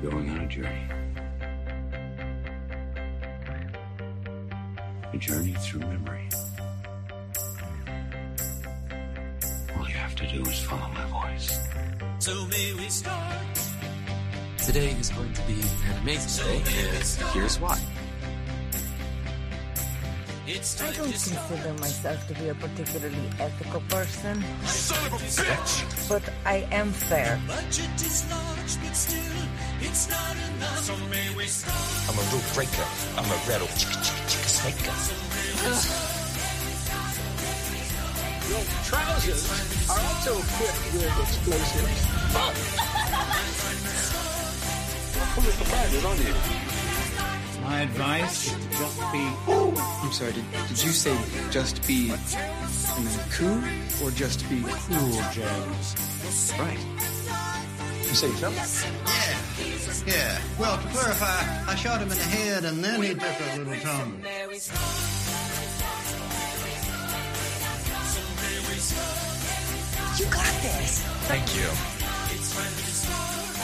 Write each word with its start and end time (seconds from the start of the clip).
You're 0.00 0.12
going 0.12 0.30
on 0.30 0.38
a 0.38 0.46
journey. 0.46 0.88
A 5.12 5.18
journey 5.18 5.54
through 5.54 5.80
memory. 5.80 6.28
All 9.76 9.88
you 9.88 9.94
have 9.94 10.14
to 10.14 10.26
do 10.28 10.42
is 10.42 10.60
follow 10.60 10.88
my 10.94 11.04
voice. 11.06 11.58
So 12.20 12.46
may 12.46 12.74
we 12.74 12.88
start? 12.88 13.34
Today 14.64 14.92
is 15.00 15.08
going 15.08 15.32
to 15.32 15.42
be 15.42 15.54
an 15.54 15.98
amazing 16.02 16.44
day, 16.46 16.56
and 16.58 17.32
here's 17.32 17.58
why. 17.58 17.80
It's 20.46 20.80
I 20.80 20.92
don't 20.92 21.10
consider 21.10 21.72
myself 21.74 22.26
to 22.28 22.34
be 22.34 22.48
a 22.48 22.54
particularly 22.54 23.30
ethical 23.40 23.80
person, 23.88 24.44
Son 24.64 25.06
of 25.06 25.14
a 25.14 25.16
bitch! 25.16 26.08
but 26.08 26.22
I 26.46 26.66
am 26.70 26.92
fair. 26.92 27.40
Budget 28.68 28.82
is 28.82 28.84
large, 28.84 28.88
but 28.88 28.96
still, 28.96 29.48
it's 29.80 30.08
not 30.10 30.36
enough. 30.36 30.78
So 30.80 30.96
may 31.08 31.34
we 31.36 31.46
start? 31.46 32.08
I'm 32.08 32.18
a 32.18 32.22
rule 32.32 32.42
breaker. 32.54 32.84
I'm 33.16 33.24
a 33.24 33.36
rattle 33.48 33.68
chicka 33.78 33.96
chicka 34.04 34.24
chicka 34.28 34.48
snaker. 34.48 34.92
Your 38.48 38.64
trousers 38.84 39.44
are 39.88 40.00
also 40.00 40.32
equipped 40.38 40.84
with 40.92 41.18
explosives. 41.24 42.06
Full 45.34 45.46
of 45.46 45.54
surprises, 45.54 46.04
aren't 46.04 46.20
you? 46.20 46.34
My 47.62 47.80
advice 47.82 48.54
just 48.78 48.98
be. 49.12 49.24
I'm 49.48 50.12
sorry, 50.12 50.32
did, 50.32 50.44
did 50.68 50.82
you 50.82 50.92
say 50.92 51.16
just 51.50 51.86
be 51.86 52.10
and 52.10 53.06
then 53.06 53.20
cool 53.30 53.62
or 54.06 54.10
just 54.10 54.48
be 54.48 54.62
cool, 54.62 55.22
James? 55.32 56.52
Right. 56.58 56.97
You 58.08 58.14
say 58.14 58.30
so? 58.40 58.48
Yeah, 58.48 58.64
yeah. 60.06 60.40
Well, 60.58 60.78
to 60.78 60.88
clarify, 60.88 61.70
I 61.70 61.74
shot 61.74 62.00
him 62.00 62.10
in 62.10 62.16
the 62.16 62.24
head 62.24 62.64
and 62.64 62.82
then 62.82 63.02
he 63.02 63.12
took 63.12 63.22
a 63.22 63.58
little 63.58 63.76
tumble. 63.84 64.18
You 70.16 70.24
got 70.32 70.54
this. 70.64 71.04
Thank 71.28 71.54
you. 71.54 71.68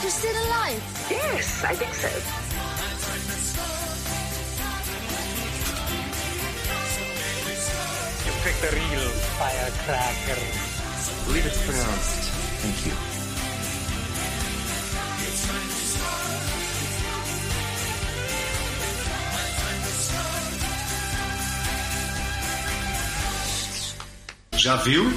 You're 0.03 0.11
still 0.11 0.37
alive. 0.45 1.07
Yes, 1.09 1.63
I 1.63 1.73
think 1.73 1.93
so. 1.95 2.07
You 8.25 8.31
picked 8.43 8.61
the 8.61 8.69
real 8.77 9.09
firecracker. 9.41 10.39
I 10.39 11.25
believe 11.25 11.45
it's 11.47 11.65
pronounced 11.65 12.25
thank 12.65 12.85
you. 12.85 13.14
Já 24.65 24.75
viu? 24.77 25.13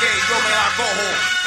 Que 0.00 0.06
yo 0.28 0.34
me 0.42 0.50
la 0.50 0.76
cojo. 0.76 1.43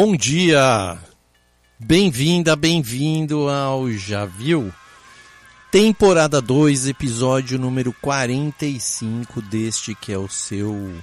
Bom 0.00 0.14
dia! 0.14 0.96
Bem-vinda, 1.76 2.54
bem-vindo 2.54 3.48
ao 3.48 3.90
Já 3.90 4.24
Viu? 4.24 4.72
Temporada 5.72 6.40
2, 6.40 6.86
episódio 6.86 7.58
número 7.58 7.92
45 8.00 9.42
deste 9.42 9.96
que 9.96 10.12
é 10.12 10.16
o 10.16 10.28
seu 10.28 10.94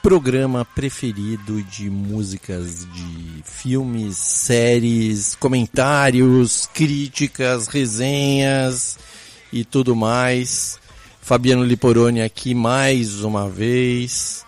programa 0.00 0.64
preferido 0.64 1.60
de 1.64 1.90
músicas 1.90 2.86
de 2.94 3.42
filmes, 3.42 4.16
séries, 4.16 5.34
comentários, 5.34 6.66
críticas, 6.72 7.66
resenhas 7.66 9.00
e 9.52 9.64
tudo 9.64 9.96
mais. 9.96 10.78
Fabiano 11.20 11.64
Liporoni 11.64 12.22
aqui 12.22 12.54
mais 12.54 13.24
uma 13.24 13.50
vez, 13.50 14.46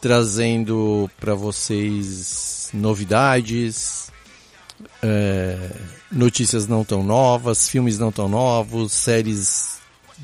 trazendo 0.00 1.10
para 1.18 1.34
vocês 1.34 2.49
novidades, 2.72 4.10
é, 5.02 5.70
notícias 6.10 6.66
não 6.66 6.84
tão 6.84 7.02
novas, 7.02 7.68
filmes 7.68 7.98
não 7.98 8.10
tão 8.10 8.28
novos, 8.28 8.92
séries 8.92 9.78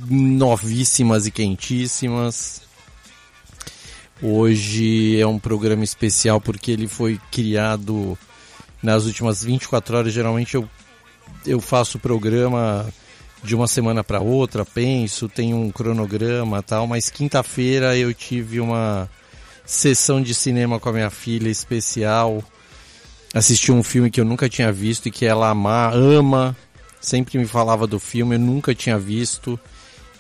novíssimas 0.08 1.26
e 1.26 1.31
quentíssimas. 1.31 2.62
Hoje 4.22 5.20
é 5.20 5.26
um 5.26 5.38
programa 5.38 5.84
especial 5.84 6.40
porque 6.40 6.70
ele 6.70 6.88
foi 6.88 7.20
criado 7.31 8.19
nas 8.82 9.04
últimas 9.04 9.43
24 9.43 9.96
horas. 9.96 10.12
Geralmente 10.12 10.54
eu, 10.54 10.69
eu 11.44 11.60
faço 11.60 11.98
o 11.98 12.00
programa 12.00 12.87
de 13.43 13.54
uma 13.54 13.69
semana 13.69 14.02
para 14.02 14.20
outra, 14.20 14.64
penso, 14.64 15.28
tenho 15.28 15.56
um 15.56 15.70
cronograma 15.70 16.62
tal, 16.62 16.87
mas 16.87 17.08
quinta-feira 17.10 17.96
eu 17.96 18.12
tive 18.12 18.58
uma 18.58 19.08
sessão 19.66 20.22
de 20.22 20.32
cinema 20.32 20.78
com 20.78 20.88
a 20.88 20.92
minha 20.92 21.10
filha 21.10 21.48
especial. 21.48 22.42
Assisti 23.34 23.72
um 23.72 23.82
filme 23.82 24.10
que 24.10 24.20
eu 24.20 24.24
nunca 24.24 24.48
tinha 24.48 24.72
visto 24.72 25.06
e 25.06 25.10
que 25.10 25.26
ela 25.26 25.50
ama, 25.50 25.90
ama, 25.92 26.56
sempre 27.00 27.38
me 27.38 27.46
falava 27.46 27.86
do 27.86 27.98
filme, 27.98 28.36
eu 28.36 28.38
nunca 28.38 28.74
tinha 28.74 28.98
visto 28.98 29.58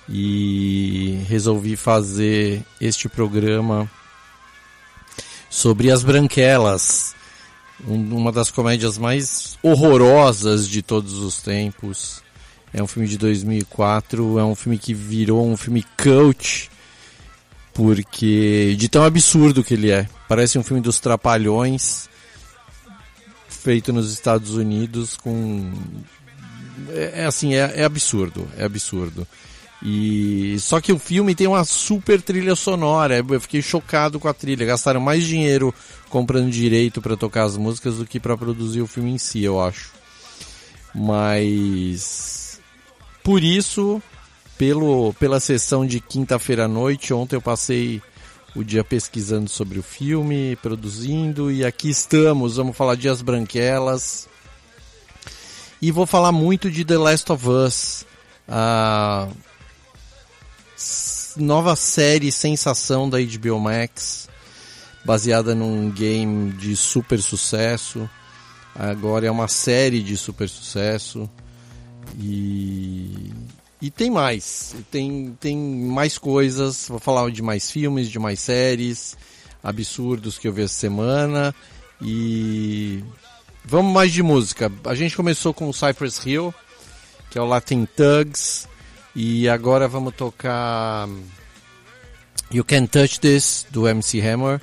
e 0.08 1.24
resolvi 1.28 1.76
fazer 1.76 2.62
este 2.80 3.08
programa 3.08 3.90
sobre 5.48 5.90
as 5.90 6.02
Branquelas, 6.02 7.14
uma 7.86 8.30
das 8.30 8.50
comédias 8.50 8.98
mais 8.98 9.58
horrorosas 9.62 10.68
de 10.68 10.82
todos 10.82 11.14
os 11.14 11.40
tempos. 11.40 12.22
É 12.72 12.82
um 12.82 12.86
filme 12.86 13.08
de 13.08 13.16
2004, 13.16 14.38
é 14.38 14.44
um 14.44 14.54
filme 14.54 14.78
que 14.78 14.92
virou 14.92 15.46
um 15.48 15.56
filme 15.56 15.84
cult, 15.96 16.70
porque 17.76 18.74
de 18.78 18.88
tão 18.88 19.04
absurdo 19.04 19.62
que 19.62 19.74
ele 19.74 19.90
é. 19.90 20.08
Parece 20.26 20.58
um 20.58 20.62
filme 20.62 20.82
dos 20.82 20.98
Trapalhões, 20.98 22.08
feito 23.50 23.92
nos 23.92 24.10
Estados 24.10 24.54
Unidos, 24.54 25.14
com. 25.14 25.70
É, 26.88 27.22
é 27.22 27.24
assim, 27.26 27.54
é, 27.54 27.74
é 27.76 27.84
absurdo, 27.84 28.48
é 28.56 28.64
absurdo. 28.64 29.26
E 29.82 30.56
só 30.58 30.80
que 30.80 30.90
o 30.90 30.98
filme 30.98 31.34
tem 31.34 31.46
uma 31.46 31.64
super 31.64 32.22
trilha 32.22 32.56
sonora. 32.56 33.22
Eu 33.28 33.40
fiquei 33.42 33.60
chocado 33.60 34.18
com 34.18 34.26
a 34.26 34.32
trilha. 34.32 34.64
Gastaram 34.64 35.00
mais 35.00 35.22
dinheiro 35.22 35.72
comprando 36.08 36.50
direito 36.50 37.02
para 37.02 37.14
tocar 37.14 37.44
as 37.44 37.58
músicas 37.58 37.96
do 37.96 38.06
que 38.06 38.18
para 38.18 38.38
produzir 38.38 38.80
o 38.80 38.86
filme 38.86 39.10
em 39.10 39.18
si, 39.18 39.44
eu 39.44 39.60
acho. 39.60 39.92
Mas 40.94 42.58
por 43.22 43.44
isso, 43.44 44.00
pelo 44.58 45.12
pela 45.14 45.40
sessão 45.40 45.86
de 45.86 46.00
quinta-feira 46.00 46.64
à 46.64 46.68
noite, 46.68 47.12
ontem 47.12 47.36
eu 47.36 47.42
passei 47.42 48.02
o 48.54 48.64
dia 48.64 48.82
pesquisando 48.82 49.50
sobre 49.50 49.78
o 49.78 49.82
filme, 49.82 50.56
produzindo 50.62 51.50
e 51.50 51.64
aqui 51.64 51.90
estamos. 51.90 52.56
Vamos 52.56 52.76
falar 52.76 52.94
de 52.94 53.08
As 53.08 53.20
Branquelas. 53.20 54.28
E 55.80 55.90
vou 55.90 56.06
falar 56.06 56.32
muito 56.32 56.70
de 56.70 56.84
The 56.84 56.96
Last 56.96 57.30
of 57.30 57.46
Us. 57.48 58.06
Ah, 58.48 59.28
nova 61.36 61.76
série 61.76 62.32
sensação 62.32 63.10
da 63.10 63.18
HBO 63.18 63.60
Max, 63.60 64.28
baseada 65.04 65.54
num 65.54 65.90
game 65.90 66.52
de 66.52 66.74
super 66.76 67.20
sucesso. 67.20 68.08
Agora 68.74 69.26
é 69.26 69.30
uma 69.30 69.48
série 69.48 70.02
de 70.02 70.16
super 70.16 70.48
sucesso. 70.48 71.28
E, 72.18 73.32
e 73.80 73.90
tem 73.90 74.10
mais. 74.10 74.74
Tem, 74.90 75.36
tem 75.38 75.56
mais 75.56 76.18
coisas. 76.18 76.88
Vou 76.88 76.98
falar 76.98 77.30
de 77.30 77.42
mais 77.42 77.70
filmes, 77.70 78.10
de 78.10 78.18
mais 78.18 78.40
séries 78.40 79.16
absurdos 79.62 80.38
que 80.38 80.46
eu 80.46 80.52
vi 80.52 80.62
essa 80.62 80.74
semana. 80.74 81.54
E 82.00 83.02
vamos 83.64 83.92
mais 83.92 84.12
de 84.12 84.22
música. 84.22 84.70
A 84.84 84.94
gente 84.94 85.16
começou 85.16 85.52
com 85.52 85.68
o 85.68 85.74
Cypress 85.74 86.24
Hill, 86.24 86.54
que 87.30 87.38
é 87.38 87.42
o 87.42 87.46
Latin 87.46 87.86
Thugs. 87.86 88.68
E 89.14 89.48
agora 89.48 89.88
vamos 89.88 90.14
tocar 90.14 91.08
You 92.52 92.64
Can 92.64 92.86
Touch 92.86 93.18
This 93.18 93.66
do 93.70 93.88
MC 93.88 94.20
Hammer 94.20 94.60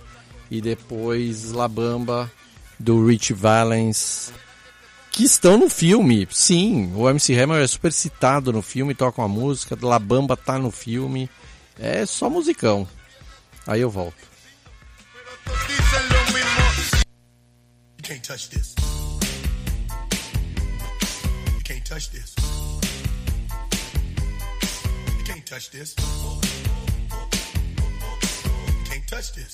e 0.49 0.61
depois 0.61 1.51
La 1.51 1.67
Bamba 1.67 2.31
do 2.79 3.05
Rich 3.05 3.33
Valens 3.33 4.31
que 5.13 5.23
estão 5.23 5.57
no 5.57 5.69
filme. 5.69 6.27
Sim, 6.31 6.91
o 6.95 7.07
MC 7.07 7.39
Hammer 7.39 7.61
é 7.61 7.67
super 7.67 7.93
citado 7.93 8.51
no 8.51 8.61
filme, 8.63 8.95
toca 8.95 9.21
uma 9.21 9.27
música, 9.27 9.77
La 9.79 9.99
Bamba 9.99 10.35
tá 10.35 10.57
no 10.57 10.71
filme. 10.71 11.29
É 11.79 12.05
só 12.05 12.29
musicão. 12.29 12.87
Aí 13.65 13.79
eu 13.79 13.89
volto. 13.89 14.33
Can't 18.01 18.21
touch 18.27 18.49
this. 18.49 18.75
Can't 21.63 21.83
touch 29.07 29.31
this. 29.31 29.53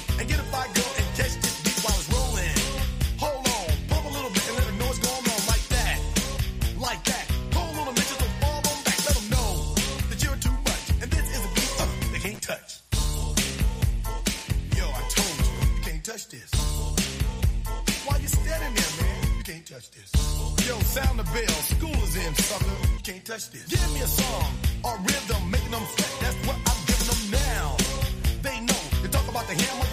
Yo, 20.67 20.77
sound 20.81 21.17
the 21.19 21.23
bell. 21.33 21.57
School 21.73 21.97
is 22.03 22.15
in, 22.15 22.33
sucker. 22.35 22.77
Can't 23.03 23.25
touch 23.25 23.49
this. 23.51 23.65
Give 23.67 23.93
me 23.93 24.01
a 24.01 24.07
song 24.07 24.51
or 24.83 24.97
rhythm, 25.01 25.41
making 25.49 25.71
them 25.71 25.85
sweat. 25.93 26.13
That's 26.21 26.37
what 26.47 26.57
I'm 26.69 26.79
giving 26.85 27.09
them 27.11 27.21
now. 27.31 27.77
They 28.45 28.57
know. 28.61 28.81
You 29.01 29.09
talk 29.09 29.27
about 29.27 29.47
the 29.47 29.55
hammer, 29.57 29.87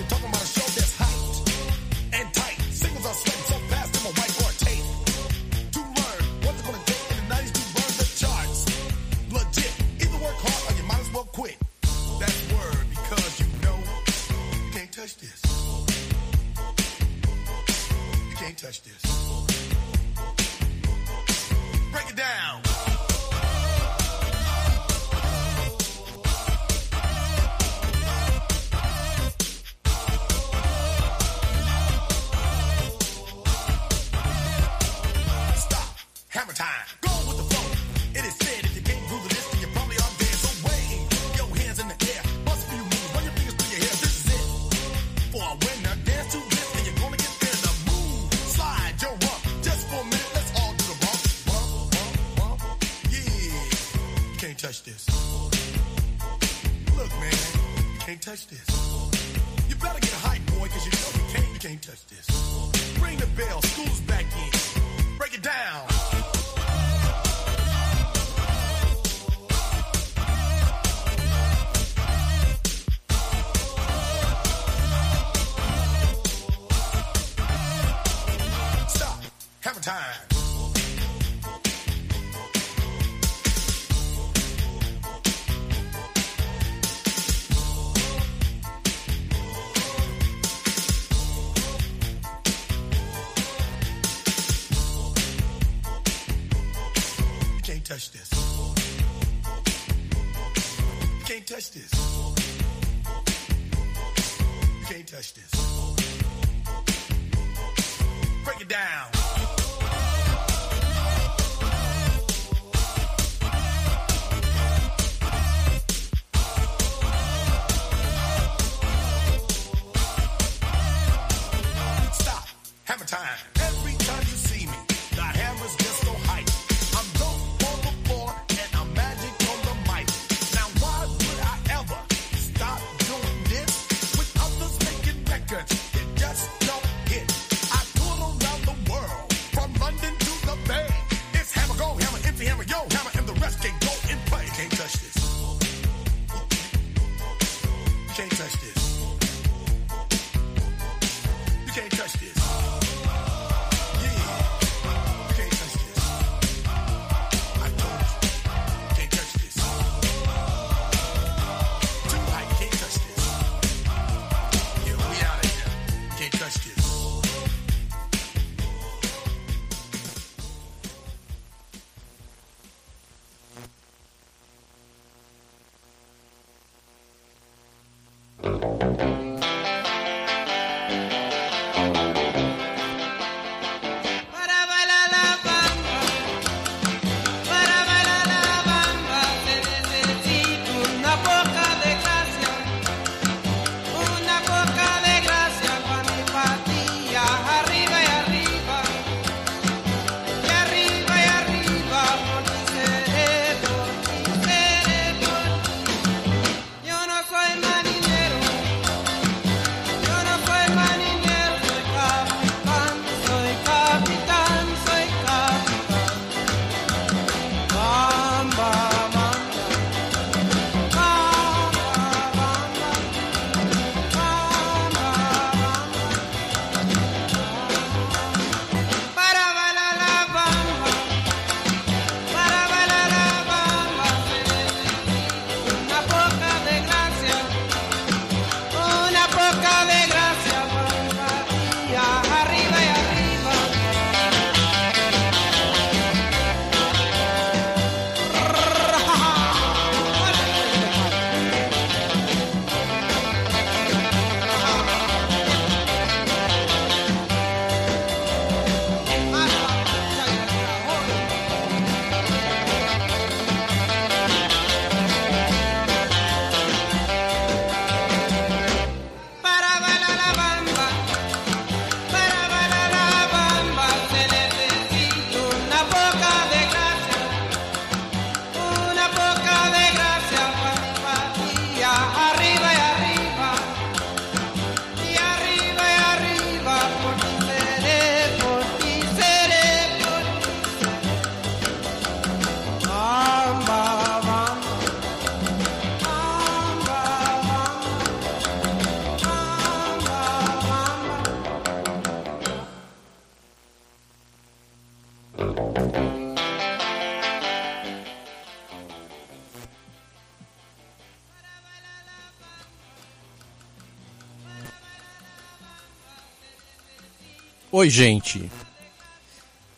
Oi, 317.79 317.89
gente. 317.89 318.51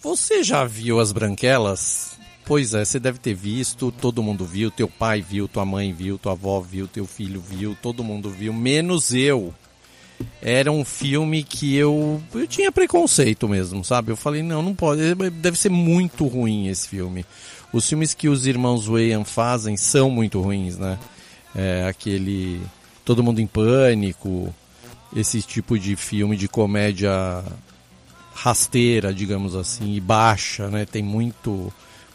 Você 0.00 0.42
já 0.42 0.64
viu 0.64 1.00
as 1.00 1.12
branquelas? 1.12 2.18
Pois 2.46 2.72
é, 2.72 2.82
você 2.82 2.98
deve 2.98 3.18
ter 3.18 3.34
visto, 3.34 3.92
todo 3.92 4.22
mundo 4.22 4.46
viu, 4.46 4.70
teu 4.70 4.88
pai 4.88 5.20
viu, 5.20 5.46
tua 5.46 5.66
mãe 5.66 5.92
viu, 5.92 6.16
tua 6.16 6.32
avó 6.32 6.60
viu, 6.60 6.88
teu 6.88 7.04
filho 7.06 7.42
viu, 7.42 7.76
todo 7.82 8.02
mundo 8.02 8.30
viu, 8.30 8.54
menos 8.54 9.12
eu. 9.12 9.52
Era 10.40 10.72
um 10.72 10.82
filme 10.82 11.44
que 11.44 11.76
eu, 11.76 12.22
eu 12.32 12.46
tinha 12.46 12.72
preconceito 12.72 13.46
mesmo, 13.46 13.84
sabe? 13.84 14.10
Eu 14.10 14.16
falei, 14.16 14.42
não, 14.42 14.62
não 14.62 14.74
pode, 14.74 15.02
é, 15.02 15.14
deve 15.28 15.58
ser 15.58 15.68
muito 15.68 16.26
ruim 16.26 16.68
esse 16.68 16.88
filme. 16.88 17.26
Os 17.70 17.86
filmes 17.86 18.14
que 18.14 18.30
os 18.30 18.46
irmãos 18.46 18.86
Wayans 18.86 19.30
fazem 19.30 19.76
são 19.76 20.08
muito 20.08 20.40
ruins, 20.40 20.78
né? 20.78 20.98
É, 21.54 21.86
aquele 21.86 22.62
Todo 23.04 23.22
Mundo 23.22 23.42
em 23.42 23.46
Pânico, 23.46 24.54
esse 25.14 25.42
tipo 25.42 25.78
de 25.78 25.96
filme 25.96 26.34
de 26.34 26.48
comédia 26.48 27.44
rasteira, 28.42 29.12
digamos 29.12 29.54
assim, 29.54 29.94
e 29.94 30.00
baixa, 30.00 30.68
né? 30.68 30.86
Tem 30.86 31.02
muito 31.02 31.72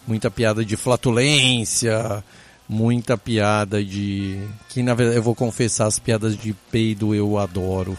muita 0.07 0.29
piada 0.29 0.65
de 0.65 0.75
flatulência, 0.75 2.23
muita 2.67 3.17
piada 3.17 3.83
de 3.83 4.39
que 4.69 4.83
na 4.83 4.93
verdade 4.93 5.17
eu 5.17 5.23
vou 5.23 5.35
confessar 5.35 5.85
as 5.87 5.99
piadas 5.99 6.35
de 6.35 6.53
peido 6.71 7.13
eu 7.13 7.37
adoro. 7.37 7.97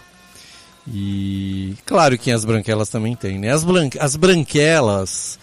E 0.88 1.74
claro 1.84 2.16
que 2.18 2.30
as 2.30 2.44
branquelas 2.44 2.88
também 2.88 3.14
tem, 3.14 3.38
né? 3.38 3.52
As, 3.52 3.64
as 3.98 4.16
branquelas 4.16 5.38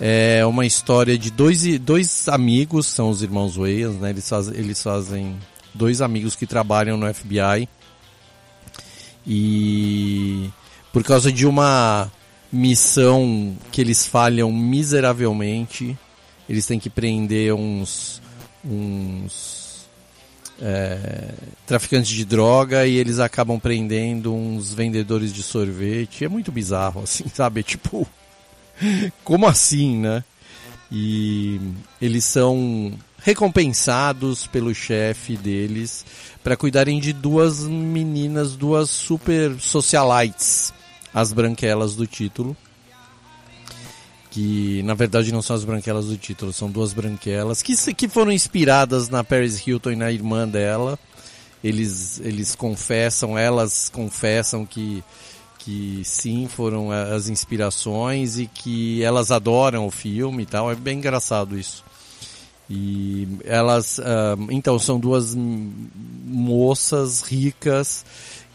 é 0.00 0.44
uma 0.44 0.66
história 0.66 1.16
de 1.16 1.30
dois, 1.30 1.78
dois 1.80 2.28
amigos, 2.28 2.86
são 2.86 3.10
os 3.10 3.22
irmãos 3.22 3.56
Weyans, 3.56 3.96
né? 3.96 4.10
Eles, 4.10 4.28
faz... 4.28 4.48
eles 4.48 4.82
fazem 4.82 5.36
dois 5.74 6.00
amigos 6.00 6.34
que 6.34 6.46
trabalham 6.46 6.96
no 6.96 7.12
FBI. 7.12 7.68
E 9.26 10.50
por 10.92 11.02
causa 11.02 11.32
de 11.32 11.46
uma 11.46 12.10
missão 12.52 13.56
que 13.70 13.80
eles 13.80 14.06
falham 14.06 14.52
miseravelmente, 14.52 15.96
eles 16.48 16.66
têm 16.66 16.78
que 16.78 16.90
prender 16.90 17.54
uns 17.54 18.20
uns 18.64 19.86
é, 20.60 21.34
traficantes 21.66 22.10
de 22.10 22.24
droga 22.24 22.86
e 22.86 22.96
eles 22.96 23.18
acabam 23.18 23.58
prendendo 23.58 24.32
uns 24.32 24.72
vendedores 24.72 25.32
de 25.32 25.42
sorvete. 25.42 26.24
É 26.24 26.28
muito 26.28 26.52
bizarro, 26.52 27.02
assim, 27.04 27.24
sabe? 27.28 27.62
Tipo, 27.62 28.06
como 29.24 29.46
assim, 29.46 29.98
né? 29.98 30.22
E 30.90 31.60
eles 32.00 32.24
são 32.24 32.92
recompensados 33.18 34.46
pelo 34.46 34.74
chefe 34.74 35.36
deles 35.36 36.04
para 36.44 36.56
cuidarem 36.56 37.00
de 37.00 37.12
duas 37.12 37.60
meninas, 37.60 38.56
duas 38.56 38.90
super 38.90 39.58
socialites, 39.58 40.72
as 41.14 41.32
branquelas 41.32 41.94
do 41.94 42.06
título 42.06 42.56
que 44.32 44.82
na 44.84 44.94
verdade 44.94 45.30
não 45.30 45.42
são 45.42 45.54
as 45.54 45.62
branquelas 45.62 46.06
do 46.06 46.16
título, 46.16 46.54
são 46.54 46.70
duas 46.70 46.94
branquelas 46.94 47.60
que, 47.60 47.76
que 47.94 48.08
foram 48.08 48.32
inspiradas 48.32 49.10
na 49.10 49.22
Paris 49.22 49.64
Hilton 49.64 49.90
e 49.92 49.96
na 49.96 50.10
irmã 50.10 50.48
dela. 50.48 50.98
Eles, 51.62 52.18
eles 52.24 52.54
confessam, 52.54 53.36
elas 53.36 53.90
confessam 53.90 54.64
que, 54.64 55.04
que 55.58 56.00
sim, 56.02 56.48
foram 56.48 56.90
as 56.90 57.28
inspirações 57.28 58.38
e 58.38 58.46
que 58.46 59.02
elas 59.02 59.30
adoram 59.30 59.86
o 59.86 59.90
filme 59.90 60.44
e 60.44 60.46
tal. 60.46 60.72
É 60.72 60.74
bem 60.74 60.96
engraçado 60.96 61.58
isso. 61.58 61.84
E 62.70 63.28
elas, 63.44 63.98
uh, 63.98 64.50
então, 64.50 64.78
são 64.78 64.98
duas 64.98 65.36
moças 66.24 67.20
ricas 67.20 68.02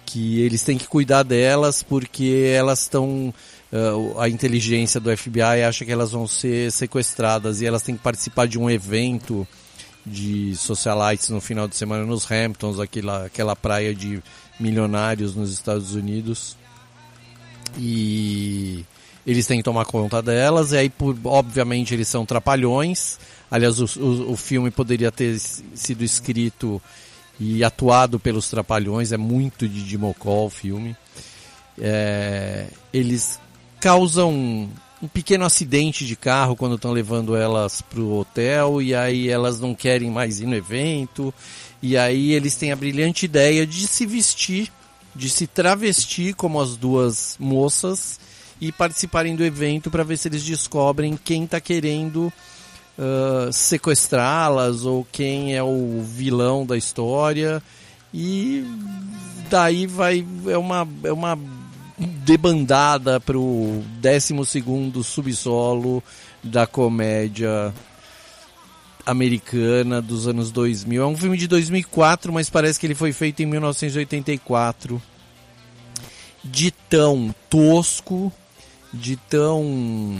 que 0.07 0.39
eles 0.39 0.63
têm 0.63 0.77
que 0.77 0.87
cuidar 0.87 1.21
delas 1.21 1.83
porque 1.83 2.53
elas 2.55 2.83
estão 2.83 3.33
uh, 3.73 4.19
a 4.19 4.29
inteligência 4.29 5.01
do 5.01 5.15
FBI 5.15 5.63
acha 5.67 5.83
que 5.83 5.91
elas 5.91 6.13
vão 6.13 6.25
ser 6.25 6.71
sequestradas 6.71 7.59
e 7.59 7.65
elas 7.65 7.83
têm 7.83 7.97
que 7.97 8.01
participar 8.01 8.47
de 8.47 8.57
um 8.57 8.69
evento 8.69 9.45
de 10.05 10.55
socialites 10.55 11.27
no 11.27 11.41
final 11.41 11.67
de 11.67 11.75
semana 11.75 12.05
nos 12.05 12.25
Hamptons, 12.31 12.79
aquela, 12.79 13.25
aquela 13.25 13.53
praia 13.53 13.93
de 13.93 14.23
milionários 14.57 15.35
nos 15.35 15.51
Estados 15.51 15.93
Unidos. 15.93 16.55
E 17.77 18.85
eles 19.25 19.45
têm 19.45 19.57
que 19.57 19.63
tomar 19.63 19.83
conta 19.83 20.21
delas, 20.21 20.71
e 20.71 20.77
aí, 20.77 20.89
por, 20.89 21.13
obviamente, 21.25 21.93
eles 21.93 22.07
são 22.07 22.25
trapalhões. 22.25 23.19
Aliás, 23.51 23.81
o, 23.81 23.99
o, 23.99 24.31
o 24.31 24.37
filme 24.37 24.71
poderia 24.71 25.11
ter 25.11 25.37
sido 25.37 26.05
escrito 26.05 26.81
e 27.39 27.63
atuado 27.63 28.19
pelos 28.19 28.49
trapalhões, 28.49 29.11
é 29.11 29.17
muito 29.17 29.67
de 29.67 29.83
Dimocol 29.83 30.47
o 30.47 30.49
filme. 30.49 30.95
É, 31.79 32.67
eles 32.91 33.39
causam 33.79 34.31
um, 34.31 34.69
um 35.01 35.07
pequeno 35.07 35.45
acidente 35.45 36.05
de 36.05 36.15
carro 36.15 36.55
quando 36.55 36.75
estão 36.75 36.91
levando 36.91 37.35
elas 37.35 37.81
para 37.81 37.99
o 37.99 38.17
hotel 38.19 38.81
e 38.81 38.95
aí 38.95 39.29
elas 39.29 39.59
não 39.59 39.75
querem 39.75 40.09
mais 40.09 40.39
ir 40.39 40.47
no 40.47 40.55
evento 40.55 41.33
e 41.81 41.95
aí 41.95 42.31
eles 42.31 42.55
têm 42.55 42.71
a 42.71 42.75
brilhante 42.75 43.25
ideia 43.25 43.65
de 43.67 43.85
se 43.87 44.05
vestir, 44.05 44.71
de 45.15 45.29
se 45.29 45.45
travestir 45.45 46.33
como 46.33 46.59
as 46.59 46.75
duas 46.75 47.35
moças 47.39 48.19
e 48.59 48.71
participarem 48.71 49.35
do 49.35 49.45
evento 49.45 49.91
para 49.91 50.03
ver 50.03 50.17
se 50.17 50.27
eles 50.27 50.43
descobrem 50.43 51.19
quem 51.23 51.43
está 51.43 51.61
querendo 51.61 52.33
sequestrá-las 53.51 54.85
ou 54.85 55.05
quem 55.11 55.55
é 55.55 55.61
o 55.61 56.01
vilão 56.01 56.65
da 56.65 56.75
história 56.75 57.61
e 58.13 58.65
daí 59.49 59.85
vai 59.85 60.25
é 60.47 60.57
uma 60.57 60.87
é 61.03 61.11
uma 61.11 61.37
debandada 61.97 63.19
para 63.19 63.37
o 63.37 63.83
12 63.99 65.03
subsolo 65.03 66.03
da 66.43 66.67
comédia 66.67 67.73
americana 69.05 70.01
dos 70.01 70.27
anos 70.27 70.51
2000. 70.51 71.01
É 71.01 71.05
um 71.05 71.15
filme 71.15 71.37
de 71.37 71.47
2004, 71.47 72.31
mas 72.31 72.49
parece 72.49 72.79
que 72.79 72.85
ele 72.85 72.93
foi 72.93 73.13
feito 73.13 73.41
em 73.41 73.45
1984. 73.45 75.01
De 76.43 76.71
tão 76.71 77.33
tosco, 77.49 78.31
de 78.93 79.15
tão 79.15 80.19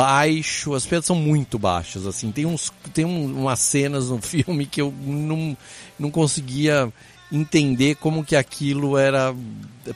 baixo, 0.00 0.72
as 0.72 0.86
piadas 0.86 1.04
são 1.04 1.14
muito 1.14 1.58
baixas, 1.58 2.06
assim. 2.06 2.32
Tem, 2.32 2.46
uns, 2.46 2.72
tem 2.94 3.04
um, 3.04 3.40
umas 3.40 3.58
cenas 3.58 4.08
no 4.08 4.20
filme 4.22 4.64
que 4.64 4.80
eu 4.80 4.92
não, 4.98 5.54
não 5.98 6.10
conseguia 6.10 6.90
entender 7.30 7.96
como 7.96 8.24
que 8.24 8.34
aquilo 8.34 8.96
era 8.96 9.34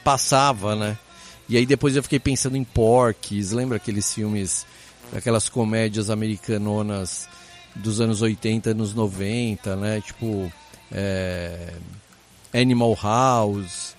passava, 0.04 0.76
né? 0.76 0.98
E 1.48 1.56
aí 1.56 1.64
depois 1.64 1.96
eu 1.96 2.02
fiquei 2.02 2.18
pensando 2.18 2.56
em 2.56 2.64
Porques, 2.64 3.50
lembra 3.50 3.76
aqueles 3.76 4.12
filmes, 4.12 4.66
aquelas 5.14 5.48
comédias 5.48 6.10
americanonas 6.10 7.26
dos 7.74 7.98
anos 8.00 8.20
80, 8.20 8.70
anos 8.70 8.94
90, 8.94 9.74
né? 9.76 10.02
Tipo 10.02 10.52
é, 10.92 11.72
Animal 12.52 12.96
House, 13.02 13.93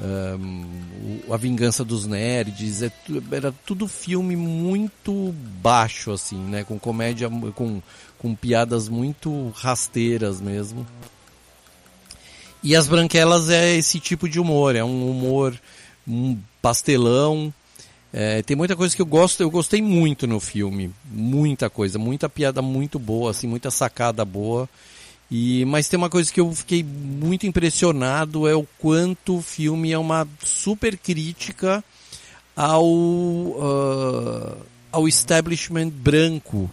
um, 0.00 1.32
A 1.32 1.36
Vingança 1.36 1.84
dos 1.84 2.06
Nerds, 2.06 2.82
é, 2.82 2.92
era 3.30 3.52
tudo 3.66 3.86
filme 3.86 4.34
muito 4.36 5.34
baixo, 5.62 6.12
assim, 6.12 6.38
né? 6.38 6.64
Com 6.64 6.78
comédia, 6.78 7.28
com, 7.54 7.82
com 8.18 8.34
piadas 8.34 8.88
muito 8.88 9.50
rasteiras 9.50 10.40
mesmo. 10.40 10.86
E 12.62 12.76
as 12.76 12.86
branquelas 12.88 13.48
é 13.48 13.76
esse 13.76 13.98
tipo 13.98 14.28
de 14.28 14.38
humor, 14.38 14.76
é 14.76 14.84
um 14.84 15.10
humor 15.10 15.58
um 16.06 16.38
pastelão. 16.60 17.52
É, 18.12 18.42
tem 18.42 18.56
muita 18.56 18.74
coisa 18.74 18.94
que 18.94 19.00
eu 19.00 19.06
gosto, 19.06 19.40
eu 19.40 19.50
gostei 19.50 19.80
muito 19.80 20.26
no 20.26 20.40
filme, 20.40 20.92
muita 21.04 21.70
coisa, 21.70 21.96
muita 21.96 22.28
piada 22.28 22.60
muito 22.60 22.98
boa, 22.98 23.30
assim, 23.30 23.46
muita 23.46 23.70
sacada 23.70 24.24
boa. 24.24 24.68
E 25.30 25.64
mas 25.64 25.88
tem 25.88 25.96
uma 25.96 26.10
coisa 26.10 26.32
que 26.32 26.40
eu 26.40 26.52
fiquei 26.52 26.82
muito 26.82 27.46
impressionado 27.46 28.48
é 28.48 28.54
o 28.54 28.66
quanto 28.78 29.36
o 29.36 29.42
filme 29.42 29.92
é 29.92 29.98
uma 29.98 30.26
super 30.42 30.98
crítica 30.98 31.84
ao 32.56 32.84
uh, 32.84 34.56
ao 34.90 35.06
establishment 35.06 35.88
branco, 35.88 36.68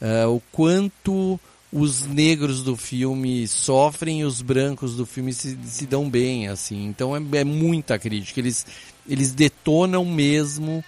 uh, 0.00 0.28
o 0.28 0.42
quanto 0.52 1.40
os 1.72 2.04
negros 2.04 2.62
do 2.62 2.76
filme 2.76 3.46
sofrem 3.46 4.20
e 4.20 4.24
os 4.24 4.42
brancos 4.42 4.96
do 4.96 5.06
filme 5.06 5.32
se, 5.32 5.56
se 5.64 5.86
dão 5.86 6.10
bem, 6.10 6.48
assim. 6.48 6.86
Então 6.86 7.16
é, 7.16 7.20
é, 7.38 7.44
muita 7.44 7.98
crítica. 7.98 8.40
Eles, 8.40 8.66
eles 9.08 9.32
detonam 9.32 10.04
mesmo 10.04 10.84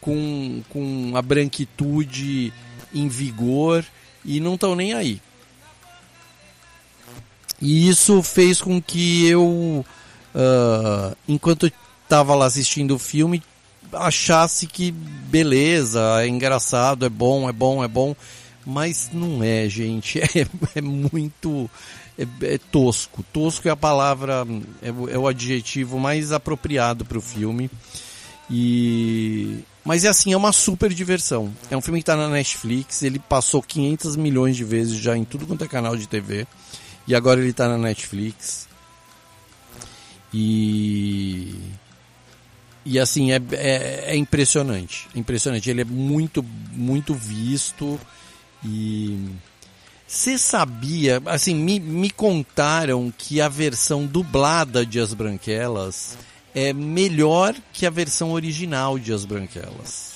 com, 0.00 0.62
com 0.68 1.12
a 1.14 1.22
branquitude 1.22 2.52
em 2.92 3.08
vigor 3.08 3.84
e 4.24 4.40
não 4.40 4.54
estão 4.54 4.74
nem 4.74 4.92
aí. 4.92 5.20
E 7.60 7.88
isso 7.88 8.22
fez 8.22 8.60
com 8.60 8.80
que 8.80 9.26
eu, 9.26 9.84
uh, 10.34 11.16
enquanto 11.28 11.70
estava 12.02 12.34
lá 12.34 12.46
assistindo 12.46 12.94
o 12.94 12.98
filme, 12.98 13.42
achasse 13.92 14.66
que 14.66 14.90
beleza, 14.90 16.00
é 16.22 16.28
engraçado, 16.28 17.06
é 17.06 17.08
bom, 17.08 17.48
é 17.48 17.52
bom, 17.52 17.82
é 17.82 17.88
bom 17.88 18.14
mas 18.64 19.10
não 19.12 19.42
é, 19.42 19.68
gente. 19.68 20.20
É, 20.34 20.46
é 20.76 20.80
muito. 20.80 21.70
É, 22.18 22.54
é, 22.54 22.58
tosco. 22.58 23.24
Tosco 23.32 23.68
é 23.68 23.70
a 23.70 23.76
palavra, 23.76 24.46
é, 24.82 24.88
é 24.88 25.18
o 25.18 25.26
adjetivo 25.26 25.98
mais 25.98 26.32
apropriado 26.32 27.04
para 27.04 27.18
o 27.18 27.20
filme. 27.20 27.70
E. 28.50 29.58
Mas 29.84 30.04
é 30.04 30.08
assim, 30.08 30.32
é 30.32 30.36
uma 30.36 30.52
super 30.52 30.92
diversão. 30.92 31.52
É 31.70 31.76
um 31.76 31.80
filme 31.80 31.98
que 31.98 32.02
está 32.02 32.16
na 32.16 32.28
Netflix, 32.28 33.02
ele 33.02 33.18
passou 33.18 33.62
500 33.62 34.16
milhões 34.16 34.56
de 34.56 34.64
vezes 34.64 34.96
já 34.96 35.14
em 35.16 35.24
tudo 35.24 35.46
quanto 35.46 35.64
é 35.64 35.68
canal 35.68 35.94
de 35.94 36.08
TV. 36.08 36.46
E 37.06 37.14
agora 37.14 37.40
ele 37.40 37.50
está 37.50 37.68
na 37.68 37.78
Netflix. 37.78 38.68
E. 40.32 41.54
E 42.86 42.98
assim, 42.98 43.32
é, 43.32 43.40
é, 43.52 44.04
é 44.08 44.16
impressionante. 44.16 45.08
Impressionante. 45.14 45.70
Ele 45.70 45.82
é 45.82 45.84
muito, 45.84 46.42
muito 46.72 47.14
visto. 47.14 47.98
E 48.62 49.30
você 50.06 50.36
sabia, 50.38 51.22
assim, 51.26 51.54
me, 51.54 51.80
me 51.80 52.10
contaram 52.10 53.12
que 53.16 53.40
a 53.40 53.48
versão 53.48 54.06
dublada 54.06 54.84
de 54.84 55.00
As 55.00 55.14
Branquelas 55.14 56.16
é 56.54 56.72
melhor 56.72 57.54
que 57.72 57.86
a 57.86 57.90
versão 57.90 58.32
original 58.32 58.98
de 58.98 59.12
As 59.12 59.24
Branquelas. 59.24 60.14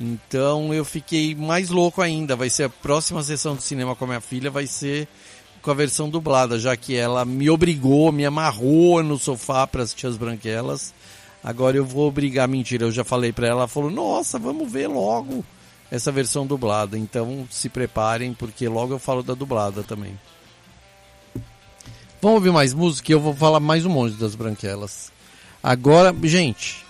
Então 0.00 0.72
eu 0.72 0.84
fiquei 0.84 1.34
mais 1.34 1.68
louco 1.68 2.00
ainda. 2.00 2.34
Vai 2.34 2.48
ser 2.48 2.64
a 2.64 2.70
próxima 2.70 3.22
sessão 3.22 3.54
de 3.54 3.62
cinema 3.62 3.94
com 3.94 4.04
a 4.04 4.08
minha 4.08 4.20
filha, 4.20 4.50
vai 4.50 4.66
ser 4.66 5.06
com 5.62 5.70
a 5.70 5.74
versão 5.74 6.08
dublada, 6.08 6.58
já 6.58 6.76
que 6.76 6.96
ela 6.96 7.24
me 7.24 7.50
obrigou, 7.50 8.10
me 8.10 8.24
amarrou 8.24 9.02
no 9.02 9.18
sofá 9.18 9.66
para 9.66 9.82
assistir 9.82 10.06
as 10.06 10.16
branquelas. 10.16 10.94
Agora 11.42 11.76
eu 11.76 11.84
vou 11.84 12.08
obrigar, 12.08 12.46
mentira, 12.48 12.84
eu 12.84 12.92
já 12.92 13.04
falei 13.04 13.32
para 13.32 13.46
ela, 13.46 13.60
ela 13.60 13.68
falou: 13.68 13.90
"Nossa, 13.90 14.38
vamos 14.38 14.70
ver 14.70 14.88
logo 14.88 15.44
essa 15.90 16.12
versão 16.12 16.46
dublada". 16.46 16.98
Então 16.98 17.46
se 17.50 17.68
preparem 17.68 18.34
porque 18.34 18.68
logo 18.68 18.94
eu 18.94 18.98
falo 18.98 19.22
da 19.22 19.34
dublada 19.34 19.82
também. 19.82 20.18
Vamos 22.20 22.36
ouvir 22.36 22.52
mais 22.52 22.74
música 22.74 23.10
e 23.10 23.14
eu 23.14 23.20
vou 23.20 23.34
falar 23.34 23.60
mais 23.60 23.86
um 23.86 23.90
monte 23.90 24.14
das 24.16 24.34
branquelas. 24.34 25.10
Agora, 25.62 26.14
gente, 26.24 26.84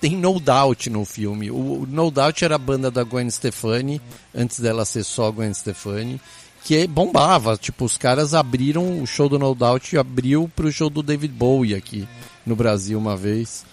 tem 0.00 0.16
No 0.16 0.38
Doubt 0.40 0.88
no 0.88 1.04
filme. 1.04 1.50
O 1.50 1.86
No 1.88 2.10
Doubt 2.10 2.44
era 2.44 2.54
a 2.54 2.58
banda 2.58 2.90
da 2.90 3.02
Gwen 3.02 3.28
Stefani, 3.28 4.00
antes 4.34 4.60
dela 4.60 4.84
ser 4.84 5.02
só 5.04 5.30
Gwen 5.30 5.52
Stefani, 5.52 6.20
que 6.64 6.86
bombava. 6.86 7.56
Tipo, 7.56 7.84
os 7.84 7.96
caras 7.96 8.34
abriram 8.34 9.02
o 9.02 9.06
show 9.06 9.28
do 9.28 9.38
No 9.38 9.54
Doubt 9.54 9.96
abriu 9.96 10.50
pro 10.54 10.72
show 10.72 10.90
do 10.90 11.02
David 11.02 11.34
Bowie 11.34 11.74
aqui 11.74 12.06
no 12.44 12.56
Brasil 12.56 12.98
uma 12.98 13.16
vez. 13.16 13.64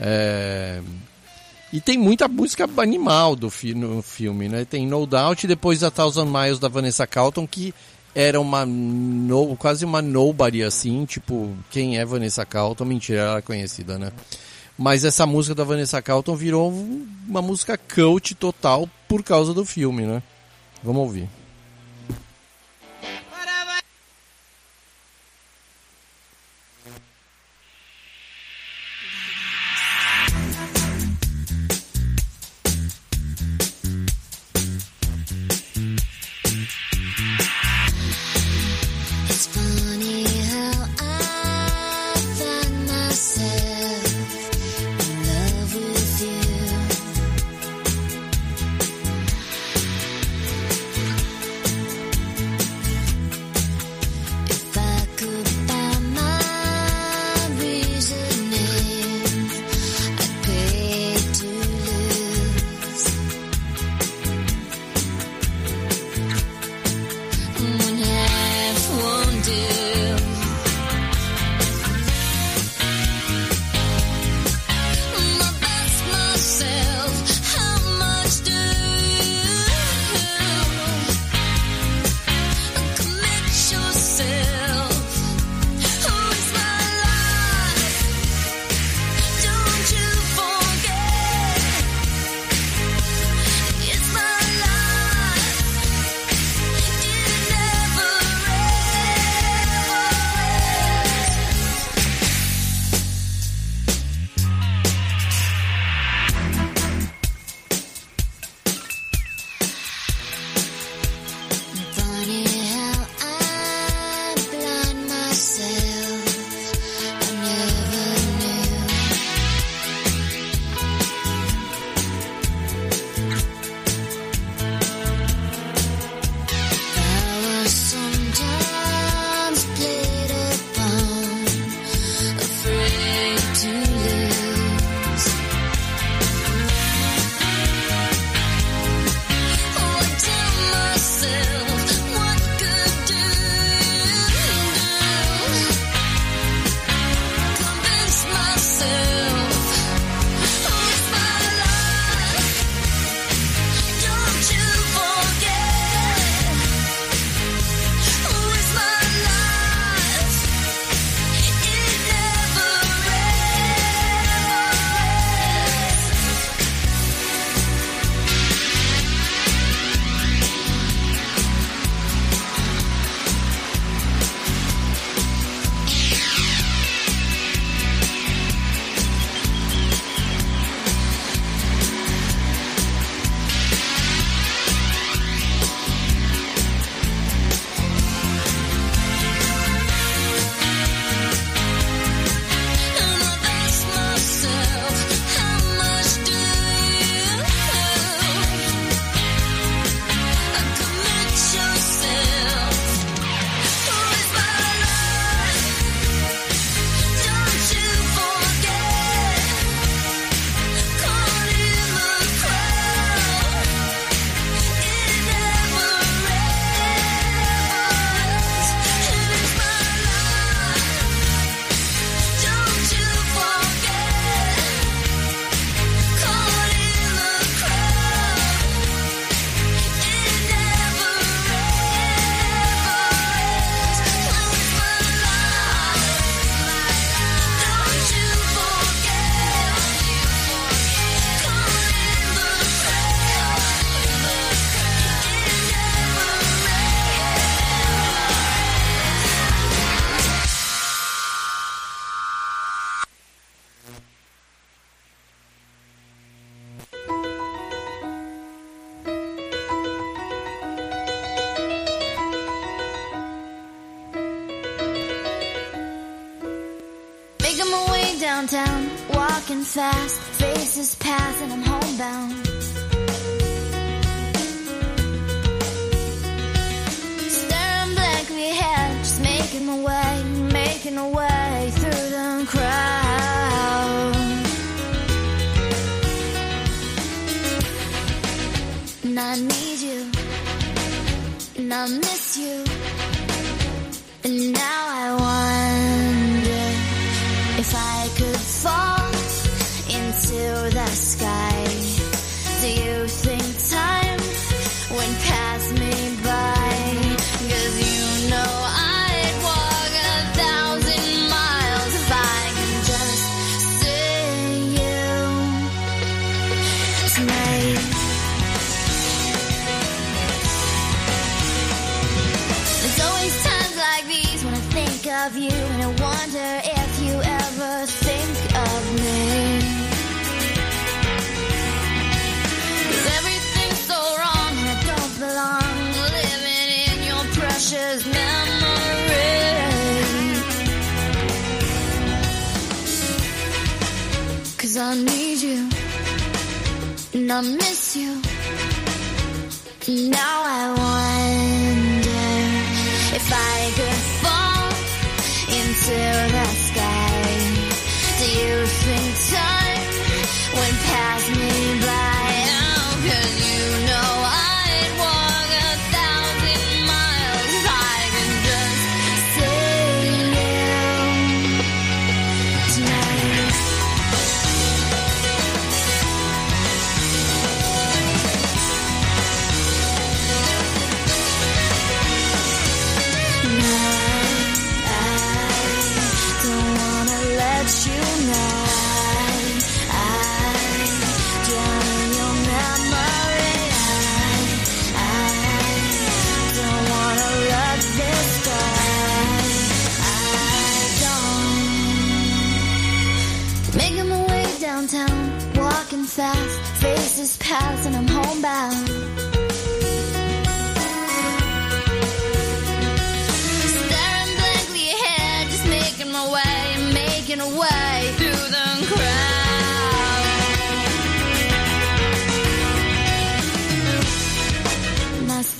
É... 0.00 0.80
E 1.72 1.80
tem 1.80 1.96
muita 1.96 2.28
música 2.28 2.68
animal 2.76 3.34
do 3.34 3.48
fi 3.48 3.74
no 3.74 4.02
filme, 4.02 4.48
né? 4.48 4.64
Tem 4.64 4.86
No 4.86 5.06
Doubt 5.06 5.44
e 5.44 5.48
depois 5.48 5.82
a 5.82 5.90
Thousand 5.90 6.26
Miles 6.26 6.58
da 6.58 6.68
Vanessa 6.68 7.06
Carlton, 7.06 7.46
que 7.46 7.72
era 8.14 8.38
uma 8.38 8.66
no, 8.66 9.56
quase 9.56 9.84
uma 9.84 10.02
nobody 10.02 10.62
assim, 10.62 11.06
tipo, 11.06 11.56
quem 11.70 11.98
é 11.98 12.04
Vanessa 12.04 12.44
Carlton? 12.44 12.84
Mentira, 12.84 13.20
ela 13.20 13.38
é 13.38 13.42
conhecida, 13.42 13.98
né? 13.98 14.12
Mas 14.76 15.04
essa 15.04 15.24
música 15.26 15.54
da 15.54 15.64
Vanessa 15.64 16.02
Carlton 16.02 16.36
virou 16.36 16.70
uma 17.26 17.40
música 17.40 17.78
cult 17.78 18.34
total 18.34 18.88
por 19.08 19.22
causa 19.22 19.54
do 19.54 19.64
filme, 19.64 20.02
né? 20.02 20.22
Vamos 20.82 21.02
ouvir. 21.02 21.28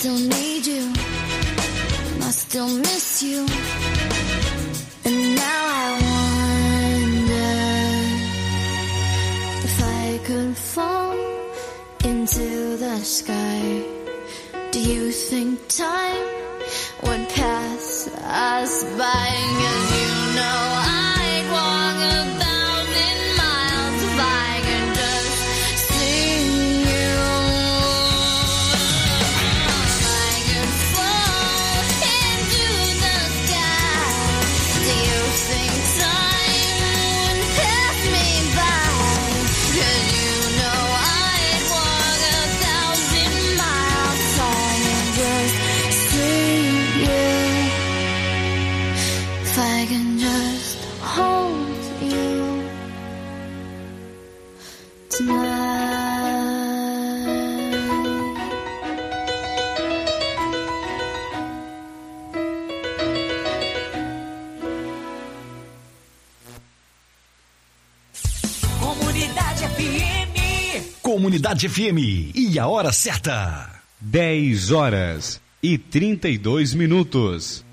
still 0.02 0.18
need 0.18 0.66
you, 0.66 0.82
and 0.82 2.24
I 2.24 2.30
still 2.32 2.66
miss 2.66 3.22
you. 3.22 3.46
And 5.04 5.36
now 5.36 5.62
I 5.78 5.90
wonder 6.10 7.50
if 9.68 9.76
I 9.80 10.18
could 10.24 10.56
fall 10.56 11.16
into 12.02 12.76
the 12.78 12.98
sky. 12.98 13.84
Do 14.72 14.80
you 14.80 15.12
think 15.12 15.68
time 15.68 16.26
would 17.04 17.28
pass 17.28 18.08
us 18.24 18.82
by? 18.98 20.01
Unidade 71.32 71.66
FM 71.66 71.96
e 72.34 72.58
a 72.58 72.66
hora 72.66 72.92
certa. 72.92 73.80
10 73.98 74.70
horas 74.70 75.40
e 75.62 75.78
32 75.78 76.74
minutos. 76.74 77.64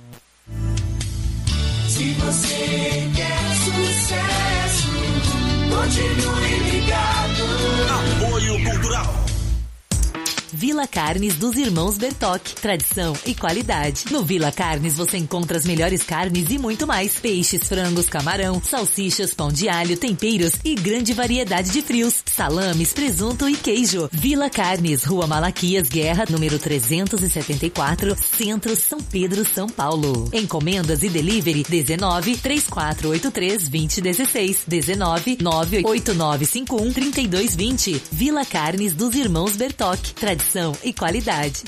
Vila 10.60 10.86
Carnes 10.86 11.36
dos 11.36 11.56
Irmãos 11.56 11.98
Bertoc. 11.98 12.41
Tradição 12.62 13.15
e 13.26 13.34
qualidade. 13.34 14.04
No 14.12 14.26
Vila 14.26 14.52
Carnes 14.52 14.98
você 14.98 15.17
encontra 15.17 15.58
as 15.58 15.63
melhores 15.63 16.04
carnes 16.04 16.52
e 16.52 16.58
muito 16.58 16.86
mais. 16.86 17.17
Peixes, 17.17 17.63
frangos, 17.63 18.10
camarão, 18.10 18.62
salsichas, 18.62 19.34
pão 19.34 19.54
de 19.54 19.69
alho, 19.69 19.95
temperos 19.95 20.56
e 20.65 20.76
grande 20.76 21.13
variedade 21.13 21.72
de 21.72 21.82
frios, 21.82 22.22
salames, 22.26 22.91
presunto 22.91 23.48
e 23.48 23.56
queijo. 23.56 24.10
Vila 24.12 24.50
Carnes, 24.50 25.06
Rua 25.06 25.28
Malaquias 25.28 25.88
Guerra, 25.88 26.26
número 26.30 26.60
374, 26.60 28.17
Centro 28.38 28.76
São 28.76 29.00
Pedro, 29.00 29.45
São 29.45 29.69
Paulo. 29.69 30.30
Encomendas 30.34 31.04
e 31.04 31.10
delivery 31.10 31.63
19 31.63 32.36
3483 32.36 33.69
2016 33.69 34.63
19 34.67 35.38
98951 35.41 36.91
3220. 36.91 38.02
Vila 38.12 38.43
Carnes 38.43 38.93
dos 38.93 39.15
Irmãos 39.15 39.56
Bertoc. 39.56 40.02
Tradição 40.15 40.48
e 40.83 40.93
qualidade. 40.93 41.63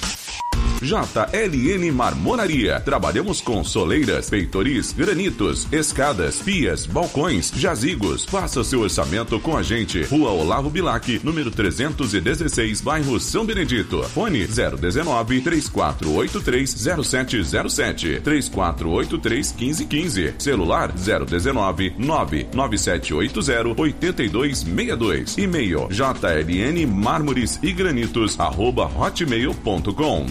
JLN 0.82 1.92
Marmoraria. 1.92 2.80
Trabalhamos 2.80 3.40
com 3.40 3.64
soleiras, 3.64 4.30
peitoris, 4.30 4.92
granitos, 4.92 5.68
escadas, 5.72 6.40
pias, 6.42 6.88
balcões, 6.88 7.52
jazigos. 7.56 8.26
Faça 8.26 8.64
seu 8.64 8.82
orçamento 8.82 9.40
com 9.40 9.56
a 9.56 9.62
gente. 9.62 10.02
Rua 10.04 10.32
Olavo 10.32 10.72
Bilac, 10.72 11.22
número 11.24 11.52
316, 11.52 12.82
bairro 12.82 13.20
São 13.20 13.46
Benedito. 13.46 14.02
Fone 14.10 14.48
019 14.48 15.42
3483 15.42 16.70
0707 17.06 18.22
3483 18.22 19.54
1515. 19.54 20.34
Celular 20.40 20.92
019 20.92 21.94
99780 22.00 23.80
8262. 23.80 25.38
E-mail 25.38 25.88
jln 25.92 26.88
marmores 26.88 27.60
e 27.62 27.72
granitos 27.72 28.40
arroba 28.40 28.86
hotmail.com 28.86 30.31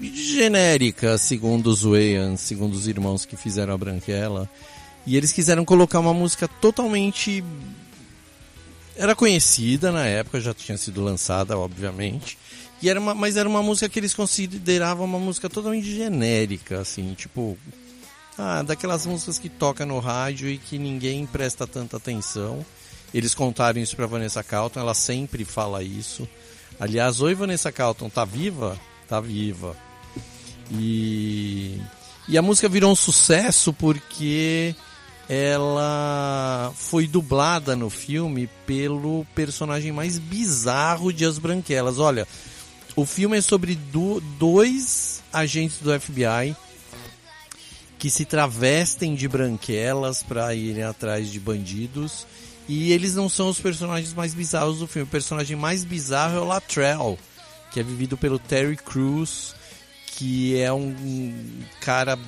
genérica, 0.00 1.16
segundo 1.16 1.68
os 1.68 1.82
Wayans, 1.82 2.40
segundo 2.40 2.74
os 2.74 2.88
irmãos 2.88 3.24
que 3.24 3.36
fizeram 3.36 3.72
a 3.72 3.78
Branquela. 3.78 4.50
E 5.06 5.16
eles 5.16 5.30
quiseram 5.30 5.64
colocar 5.64 6.00
uma 6.00 6.12
música 6.12 6.48
totalmente. 6.48 7.44
Era 8.96 9.14
conhecida 9.14 9.92
na 9.92 10.04
época, 10.04 10.40
já 10.40 10.52
tinha 10.52 10.76
sido 10.76 11.00
lançada, 11.00 11.56
obviamente. 11.56 12.36
E 12.82 12.90
era 12.90 12.98
uma, 12.98 13.14
mas 13.14 13.36
era 13.36 13.48
uma 13.48 13.62
música 13.62 13.88
que 13.88 14.00
eles 14.00 14.12
consideravam 14.12 15.04
uma 15.06 15.20
música 15.20 15.48
totalmente 15.48 15.88
genérica, 15.88 16.80
assim, 16.80 17.14
tipo. 17.14 17.56
Ah, 18.38 18.62
daquelas 18.62 19.04
músicas 19.04 19.36
que 19.36 19.48
toca 19.48 19.84
no 19.84 19.98
rádio 19.98 20.48
e 20.48 20.58
que 20.58 20.78
ninguém 20.78 21.26
presta 21.26 21.66
tanta 21.66 21.96
atenção. 21.96 22.64
Eles 23.12 23.34
contaram 23.34 23.80
isso 23.80 23.96
pra 23.96 24.06
Vanessa 24.06 24.44
Carlton, 24.44 24.78
ela 24.78 24.94
sempre 24.94 25.44
fala 25.44 25.82
isso. 25.82 26.28
Aliás, 26.78 27.20
oi 27.20 27.34
Vanessa 27.34 27.72
Carlton, 27.72 28.08
tá 28.08 28.24
viva? 28.24 28.78
Tá 29.08 29.20
viva. 29.20 29.76
E, 30.70 31.80
e 32.28 32.38
a 32.38 32.42
música 32.42 32.68
virou 32.68 32.92
um 32.92 32.96
sucesso 32.96 33.72
porque 33.72 34.72
ela 35.28 36.72
foi 36.76 37.08
dublada 37.08 37.74
no 37.74 37.90
filme 37.90 38.48
pelo 38.64 39.26
personagem 39.34 39.90
mais 39.90 40.16
bizarro 40.16 41.12
de 41.12 41.24
As 41.24 41.38
Branquelas. 41.38 41.98
Olha, 41.98 42.28
o 42.94 43.04
filme 43.04 43.38
é 43.38 43.40
sobre 43.40 43.74
do, 43.74 44.20
dois 44.38 45.24
agentes 45.32 45.78
do 45.78 45.98
FBI 45.98 46.54
que 47.98 48.08
se 48.08 48.24
travestem 48.24 49.14
de 49.14 49.26
branquelas 49.26 50.22
para 50.22 50.54
irem 50.54 50.84
atrás 50.84 51.30
de 51.30 51.40
bandidos. 51.40 52.26
E 52.68 52.92
eles 52.92 53.14
não 53.14 53.28
são 53.28 53.48
os 53.48 53.60
personagens 53.60 54.14
mais 54.14 54.34
bizarros 54.34 54.78
do 54.78 54.86
filme. 54.86 55.08
O 55.08 55.10
personagem 55.10 55.56
mais 55.56 55.84
bizarro 55.84 56.36
é 56.36 56.40
o 56.40 56.44
Latrell, 56.44 57.18
que 57.72 57.80
é 57.80 57.82
vivido 57.82 58.16
pelo 58.16 58.38
Terry 58.38 58.76
Crews, 58.76 59.54
que 60.06 60.60
é 60.60 60.72
um 60.72 61.34
cara 61.80 62.18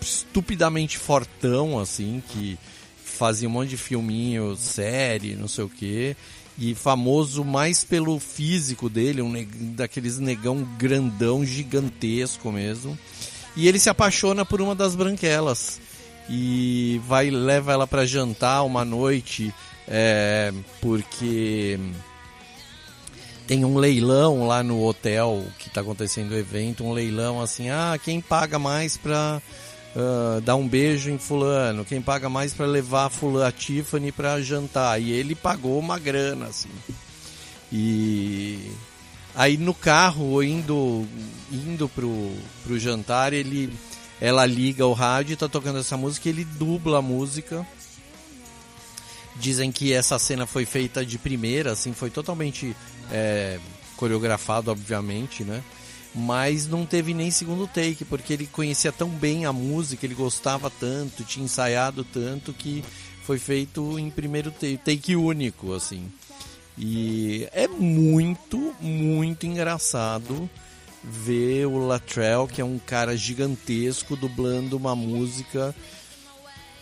estupidamente 0.00 0.98
fortão, 0.98 1.78
assim, 1.78 2.22
que 2.28 2.58
fazia 3.04 3.48
um 3.48 3.52
monte 3.52 3.70
de 3.70 3.76
filminho, 3.76 4.56
série, 4.56 5.34
não 5.34 5.48
sei 5.48 5.64
o 5.64 5.68
que. 5.68 6.16
E 6.58 6.74
famoso 6.74 7.44
mais 7.44 7.82
pelo 7.82 8.20
físico 8.20 8.90
dele, 8.90 9.22
um 9.22 9.32
daqueles 9.74 10.18
negão 10.18 10.62
grandão, 10.76 11.44
gigantesco 11.44 12.52
mesmo. 12.52 12.98
E 13.56 13.68
ele 13.68 13.78
se 13.78 13.90
apaixona 13.90 14.44
por 14.44 14.60
uma 14.60 14.74
das 14.74 14.94
branquelas. 14.94 15.80
E 16.28 17.00
vai 17.06 17.30
leva 17.30 17.72
ela 17.72 17.86
para 17.86 18.06
jantar 18.06 18.64
uma 18.64 18.84
noite 18.84 19.52
é, 19.88 20.52
porque 20.80 21.78
tem 23.46 23.64
um 23.64 23.76
leilão 23.76 24.46
lá 24.46 24.62
no 24.62 24.82
hotel 24.82 25.44
que 25.58 25.68
está 25.68 25.80
acontecendo 25.80 26.32
o 26.32 26.38
evento, 26.38 26.84
um 26.84 26.92
leilão 26.92 27.40
assim, 27.40 27.68
ah, 27.70 27.98
quem 28.02 28.20
paga 28.20 28.58
mais 28.58 28.96
para 28.96 29.42
uh, 29.96 30.40
dar 30.40 30.56
um 30.56 30.66
beijo 30.66 31.10
em 31.10 31.18
fulano, 31.18 31.84
quem 31.84 32.00
paga 32.00 32.28
mais 32.28 32.54
para 32.54 32.66
levar 32.66 33.06
a 33.06 33.10
fulano, 33.10 33.46
a 33.46 33.52
Tiffany 33.52 34.12
para 34.12 34.40
jantar, 34.40 35.00
e 35.00 35.10
ele 35.10 35.34
pagou 35.34 35.78
uma 35.78 35.98
grana 35.98 36.46
assim. 36.46 36.70
E 37.70 38.70
aí 39.34 39.56
no 39.56 39.74
carro 39.74 40.42
indo 40.42 41.06
indo 41.50 41.88
pro, 41.88 42.32
pro 42.64 42.78
jantar, 42.78 43.32
ele 43.32 43.72
ela 44.20 44.46
liga 44.46 44.86
o 44.86 44.92
rádio 44.92 45.32
e 45.32 45.36
tá 45.36 45.48
tocando 45.48 45.80
essa 45.80 45.96
música, 45.96 46.28
ele 46.28 46.44
dubla 46.44 46.98
a 46.98 47.02
música. 47.02 47.66
Dizem 49.34 49.72
que 49.72 49.92
essa 49.92 50.16
cena 50.16 50.46
foi 50.46 50.64
feita 50.64 51.04
de 51.04 51.18
primeira, 51.18 51.72
assim, 51.72 51.92
foi 51.92 52.08
totalmente 52.08 52.76
é, 53.10 53.58
coreografado, 53.96 54.70
obviamente, 54.70 55.42
né? 55.42 55.60
Mas 56.14 56.68
não 56.68 56.86
teve 56.86 57.14
nem 57.14 57.30
segundo 57.30 57.66
take, 57.66 58.04
porque 58.04 58.32
ele 58.34 58.46
conhecia 58.46 58.92
tão 58.92 59.08
bem 59.08 59.44
a 59.44 59.52
música, 59.52 60.06
ele 60.06 60.14
gostava 60.14 60.70
tanto, 60.70 61.24
tinha 61.24 61.44
ensaiado 61.44 62.04
tanto 62.04 62.52
que 62.52 62.84
foi 63.24 63.38
feito 63.38 63.98
em 63.98 64.10
primeiro 64.10 64.52
take, 64.52 64.76
take 64.76 65.16
único, 65.16 65.72
assim. 65.72 66.12
E 66.76 67.48
é 67.52 67.68
muito, 67.68 68.74
muito 68.80 69.46
engraçado 69.46 70.48
ver 71.02 71.66
o 71.66 71.86
Latrell, 71.86 72.46
que 72.46 72.60
é 72.60 72.64
um 72.64 72.78
cara 72.78 73.16
gigantesco, 73.16 74.16
dublando 74.16 74.76
uma 74.76 74.94
música 74.94 75.74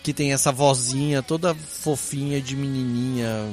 que 0.02 0.12
tem 0.12 0.32
essa 0.32 0.50
vozinha 0.50 1.22
toda 1.22 1.54
fofinha 1.54 2.40
de 2.40 2.56
menininha, 2.56 3.50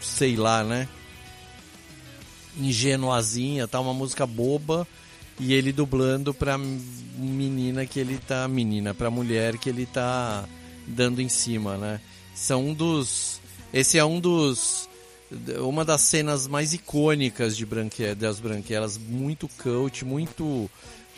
sei 0.00 0.36
lá, 0.36 0.64
né? 0.64 0.88
Ingenuazinha, 2.56 3.68
tá? 3.68 3.80
Uma 3.80 3.94
música 3.94 4.26
boba 4.26 4.86
e 5.38 5.54
ele 5.54 5.72
dublando 5.72 6.34
pra 6.34 6.58
menina 6.58 7.86
que 7.86 7.98
ele 7.98 8.18
tá. 8.18 8.46
Menina, 8.48 8.92
pra 8.92 9.10
mulher 9.10 9.56
que 9.58 9.68
ele 9.68 9.86
tá 9.86 10.44
dando 10.86 11.20
em 11.20 11.28
cima, 11.28 11.76
né? 11.76 12.00
São 12.34 12.68
um 12.68 12.74
dos. 12.74 13.39
Esse 13.72 13.98
é 13.98 14.04
um 14.04 14.18
dos 14.18 14.88
uma 15.60 15.84
das 15.84 16.00
cenas 16.00 16.48
mais 16.48 16.74
icônicas 16.74 17.56
de 17.56 17.64
Branque, 17.64 18.14
das 18.14 18.40
Branquelas, 18.40 18.98
muito 18.98 19.48
cult, 19.62 20.04
muito. 20.04 20.68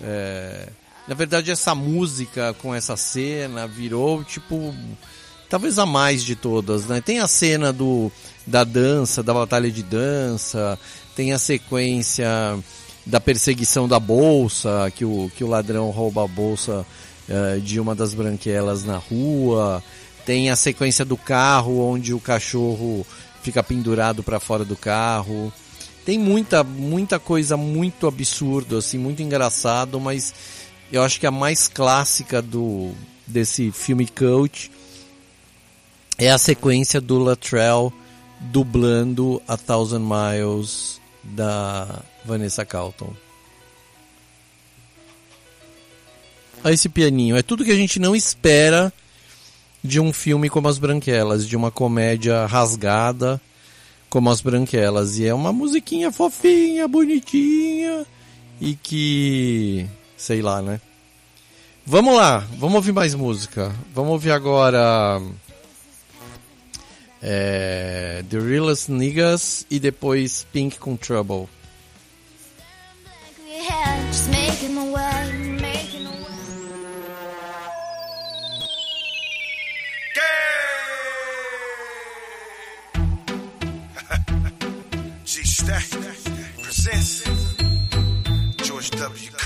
É... 0.01 0.69
Na 1.09 1.15
verdade, 1.15 1.51
essa 1.51 1.75
música 1.75 2.55
com 2.61 2.75
essa 2.75 2.97
cena 2.97 3.67
virou 3.67 4.23
tipo. 4.23 4.75
talvez 5.49 5.79
a 5.79 5.87
mais 5.87 6.23
de 6.23 6.37
todas, 6.37 6.87
né? 6.87 7.01
Tem 7.01 7.21
a 7.21 7.27
cena 7.27 7.73
do 7.73 8.13
da 8.47 8.65
dança, 8.65 9.23
da 9.23 9.33
batalha 9.33 9.71
de 9.71 9.83
dança, 9.83 10.79
tem 11.17 11.33
a 11.33 11.39
sequência 11.39 12.29
da 13.07 13.21
perseguição 13.21 13.89
da 13.89 13.99
bolsa, 13.99 14.93
que 14.95 15.05
o, 15.05 15.31
que 15.37 15.43
o 15.43 15.49
ladrão 15.49 15.91
rouba 15.91 16.25
a 16.25 16.29
bolsa 16.29 16.87
eh, 17.29 17.61
de 17.63 17.81
uma 17.81 17.95
das 17.95 18.15
branquelas 18.15 18.85
na 18.85 18.97
rua, 18.97 19.83
tem 20.25 20.51
a 20.51 20.57
sequência 20.57 21.05
do 21.05 21.17
carro 21.17 21.81
onde 21.81 22.15
o 22.15 22.21
cachorro 22.21 23.07
fica 23.43 23.63
pendurado 23.63 24.23
para 24.23 24.41
fora 24.41 24.65
do 24.65 24.77
carro. 24.77 25.53
Tem 26.05 26.19
muita 26.19 26.65
muita 26.65 27.19
coisa 27.19 27.57
muito 27.57 28.07
absurda 28.07 28.79
assim, 28.79 28.99
muito 28.99 29.23
engraçado, 29.23 30.01
mas 30.01 30.35
eu 30.93 31.03
acho 31.03 31.19
que 31.19 31.27
a 31.27 31.31
mais 31.31 31.69
clássica 31.69 32.43
do 32.43 32.93
desse 33.27 33.71
filme 33.71 34.07
cult 34.07 34.71
é 36.19 36.31
a 36.31 36.39
sequência 36.39 37.01
do 37.01 37.19
Latrell 37.19 37.93
dublando 38.41 39.41
A 39.47 39.57
Thousand 39.57 40.01
Miles 40.01 41.01
da 41.23 42.03
Vanessa 42.25 42.65
Carlton. 42.65 43.15
Olha 46.65 46.75
esse 46.75 46.89
pianinho, 46.89 47.37
é 47.37 47.43
tudo 47.43 47.65
que 47.65 47.73
a 47.73 47.77
gente 47.77 47.99
não 47.99 48.15
espera 48.15 48.93
de 49.83 50.01
um 50.01 50.13
filme 50.13 50.49
como 50.49 50.69
As 50.69 50.79
Branquelas, 50.79 51.47
de 51.47 51.57
uma 51.57 51.71
comédia 51.71 52.47
rasgada 52.47 53.41
como 54.09 54.31
As 54.31 54.41
Branquelas. 54.41 55.19
E 55.19 55.27
é 55.27 55.35
uma 55.35 55.53
musiquinha 55.53 56.13
fofinha, 56.13 56.87
bonitinha 56.87 58.07
e 58.61 58.75
que. 58.75 59.87
sei 60.17 60.43
lá, 60.43 60.63
né? 60.63 60.81
Vamos 61.85 62.15
lá, 62.15 62.47
vamos 62.59 62.77
ouvir 62.77 62.93
mais 62.93 63.15
música. 63.15 63.75
Vamos 63.95 64.13
ouvir 64.13 64.31
agora. 64.31 65.21
É, 67.21 68.25
The 68.29 68.39
Realest 68.39 68.91
Niggas 68.91 69.67
e 69.71 69.79
depois 69.79 70.47
Pink 70.53 70.79
com 70.79 70.97
Trouble. 70.97 71.49
Just 74.13 75.32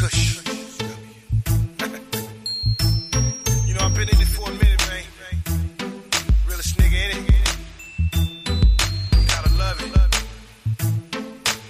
W. 0.06 0.12
Cush. 0.12 0.38
you 3.66 3.74
know, 3.74 3.80
I've 3.80 3.94
been 3.94 4.08
in 4.08 4.20
it 4.20 4.28
for 4.28 4.48
a 4.48 4.52
minute, 4.52 4.82
man. 4.88 5.34
Realest 6.46 6.76
nigga 6.78 7.00
in 7.10 7.24
it. 7.26 7.48
Gotta 9.26 9.52
love 9.54 9.80
it. 9.80 9.90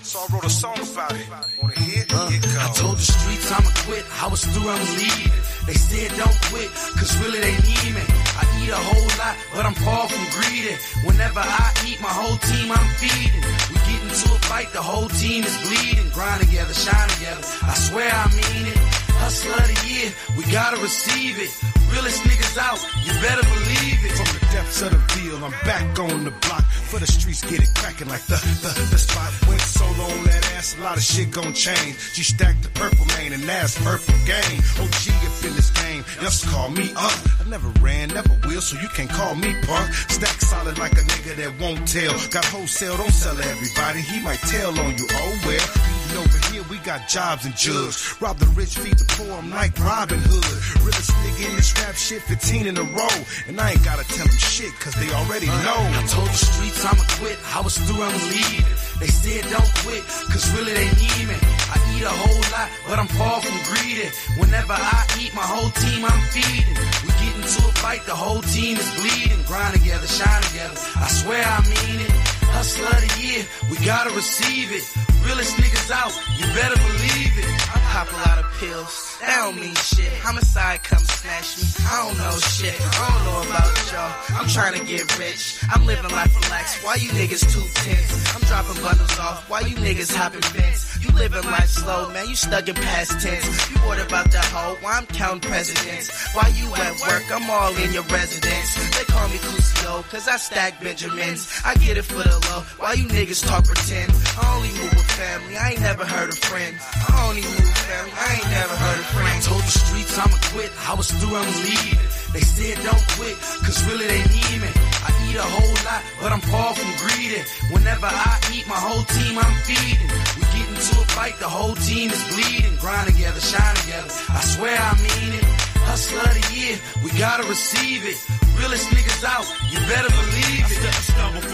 So 0.03 0.19
I 0.19 0.27
wrote 0.35 0.45
a 0.45 0.51
song 0.51 0.79
about 0.79 1.13
it. 1.13 1.27
Wanna 1.63 1.81
hear 1.81 2.03
it? 2.03 2.13
It 2.13 2.15
uh, 2.15 2.29
I 2.61 2.73
told 2.75 2.97
the 2.99 3.03
streets 3.03 3.51
I'ma 3.53 3.71
quit. 3.87 4.05
I 4.23 4.29
was 4.29 4.45
through, 4.45 4.69
I 4.69 4.79
was 4.81 4.97
leaving. 4.97 5.56
They 5.67 5.75
said 5.75 6.17
don't 6.17 6.39
quit, 6.47 6.71
cause 6.95 7.19
really 7.19 7.41
they 7.41 7.57
need 7.67 7.91
me. 7.99 8.05
I 8.39 8.43
eat 8.63 8.71
a 8.71 8.79
whole 8.79 9.11
lot, 9.19 9.35
but 9.53 9.67
I'm 9.67 9.75
far 9.75 10.09
from 10.09 10.25
greedy. 10.31 10.75
Whenever 11.03 11.41
I 11.41 11.75
eat, 11.87 12.01
my 12.01 12.09
whole 12.09 12.39
team 12.39 12.71
I'm 12.71 12.89
feeding. 13.03 13.43
We 13.71 13.77
get 13.83 14.01
into 14.07 14.31
a 14.31 14.39
fight, 14.47 14.73
the 14.73 14.83
whole 14.83 15.09
team 15.09 15.43
is 15.43 15.57
bleeding. 15.67 16.09
Grind 16.11 16.41
together, 16.43 16.73
shine 16.73 17.09
together. 17.19 17.43
I 17.63 17.75
swear 17.75 18.11
I 18.11 18.27
mean 18.31 18.67
it. 18.71 18.79
Hustler 19.19 19.59
of 19.59 19.67
the 19.67 19.79
year, 19.91 20.13
we 20.39 20.45
gotta 20.53 20.79
receive 20.81 21.35
it. 21.41 21.76
Realest 21.97 22.25
niggas 22.25 22.59
out, 22.59 22.77
you 23.07 23.13
better 23.25 23.41
believe 23.41 24.05
it. 24.05 24.13
From 24.13 24.29
the 24.37 24.45
depths 24.53 24.83
of 24.83 24.91
the 24.91 25.01
field, 25.17 25.43
I'm 25.43 25.57
back 25.65 25.99
on 25.99 26.25
the 26.25 26.31
block. 26.45 26.63
For 26.93 27.01
the 27.01 27.07
streets, 27.07 27.41
get 27.41 27.63
it 27.63 27.73
cracking 27.75 28.09
like 28.09 28.21
the, 28.27 28.37
the, 28.61 28.69
the 28.93 28.99
spot. 28.99 29.33
Went 29.49 29.63
solo 29.63 30.05
on 30.05 30.25
that 30.25 30.45
ass, 30.57 30.77
a 30.77 30.83
lot 30.83 30.99
of 30.99 31.03
shit 31.03 31.31
gon' 31.31 31.55
change. 31.55 31.97
G 32.13 32.23
stacked 32.23 32.63
the 32.65 32.69
purple 32.77 33.07
mane, 33.17 33.33
and 33.33 33.43
that's 33.45 33.81
purple 33.83 34.13
game. 34.29 34.61
OG 34.77 35.05
up 35.25 35.45
in 35.49 35.57
this 35.57 35.71
game, 35.71 36.05
just 36.21 36.45
call 36.49 36.69
me 36.69 36.93
up. 36.97 37.17
I 37.41 37.49
never 37.49 37.69
ran, 37.81 38.09
never 38.09 38.37
will, 38.45 38.61
so 38.61 38.79
you 38.79 38.89
can't 38.89 39.09
call 39.09 39.35
me 39.35 39.57
punk. 39.65 39.89
Stack 40.13 40.37
solid 40.45 40.79
like 40.79 40.93
a 40.93 41.05
nigga 41.17 41.35
that 41.37 41.59
won't 41.59 41.89
tell. 41.89 42.13
Got 42.29 42.45
wholesale, 42.45 42.99
don't 42.99 43.09
sell 43.09 43.41
everybody. 43.41 44.03
He 44.03 44.21
might 44.21 44.41
tell 44.41 44.79
on 44.79 44.99
you, 44.99 45.07
oh 45.11 45.41
well. 45.47 45.96
Even 46.07 46.19
over 46.19 46.39
here, 46.53 46.63
we 46.71 46.79
got 46.79 47.09
jobs 47.09 47.45
and 47.45 47.57
jugs. 47.57 48.15
Rob 48.21 48.39
the 48.39 48.47
rich, 48.55 48.79
feed 48.79 48.99
the 48.99 49.05
poor, 49.19 49.33
I'm 49.39 49.51
like 49.51 49.75
Robin 49.81 50.21
Hood. 50.23 50.55
Realest 50.87 51.11
nigga 51.11 51.51
in 51.51 51.57
this 51.57 51.75
rap 51.83 51.95
shit, 51.95 52.23
15 52.23 52.67
in 52.67 52.77
a 52.77 52.87
row. 52.95 53.17
And 53.49 53.59
I 53.59 53.73
ain't 53.73 53.85
gotta 53.85 54.05
tell 54.07 54.27
them 54.27 54.39
shit, 54.39 54.71
cause 54.79 54.95
they 54.95 55.11
already 55.11 55.47
know. 55.47 55.81
I 55.99 56.03
told 56.07 56.29
the 56.29 56.39
streets 56.39 56.85
I'ma 56.85 57.03
quit. 57.19 57.39
I 57.55 57.61
was 57.61 57.75
through, 57.79 58.03
I 58.03 58.13
was 58.13 58.23
leaving. 58.31 58.77
They 59.01 59.11
said 59.11 59.51
don't 59.51 59.73
quit, 59.83 60.03
cause 60.31 60.47
really 60.55 60.75
they 60.75 60.87
need 60.95 61.27
me. 61.27 61.39
I 61.75 61.77
eat 61.97 62.05
a 62.07 62.15
whole 62.15 62.45
lot, 62.55 62.69
but 62.87 62.99
I'm 63.03 63.11
far 63.19 63.43
from 63.43 63.57
greedy. 63.67 64.07
Whenever 64.39 64.79
I 64.79 65.03
eat, 65.19 65.35
my 65.35 65.43
whole 65.43 65.71
team 65.75 66.07
I'm 66.07 66.23
feeding. 66.31 66.77
We 67.03 67.11
get 67.19 67.35
into 67.35 67.67
a 67.67 67.73
fight, 67.83 68.07
the 68.07 68.15
whole 68.15 68.43
team 68.55 68.79
is 68.79 68.91
bleeding. 68.95 69.43
Grind 69.51 69.75
together, 69.75 70.07
shine 70.07 70.43
together. 70.55 70.79
I 71.03 71.09
swear 71.11 71.43
I 71.43 71.61
mean 71.67 71.99
it. 72.07 72.26
Hustler 72.57 72.89
of 72.89 73.05
the 73.05 73.21
year, 73.21 73.45
we 73.69 73.77
gotta 73.85 74.09
receive 74.17 74.73
it. 74.73 74.81
Realest 75.21 75.57
niggas 75.61 75.91
out, 75.93 76.09
you 76.41 76.47
better 76.57 76.75
believe 76.89 77.37
it. 77.37 77.45
I 77.69 77.86
pop 77.97 78.13
a 78.13 78.29
lot 78.29 78.39
of 78.39 78.45
pills, 78.61 79.17
that 79.21 79.41
don't 79.41 79.57
mean 79.57 79.75
shit. 79.75 80.13
Homicide 80.21 80.85
come 80.85 81.01
snatch 81.01 81.57
me, 81.57 81.65
I 81.89 82.05
don't 82.05 82.19
know 82.21 82.37
shit. 82.45 82.77
I 82.77 83.09
don't 83.09 83.25
know 83.25 83.41
about 83.49 83.73
y'all, 83.89 84.13
I'm 84.37 84.49
trying 84.53 84.77
to 84.77 84.85
get 84.85 85.09
rich. 85.17 85.65
I'm 85.73 85.87
living 85.87 86.13
life 86.13 86.29
relaxed, 86.45 86.85
why 86.85 86.97
you 87.01 87.09
niggas 87.17 87.49
too 87.49 87.65
tense? 87.81 88.13
I'm 88.37 88.45
dropping 88.45 88.83
bundles 88.85 89.19
off, 89.19 89.49
why 89.49 89.61
you 89.61 89.77
niggas 89.77 90.13
hopping 90.13 90.43
fence? 90.43 90.93
You 91.01 91.09
living 91.17 91.49
life 91.49 91.73
slow, 91.73 92.13
man, 92.13 92.29
you 92.29 92.37
stuck 92.37 92.69
in 92.69 92.75
past 92.75 93.17
tense. 93.25 93.49
You 93.71 93.77
worried 93.89 94.05
about 94.05 94.31
the 94.31 94.45
hoe, 94.53 94.77
why 94.83 94.99
I'm 94.99 95.07
counting 95.07 95.49
presidents? 95.49 96.13
Why 96.37 96.53
you 96.53 96.69
at 96.77 97.01
work, 97.01 97.25
I'm 97.33 97.49
all 97.49 97.73
in 97.81 97.95
your 97.97 98.05
residence. 98.13 98.77
They 98.93 99.05
call 99.09 99.27
me 99.33 99.39
Cusio, 99.41 100.05
cause 100.13 100.29
I 100.29 100.37
stack 100.37 100.83
Benjamins. 100.83 101.49
I 101.65 101.73
get 101.77 101.97
it 101.97 102.05
for 102.05 102.21
the 102.21 102.37
low, 102.53 102.61
why 102.77 102.93
you 102.93 103.09
niggas 103.09 103.41
talk 103.49 103.65
pretend? 103.65 104.13
I 104.37 104.45
only 104.57 104.69
move 104.85 104.93
with 104.93 105.11
family, 105.17 105.57
I 105.57 105.71
ain't 105.71 105.81
never 105.81 106.05
heard 106.05 106.29
of 106.29 106.37
friends. 106.37 106.77
I 107.09 107.29
only 107.29 107.41
move 107.41 107.86
I 107.87 108.27
ain't 108.35 108.51
never 108.51 108.75
heard 108.75 108.99
of 108.99 109.07
I 109.15 109.39
told 109.47 109.63
the 109.63 109.71
streets 109.71 110.19
I'ma 110.19 110.35
quit. 110.51 110.71
I 110.91 110.95
was 110.95 111.07
through, 111.07 111.35
I 111.37 111.47
was 111.47 111.59
leaving. 111.63 112.03
They 112.35 112.43
said 112.43 112.83
don't 112.83 113.07
quit, 113.15 113.39
cause 113.63 113.79
really 113.87 114.07
they 114.11 114.23
need 114.27 114.59
me. 114.59 114.71
I 115.07 115.11
eat 115.31 115.39
a 115.39 115.47
whole 115.47 115.79
lot, 115.87 116.03
but 116.21 116.33
I'm 116.35 116.43
far 116.51 116.75
from 116.75 116.91
greedy. 116.99 117.39
Whenever 117.71 118.11
I 118.11 118.35
eat, 118.51 118.67
my 118.67 118.75
whole 118.75 119.07
team 119.07 119.39
I'm 119.39 119.55
feeding. 119.63 120.11
We 120.35 120.43
get 120.51 120.67
into 120.67 120.99
a 120.99 121.07
fight, 121.15 121.39
the 121.39 121.47
whole 121.47 121.77
team 121.87 122.11
is 122.11 122.23
bleeding. 122.35 122.75
Grind 122.83 123.07
together, 123.07 123.39
shine 123.39 123.77
together. 123.87 124.11
I 124.35 124.41
swear 124.43 124.75
I 124.75 124.93
mean 124.99 125.39
it. 125.39 125.47
Hustle 125.87 126.19
of 126.19 126.35
the 126.35 126.45
year, 126.51 126.75
we 127.07 127.15
gotta 127.15 127.47
receive 127.47 128.03
it. 128.03 128.19
Realest 128.59 128.91
niggas 128.91 129.23
out, 129.23 129.47
you 129.71 129.79
better 129.87 130.11
believe 130.11 130.67
it. 130.67 130.83
I 130.83 131.03
stumble. 131.07 131.46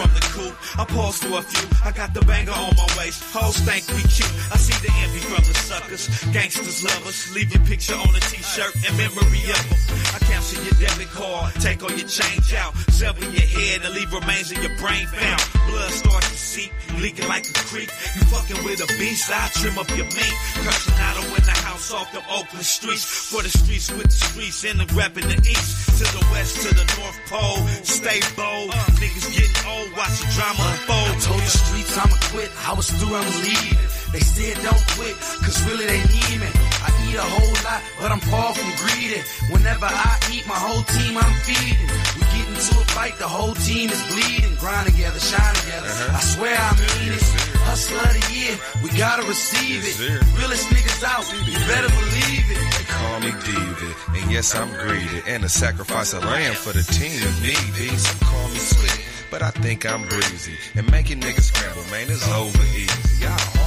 Pause 1.13 1.25
for 1.29 1.39
a 1.39 1.43
few. 1.43 1.69
I 1.85 1.93
got 1.93 2.15
the 2.15 2.25
banger 2.25 2.53
on 2.53 2.73
my 2.73 2.89
waist. 2.97 3.21
Hoes 3.37 3.59
think 3.69 3.85
we 3.93 4.01
cute. 4.09 4.33
I 4.49 4.57
see 4.57 4.73
the 4.81 4.93
envy 5.05 5.21
from 5.21 5.45
the 5.45 5.53
suckers. 5.53 6.09
Gangsters 6.33 6.81
love 6.85 7.05
us. 7.07 7.35
Leave 7.35 7.53
your 7.53 7.61
picture 7.69 7.95
on 7.95 8.09
a 8.17 8.23
t-shirt 8.33 8.73
in 8.81 8.97
memory 8.97 9.45
of 9.53 9.61
them. 9.69 9.81
I 10.17 10.19
cancel 10.25 10.65
your 10.65 10.73
debit 10.81 11.13
card. 11.13 11.53
Take 11.61 11.83
all 11.83 11.93
your 11.93 12.09
change 12.09 12.55
out. 12.55 12.73
Sever 12.97 13.21
your 13.29 13.45
head 13.45 13.85
and 13.85 13.93
leave 13.93 14.09
remains 14.13 14.53
in 14.53 14.63
your 14.65 14.73
brain 14.81 15.05
found. 15.05 15.43
Blood 15.69 15.93
starts 15.93 16.33
to 16.33 16.39
seep. 16.39 16.73
Leaking 16.97 17.29
like 17.29 17.45
a 17.45 17.55
creek. 17.69 17.93
You 18.17 18.23
fucking 18.33 18.65
with 18.65 18.81
a 18.81 18.89
beast. 18.97 19.29
I 19.29 19.53
trim 19.53 19.77
up 19.77 19.89
your 19.93 20.09
meat. 20.17 20.37
Cursing 20.65 20.97
out 20.97 21.21
in 21.21 21.45
the 21.45 21.57
house 21.61 21.93
off 21.93 22.09
the 22.13 22.25
Oakland 22.33 22.65
streets. 22.65 23.05
For 23.05 23.43
the 23.43 23.53
streets 23.53 23.93
with 23.93 24.09
the 24.09 24.21
streets 24.33 24.65
and 24.65 24.81
the 24.81 24.89
rep 24.97 25.13
in 25.21 25.29
the 25.29 25.37
east. 25.45 25.93
To 26.01 26.05
the 26.09 26.25
west, 26.33 26.57
to 26.65 26.73
the 26.73 26.87
North 26.97 27.21
Pole. 27.29 27.61
Stay 27.85 28.25
bold. 28.33 28.73
Niggas 28.97 29.29
getting 29.37 29.61
old. 29.69 29.93
Watch 29.93 30.17
the 30.25 30.29
drama 30.33 30.73
unfold. 30.73 31.02
I 31.05 31.15
told 31.21 31.41
the 31.41 31.53
streets 31.53 31.99
I'ma 31.99 32.17
quit. 32.31 32.51
I 32.69 32.73
was 32.75 32.91
through, 32.91 33.15
I 33.15 33.25
was 33.25 33.39
leaving. 33.43 33.89
They 34.13 34.21
said 34.21 34.61
don't 34.63 34.85
quit, 34.93 35.17
cause 35.41 35.57
really 35.65 35.87
they 35.87 36.03
need 36.05 36.37
me. 36.45 36.51
I 36.85 36.89
eat 37.09 37.17
a 37.17 37.25
whole 37.25 37.57
lot, 37.65 37.81
but 37.99 38.13
I'm 38.13 38.21
far 38.21 38.53
from 38.53 38.69
greedy. 38.85 39.21
Whenever 39.49 39.89
I 39.89 40.21
eat, 40.31 40.45
my 40.47 40.59
whole 40.59 40.85
team 40.85 41.17
I'm 41.17 41.33
feeding. 41.49 41.89
We 42.17 42.23
get 42.29 42.45
into 42.45 42.77
a 42.77 42.85
fight, 42.93 43.17
the 43.17 43.29
whole 43.29 43.55
team 43.55 43.89
is 43.89 44.03
bleeding. 44.13 44.55
Grind 44.61 44.87
together, 44.93 45.19
shine 45.19 45.55
together. 45.65 45.89
Uh-huh. 45.89 46.19
I 46.19 46.21
swear 46.21 46.57
I 46.61 46.73
mean 46.77 47.13
it. 47.17 47.25
Hustler 47.65 48.05
of 48.05 48.13
the 48.13 48.25
year, 48.37 48.55
we 48.85 48.93
gotta 48.99 49.25
receive 49.25 49.81
it. 49.81 49.97
Realest 50.37 50.69
niggas 50.69 51.01
out, 51.09 51.25
you 51.49 51.57
better 51.65 51.89
believe 51.89 52.47
it. 52.53 52.61
They 52.77 52.85
call 52.85 53.17
me 53.25 53.33
David, 53.49 53.97
and 54.13 54.31
yes, 54.31 54.55
I'm 54.55 54.69
greedy. 54.77 55.23
And 55.27 55.43
to 55.43 55.49
sacrifice 55.49 56.13
a 56.13 56.21
lamb 56.21 56.53
for 56.53 56.73
the 56.77 56.83
team 56.85 57.17
if 57.17 57.35
need 57.41 57.69
be. 57.81 57.97
Some 57.97 58.19
call 58.29 58.49
me 58.53 58.61
slick, 58.61 59.02
but 59.33 59.43
I 59.43 59.51
think 59.51 59.91
I'm 59.91 60.03
breezy. 60.03 60.57
And 60.77 60.89
making 60.93 61.21
niggas 61.21 61.45
scramble, 61.45 61.91
man, 61.91 62.07
it's 62.11 62.29
over 62.31 62.63
easy. 62.77 63.25
Y'all 63.25 63.62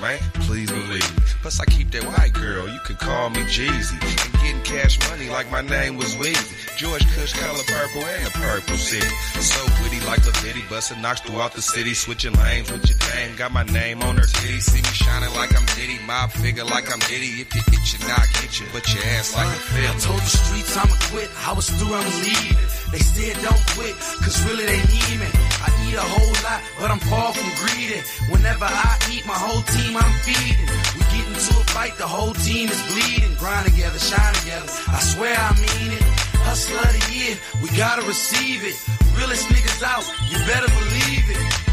man, 0.00 0.18
please 0.46 0.70
believe 0.70 1.16
me. 1.16 1.22
Plus, 1.42 1.60
I 1.60 1.64
keep 1.66 1.90
that 1.92 2.04
white 2.04 2.32
girl, 2.32 2.68
you 2.68 2.80
can 2.84 2.96
call 2.96 3.30
me 3.30 3.40
Jeezy. 3.46 3.98
And 4.24 4.32
getting 4.42 4.62
cash 4.62 4.98
money 5.10 5.28
like 5.28 5.50
my 5.50 5.62
name 5.62 5.96
was 5.96 6.14
Weezy. 6.16 6.76
George 6.78 7.04
Kush 7.14 7.32
color 7.32 7.62
purple 7.66 8.04
and 8.06 8.26
the 8.26 8.30
purple 8.30 8.76
city. 8.76 9.06
So 9.40 9.60
witty 9.82 10.00
like 10.06 10.22
a 10.26 10.32
bitty, 10.42 10.62
busting 10.70 11.00
knocks 11.02 11.20
throughout 11.20 11.52
the 11.54 11.62
city, 11.62 11.94
switching 11.94 12.34
lanes 12.34 12.70
with 12.70 12.88
your 12.88 12.98
dame. 12.98 13.36
Got 13.36 13.52
my 13.52 13.64
name 13.64 14.02
on 14.02 14.16
her 14.16 14.26
titty, 14.26 14.60
see 14.60 14.82
me 14.82 14.94
shining 14.94 15.34
like 15.34 15.54
I'm 15.58 15.66
Diddy, 15.74 15.98
mob 16.06 16.30
figure 16.32 16.64
like 16.64 16.90
I'm 16.92 17.00
Diddy. 17.00 17.42
If 17.42 17.54
you 17.54 17.62
itch 17.72 17.98
you, 17.98 18.08
knock 18.08 18.26
hit 18.38 18.60
you, 18.60 18.66
but 18.72 18.86
your 18.94 19.02
ass 19.18 19.34
like 19.34 19.46
a 19.46 19.50
I 19.50 19.54
film. 19.54 19.98
told 20.00 20.20
the 20.20 20.32
streets 20.38 20.76
I'ma 20.76 20.94
quit. 21.10 21.30
I 21.46 21.52
was 21.52 21.68
through, 21.70 21.94
I'ma 21.94 22.14
leave. 22.22 22.58
They 22.92 22.98
said 23.02 23.36
don't 23.42 23.64
quit, 23.74 23.94
cause 24.22 24.38
really 24.46 24.64
they 24.66 24.78
need 24.78 25.18
me. 25.18 25.28
I 25.60 25.68
eat 25.88 25.96
a 25.96 26.00
whole 26.00 26.36
lot, 26.44 26.60
but 26.78 26.90
I'm 26.90 27.00
far 27.00 27.32
from 27.32 27.48
greedy. 27.60 28.00
Whenever 28.28 28.64
I 28.64 28.98
eat, 29.10 29.24
my 29.26 29.34
whole 29.34 29.62
team 29.62 29.96
I'm 29.96 30.14
feeding. 30.20 30.68
We 30.96 31.02
get 31.12 31.24
into 31.26 31.52
a 31.56 31.64
fight, 31.72 31.96
the 31.96 32.06
whole 32.06 32.34
team 32.34 32.68
is 32.68 32.80
bleeding. 32.92 33.34
Grind 33.36 33.66
together, 33.66 33.98
shine 33.98 34.34
together. 34.34 34.68
I 34.88 35.00
swear 35.00 35.36
I 35.36 35.52
mean 35.56 35.92
it. 35.96 36.04
Hustler 36.44 36.80
of 36.80 36.92
the 36.92 37.04
year, 37.12 37.36
we 37.62 37.68
gotta 37.76 38.02
receive 38.06 38.64
it. 38.64 38.76
Realest 39.16 39.48
niggas 39.48 39.82
out, 39.82 40.04
you 40.30 40.38
better 40.46 40.68
believe 40.68 41.26
it. 41.28 41.67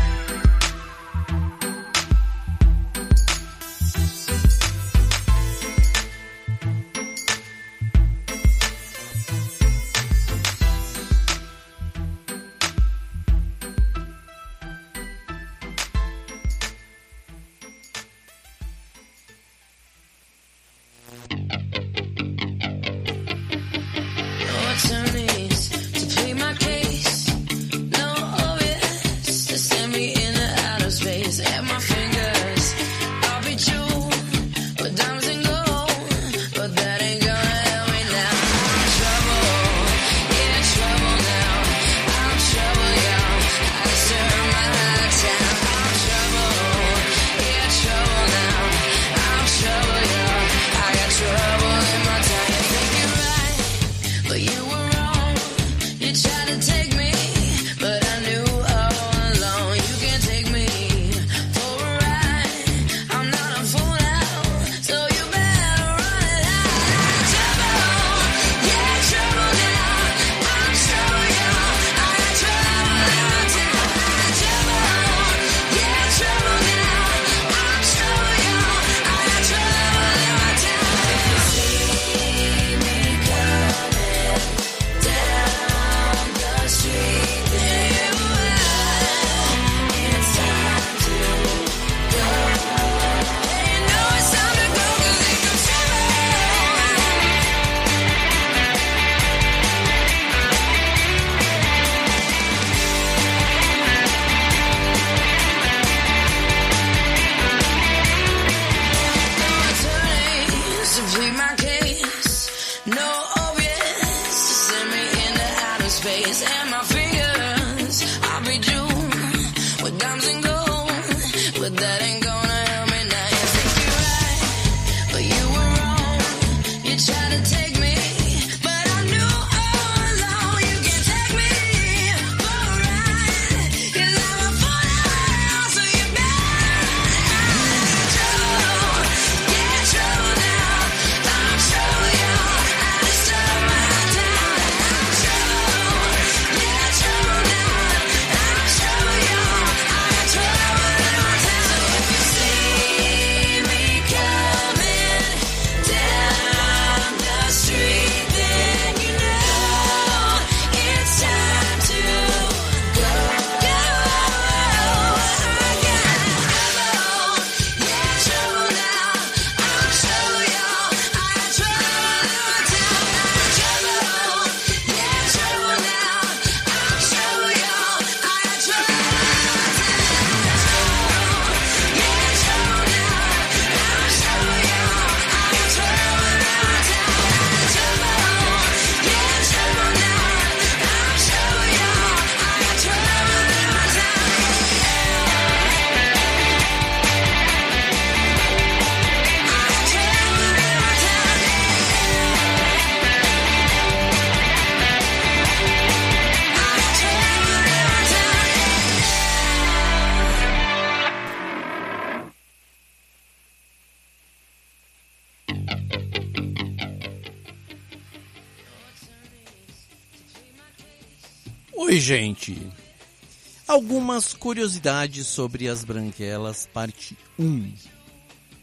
Algumas 223.75 224.33
curiosidades 224.33 225.27
sobre 225.27 225.67
as 225.67 225.83
branquelas, 225.83 226.65
parte 226.73 227.17
1. 227.37 227.73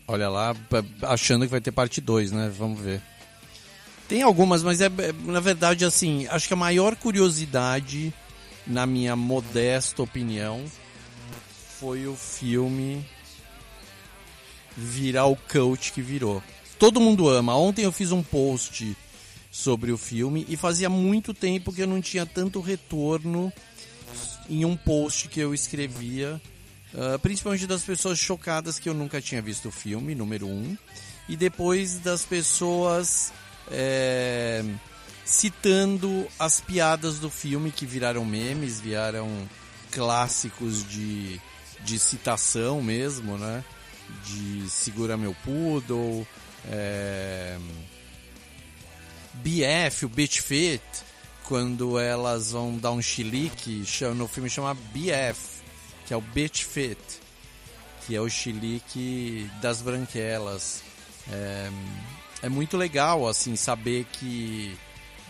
Olha 0.08 0.30
lá, 0.30 0.56
achando 1.02 1.44
que 1.44 1.50
vai 1.50 1.60
ter 1.60 1.70
parte 1.70 2.00
2, 2.00 2.32
né? 2.32 2.50
Vamos 2.58 2.80
ver. 2.80 3.02
Tem 4.08 4.22
algumas, 4.22 4.62
mas 4.62 4.80
é, 4.80 4.86
é, 4.86 5.12
na 5.26 5.38
verdade 5.38 5.84
assim, 5.84 6.26
acho 6.28 6.48
que 6.48 6.54
a 6.54 6.56
maior 6.56 6.96
curiosidade, 6.96 8.10
na 8.66 8.86
minha 8.86 9.14
modesta 9.14 10.02
opinião, 10.02 10.64
foi 11.78 12.06
o 12.06 12.16
filme 12.16 13.04
virar 14.74 15.26
o 15.26 15.36
coach 15.36 15.92
que 15.92 16.00
virou. 16.00 16.42
Todo 16.78 17.02
mundo 17.02 17.28
ama. 17.28 17.54
Ontem 17.54 17.84
eu 17.84 17.92
fiz 17.92 18.12
um 18.12 18.22
post 18.22 18.96
sobre 19.50 19.92
o 19.92 19.98
filme 19.98 20.46
e 20.48 20.56
fazia 20.56 20.88
muito 20.88 21.34
tempo 21.34 21.70
que 21.70 21.82
eu 21.82 21.86
não 21.86 22.00
tinha 22.00 22.24
tanto 22.24 22.62
retorno 22.62 23.52
em 24.48 24.64
um 24.64 24.76
post 24.76 25.28
que 25.28 25.40
eu 25.40 25.54
escrevia, 25.54 26.40
ah, 26.94 27.18
principalmente 27.18 27.66
das 27.66 27.82
pessoas 27.82 28.18
chocadas 28.18 28.78
que 28.78 28.88
eu 28.88 28.94
nunca 28.94 29.20
tinha 29.20 29.40
visto 29.40 29.68
o 29.68 29.72
filme, 29.72 30.14
número 30.14 30.46
um, 30.46 30.76
e 31.28 31.36
depois 31.36 31.98
das 31.98 32.24
pessoas 32.24 33.32
é, 33.70 34.62
citando 35.24 36.26
as 36.38 36.60
piadas 36.60 37.18
do 37.18 37.30
filme 37.30 37.70
que 37.70 37.86
viraram 37.86 38.24
memes, 38.24 38.80
viraram 38.80 39.48
clássicos 39.90 40.86
de, 40.86 41.40
de 41.80 41.98
citação 41.98 42.82
mesmo, 42.82 43.38
né? 43.38 43.64
De 44.26 44.68
Segura 44.68 45.16
Meu 45.16 45.34
Poodle, 45.42 46.26
é, 46.66 47.56
BF, 49.34 50.04
o 50.04 50.08
Bitch 50.08 50.40
Fit, 50.40 50.82
quando 51.52 51.98
elas 51.98 52.52
vão 52.52 52.78
dar 52.78 52.92
um 52.92 53.02
chilique, 53.02 53.84
no 54.16 54.26
filme 54.26 54.48
chama 54.48 54.72
BF, 54.72 55.60
que 56.06 56.14
é 56.14 56.16
o 56.16 56.20
Bitch 56.22 56.62
Fit, 56.62 56.98
que 58.06 58.16
é 58.16 58.20
o 58.22 58.28
chilique 58.30 59.50
das 59.60 59.82
branquelas. 59.82 60.82
É, 61.30 61.70
é 62.44 62.48
muito 62.48 62.78
legal, 62.78 63.28
assim, 63.28 63.54
saber 63.54 64.06
que... 64.12 64.74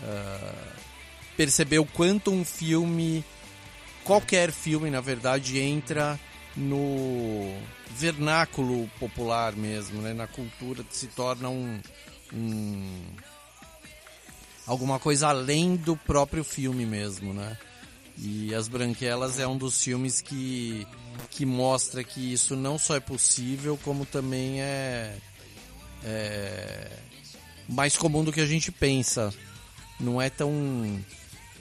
ah, 0.01 0.73
perceber 1.35 1.79
o 1.79 1.85
quanto 1.85 2.31
um 2.31 2.45
filme, 2.45 3.21
qualquer 4.05 4.49
filme, 4.53 4.89
na 4.89 5.01
verdade, 5.01 5.59
entra 5.59 6.17
no 6.55 7.53
vernáculo 7.97 8.89
popular 8.97 9.51
mesmo, 9.57 10.01
né? 10.01 10.13
Na 10.13 10.27
cultura, 10.27 10.85
se 10.89 11.07
torna 11.07 11.49
um... 11.49 11.81
um 12.31 13.03
alguma 14.65 14.99
coisa 14.99 15.27
além 15.27 15.75
do 15.75 15.95
próprio 15.95 16.43
filme 16.43 16.85
mesmo, 16.85 17.33
né? 17.33 17.57
E 18.17 18.53
As 18.53 18.67
Branquelas 18.67 19.39
é 19.39 19.47
um 19.47 19.57
dos 19.57 19.83
filmes 19.83 20.21
que, 20.21 20.87
que 21.31 21.45
mostra 21.45 22.03
que 22.03 22.33
isso 22.33 22.55
não 22.55 22.77
só 22.77 22.95
é 22.95 22.99
possível, 22.99 23.77
como 23.83 24.05
também 24.05 24.61
é, 24.61 25.15
é 26.03 26.91
mais 27.67 27.97
comum 27.97 28.23
do 28.23 28.31
que 28.31 28.41
a 28.41 28.45
gente 28.45 28.71
pensa. 28.71 29.33
Não 29.99 30.21
é 30.21 30.29
tão, 30.29 31.03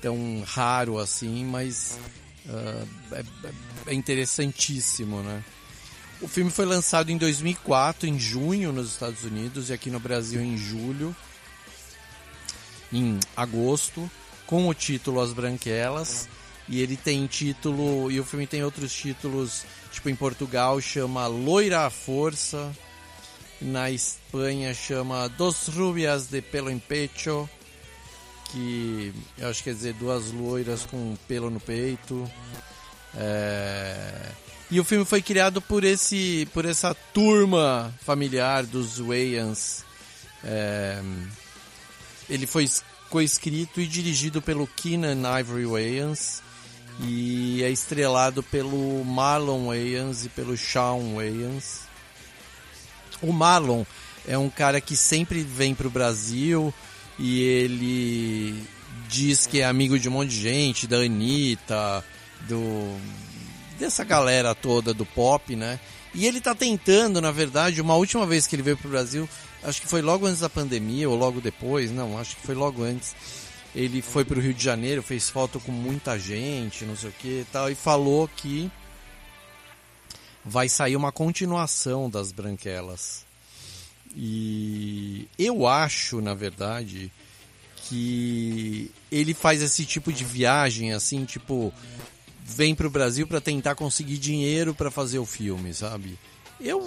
tão 0.00 0.42
raro 0.46 0.98
assim, 0.98 1.44
mas 1.44 1.98
ah, 2.48 2.84
é, 3.12 3.24
é 3.86 3.94
interessantíssimo, 3.94 5.22
né? 5.22 5.42
O 6.20 6.28
filme 6.28 6.50
foi 6.50 6.66
lançado 6.66 7.11
em 7.11 7.16
2004, 7.16 8.09
em 8.09 8.18
junho, 8.18 8.72
nos 8.72 8.92
Estados 8.92 9.24
Unidos, 9.24 9.70
e 9.70 9.72
aqui 9.72 9.90
no 9.90 9.98
Brasil 9.98 10.40
em 10.40 10.57
julho 10.57 11.16
em 12.93 13.18
agosto, 13.36 14.11
com 14.47 14.68
o 14.68 14.74
título 14.74 15.20
As 15.20 15.32
Branquelas. 15.32 16.28
E 16.68 16.80
ele 16.80 16.97
tem 16.97 17.26
título, 17.26 18.11
e 18.11 18.20
o 18.20 18.24
filme 18.24 18.47
tem 18.47 18.62
outros 18.62 18.93
títulos, 18.95 19.64
tipo 19.90 20.09
em 20.09 20.14
Portugal 20.14 20.80
chama 20.80 21.26
Loira 21.26 21.86
à 21.86 21.90
Força, 21.90 22.72
na 23.61 23.90
Espanha 23.90 24.72
chama 24.72 25.28
Dos 25.28 25.66
Rubias 25.68 26.26
de 26.26 26.40
Pelo 26.40 26.70
em 26.70 26.78
Pecho, 26.78 27.49
que 28.51 29.12
eu 29.38 29.49
acho 29.49 29.59
que 29.59 29.70
quer 29.70 29.74
dizer 29.74 29.95
duas 29.95 30.30
loiras 30.30 30.86
com 30.86 31.16
pelo 31.26 31.51
no 31.51 31.59
peito. 31.59 32.30
É, 33.16 34.30
E 34.70 34.78
o 34.80 34.84
filme 34.84 35.05
foi 35.05 35.20
criado 35.20 35.61
por 35.61 35.84
esse, 35.84 36.49
por 36.55 36.64
essa 36.64 36.95
turma 37.12 37.93
familiar 38.05 38.64
dos 38.64 38.99
Wayans. 38.99 39.84
É, 40.45 41.03
Ele 42.32 42.46
foi 42.46 42.64
es- 42.64 42.82
coescrito 43.10 43.80
e 43.80 43.86
dirigido 43.86 44.40
pelo 44.40 44.66
Keenan 44.66 45.38
Ivory 45.40 45.66
Wayans 45.66 46.42
e 47.00 47.62
é 47.62 47.70
estrelado 47.70 48.42
pelo 48.42 49.04
Marlon 49.04 49.66
Wayans 49.68 50.24
e 50.24 50.28
pelo 50.30 50.56
Shawn 50.56 51.16
Wayans. 51.16 51.80
O 53.20 53.32
Marlon 53.32 53.84
é 54.26 54.36
um 54.38 54.48
cara 54.48 54.80
que 54.80 54.96
sempre 54.96 55.42
vem 55.42 55.74
pro 55.74 55.90
Brasil 55.90 56.72
e 57.18 57.40
ele 57.42 58.64
diz 59.08 59.46
que 59.46 59.60
é 59.60 59.64
amigo 59.66 59.98
de 59.98 60.08
um 60.08 60.12
monte 60.12 60.30
de 60.30 60.40
gente, 60.40 60.86
da 60.86 60.96
Anitta, 60.98 62.02
do 62.48 62.96
dessa 63.78 64.04
galera 64.04 64.54
toda 64.54 64.94
do 64.94 65.04
pop, 65.04 65.54
né? 65.56 65.78
E 66.14 66.26
ele 66.26 66.40
tá 66.40 66.54
tentando, 66.54 67.20
na 67.20 67.30
verdade, 67.30 67.80
uma 67.80 67.94
última 67.94 68.26
vez 68.26 68.46
que 68.46 68.54
ele 68.54 68.62
veio 68.62 68.76
pro 68.76 68.88
Brasil, 68.90 69.28
acho 69.62 69.80
que 69.80 69.86
foi 69.86 70.02
logo 70.02 70.26
antes 70.26 70.40
da 70.40 70.48
pandemia 70.48 71.08
ou 71.08 71.16
logo 71.16 71.40
depois, 71.40 71.90
não, 71.90 72.18
acho 72.18 72.36
que 72.36 72.46
foi 72.46 72.54
logo 72.54 72.82
antes. 72.82 73.14
Ele 73.74 74.02
foi 74.02 74.24
pro 74.24 74.40
Rio 74.40 74.52
de 74.52 74.62
Janeiro, 74.62 75.02
fez 75.02 75.30
foto 75.30 75.58
com 75.58 75.72
muita 75.72 76.18
gente, 76.18 76.84
não 76.84 76.96
sei 76.96 77.10
o 77.10 77.12
que 77.12 77.40
e 77.40 77.46
tal, 77.50 77.70
e 77.70 77.74
falou 77.74 78.28
que 78.28 78.70
vai 80.44 80.68
sair 80.68 80.96
uma 80.96 81.12
continuação 81.12 82.10
das 82.10 82.32
Branquelas. 82.32 83.24
E 84.14 85.26
eu 85.38 85.66
acho, 85.66 86.20
na 86.20 86.34
verdade, 86.34 87.10
que 87.76 88.90
ele 89.10 89.32
faz 89.32 89.62
esse 89.62 89.86
tipo 89.86 90.12
de 90.12 90.24
viagem 90.24 90.92
assim, 90.92 91.24
tipo, 91.24 91.72
vem 92.44 92.74
pro 92.74 92.90
Brasil 92.90 93.26
para 93.26 93.40
tentar 93.40 93.74
conseguir 93.74 94.18
dinheiro 94.18 94.74
para 94.74 94.90
fazer 94.90 95.18
o 95.18 95.26
filme, 95.26 95.72
sabe? 95.72 96.18
Eu, 96.62 96.80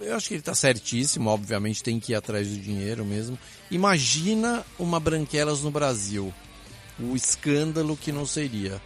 eu 0.00 0.14
acho 0.14 0.28
que 0.28 0.34
ele 0.34 0.42
tá 0.42 0.54
certíssimo, 0.54 1.28
obviamente 1.28 1.82
tem 1.82 1.98
que 1.98 2.12
ir 2.12 2.14
atrás 2.14 2.48
do 2.48 2.56
dinheiro 2.56 3.04
mesmo. 3.04 3.36
Imagina 3.70 4.64
uma 4.78 5.00
Branquelas 5.00 5.62
no 5.62 5.70
Brasil. 5.70 6.32
O 6.98 7.16
escândalo 7.16 7.96
que 7.96 8.12
não 8.12 8.24
seria. 8.24 8.80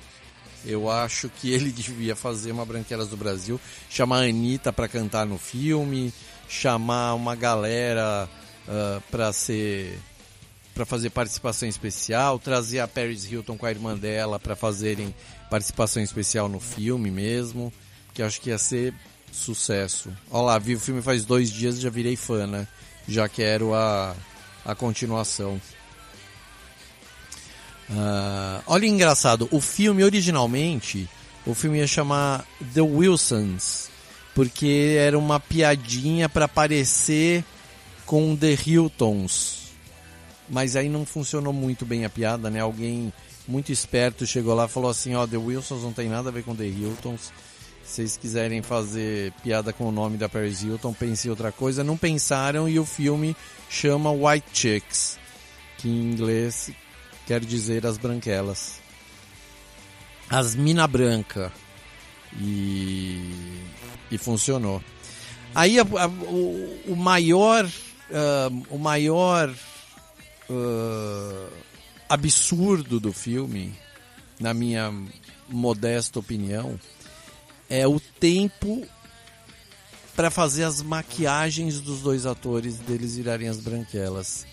Eu 0.65 0.91
acho 0.91 1.29
que 1.29 1.51
ele 1.53 1.71
devia 1.71 2.17
fazer 2.17 2.51
uma 2.51 2.65
Branquelas 2.65 3.09
do 3.09 3.17
Brasil, 3.17 3.61
chamar 3.91 4.21
a 4.21 4.29
Anitta 4.29 4.73
para 4.73 4.89
cantar 4.89 5.27
no 5.27 5.39
filme, 5.39 6.13
chamar 6.49 7.15
uma 7.15 7.37
galera 7.37 8.29
uh, 8.67 9.03
para 9.11 9.33
ser 9.33 9.99
para 10.73 10.87
fazer 10.87 11.11
participação 11.11 11.69
especial, 11.69 12.39
trazer 12.39 12.79
a 12.79 12.89
Paris 12.89 13.31
Hilton 13.31 13.59
com 13.59 13.67
a 13.67 13.71
irmã 13.71 13.99
dela 13.99 14.39
para 14.39 14.57
fazerem 14.57 15.15
participação 15.51 16.03
especial 16.03 16.49
no 16.49 16.59
filme 16.59 17.11
mesmo, 17.11 17.71
que 18.15 18.23
acho 18.23 18.41
que 18.41 18.49
ia 18.49 18.57
ser 18.57 18.95
sucesso. 19.33 20.11
Olha 20.31 20.45
lá, 20.45 20.59
vi 20.59 20.75
o 20.75 20.81
filme 20.81 21.03
faz 21.03 21.25
dois 21.25 21.51
dias 21.51 21.79
e 21.79 21.81
já 21.81 21.91
virei 21.91 22.17
fã, 22.17 22.47
né? 22.47 22.67
Já 23.09 23.29
quero 23.29 23.75
a, 23.75 24.15
a 24.65 24.75
continuação. 24.75 25.61
Ah, 27.91 28.63
olha 28.67 28.87
engraçado, 28.87 29.49
o 29.51 29.61
filme 29.61 30.05
originalmente, 30.05 31.09
o 31.45 31.55
filme 31.55 31.79
ia 31.79 31.87
chamar 31.87 32.47
The 32.73 32.83
Wilsons, 32.83 33.89
porque 34.35 34.97
era 34.99 35.19
uma 35.19 35.41
piadinha 35.41 36.29
para 36.29 36.47
parecer 36.47 37.45
com 38.07 38.37
The 38.37 38.57
Hiltons. 38.65 39.61
Mas 40.49 40.77
aí 40.77 40.89
não 40.89 41.05
funcionou 41.05 41.53
muito 41.53 41.85
bem 41.85 42.05
a 42.05 42.11
piada, 42.11 42.51
né? 42.51 42.61
Alguém 42.61 43.13
muito 43.47 43.73
esperto 43.73 44.27
chegou 44.27 44.55
lá 44.55 44.67
e 44.67 44.69
falou 44.69 44.91
assim, 44.91 45.15
ó, 45.15 45.27
The 45.27 45.37
Wilsons 45.37 45.83
não 45.83 45.93
tem 45.93 46.09
nada 46.09 46.29
a 46.29 46.33
ver 46.33 46.45
com 46.45 46.55
The 46.55 46.67
Hiltons. 46.67 47.33
Vocês 47.91 48.17
quiserem 48.17 48.63
fazer 48.63 49.33
piada 49.43 49.73
com 49.73 49.89
o 49.89 49.91
nome 49.91 50.17
da 50.17 50.29
Paris 50.29 50.63
Hilton, 50.63 50.93
pense 50.95 51.27
em 51.27 51.31
outra 51.33 51.51
coisa. 51.51 51.83
Não 51.83 51.97
pensaram 51.97 52.69
e 52.69 52.79
o 52.79 52.87
filme 52.87 53.35
chama 53.69 54.13
White 54.13 54.47
Chicks, 54.53 55.19
que 55.77 55.89
em 55.89 56.13
inglês 56.13 56.71
quer 57.27 57.41
dizer 57.45 57.85
as 57.85 57.99
branquelas. 57.99 58.79
As 60.29 60.55
mina 60.55 60.87
branca. 60.87 61.53
E, 62.41 63.61
e 64.09 64.17
funcionou. 64.17 64.81
Aí 65.53 65.81
a- 65.81 65.83
a- 65.83 66.07
o, 66.07 66.81
o 66.93 66.95
maior, 66.97 67.69
ah, 68.13 68.49
o 68.71 68.79
maior 68.79 69.53
ah, 70.49 71.49
absurdo 72.09 73.01
do 73.01 73.13
filme, 73.13 73.75
na 74.39 74.55
minha 74.55 74.95
modesta 75.49 76.21
opinião, 76.21 76.79
é 77.71 77.87
o 77.87 78.01
tempo 78.01 78.85
para 80.17 80.31
fazer 80.31 80.65
as 80.65 80.83
maquiagens 80.83 81.81
dos 81.81 82.01
dois 82.01 82.27
atores 82.27 82.77
deles 82.79 83.17
virarem 83.17 83.49
as 83.49 83.59
branquelas. 83.59 84.45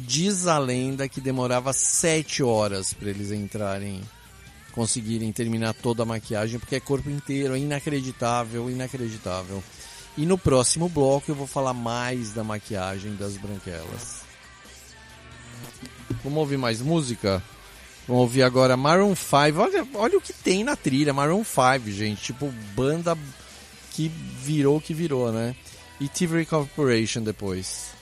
Diz 0.00 0.46
a 0.46 0.58
lenda 0.58 1.08
que 1.08 1.20
demorava 1.20 1.72
sete 1.74 2.42
horas 2.42 2.94
para 2.94 3.10
eles 3.10 3.30
entrarem, 3.30 4.00
conseguirem 4.72 5.30
terminar 5.30 5.74
toda 5.74 6.02
a 6.02 6.06
maquiagem, 6.06 6.58
porque 6.58 6.74
é 6.74 6.80
corpo 6.80 7.10
inteiro, 7.10 7.54
é 7.54 7.58
inacreditável, 7.58 8.70
inacreditável. 8.70 9.62
E 10.16 10.26
no 10.26 10.38
próximo 10.38 10.88
bloco 10.88 11.30
eu 11.30 11.34
vou 11.34 11.46
falar 11.46 11.74
mais 11.74 12.32
da 12.32 12.42
maquiagem 12.42 13.14
das 13.14 13.36
branquelas. 13.36 14.22
Vamos 16.24 16.38
ouvir 16.38 16.56
mais 16.56 16.80
música? 16.80 17.42
Vamos 18.06 18.22
ouvir 18.22 18.42
agora 18.42 18.76
Maroon 18.76 19.14
5. 19.14 19.60
Olha, 19.60 19.86
olha 19.94 20.18
o 20.18 20.20
que 20.20 20.32
tem 20.32 20.64
na 20.64 20.76
trilha, 20.76 21.12
Maroon 21.12 21.44
5, 21.44 21.90
gente. 21.90 22.22
Tipo, 22.22 22.52
banda 22.74 23.16
que 23.92 24.08
virou 24.08 24.78
o 24.78 24.80
que 24.80 24.92
virou, 24.92 25.30
né? 25.30 25.54
E 26.00 26.08
Thievery 26.08 26.46
Corporation 26.46 27.22
depois. 27.22 27.92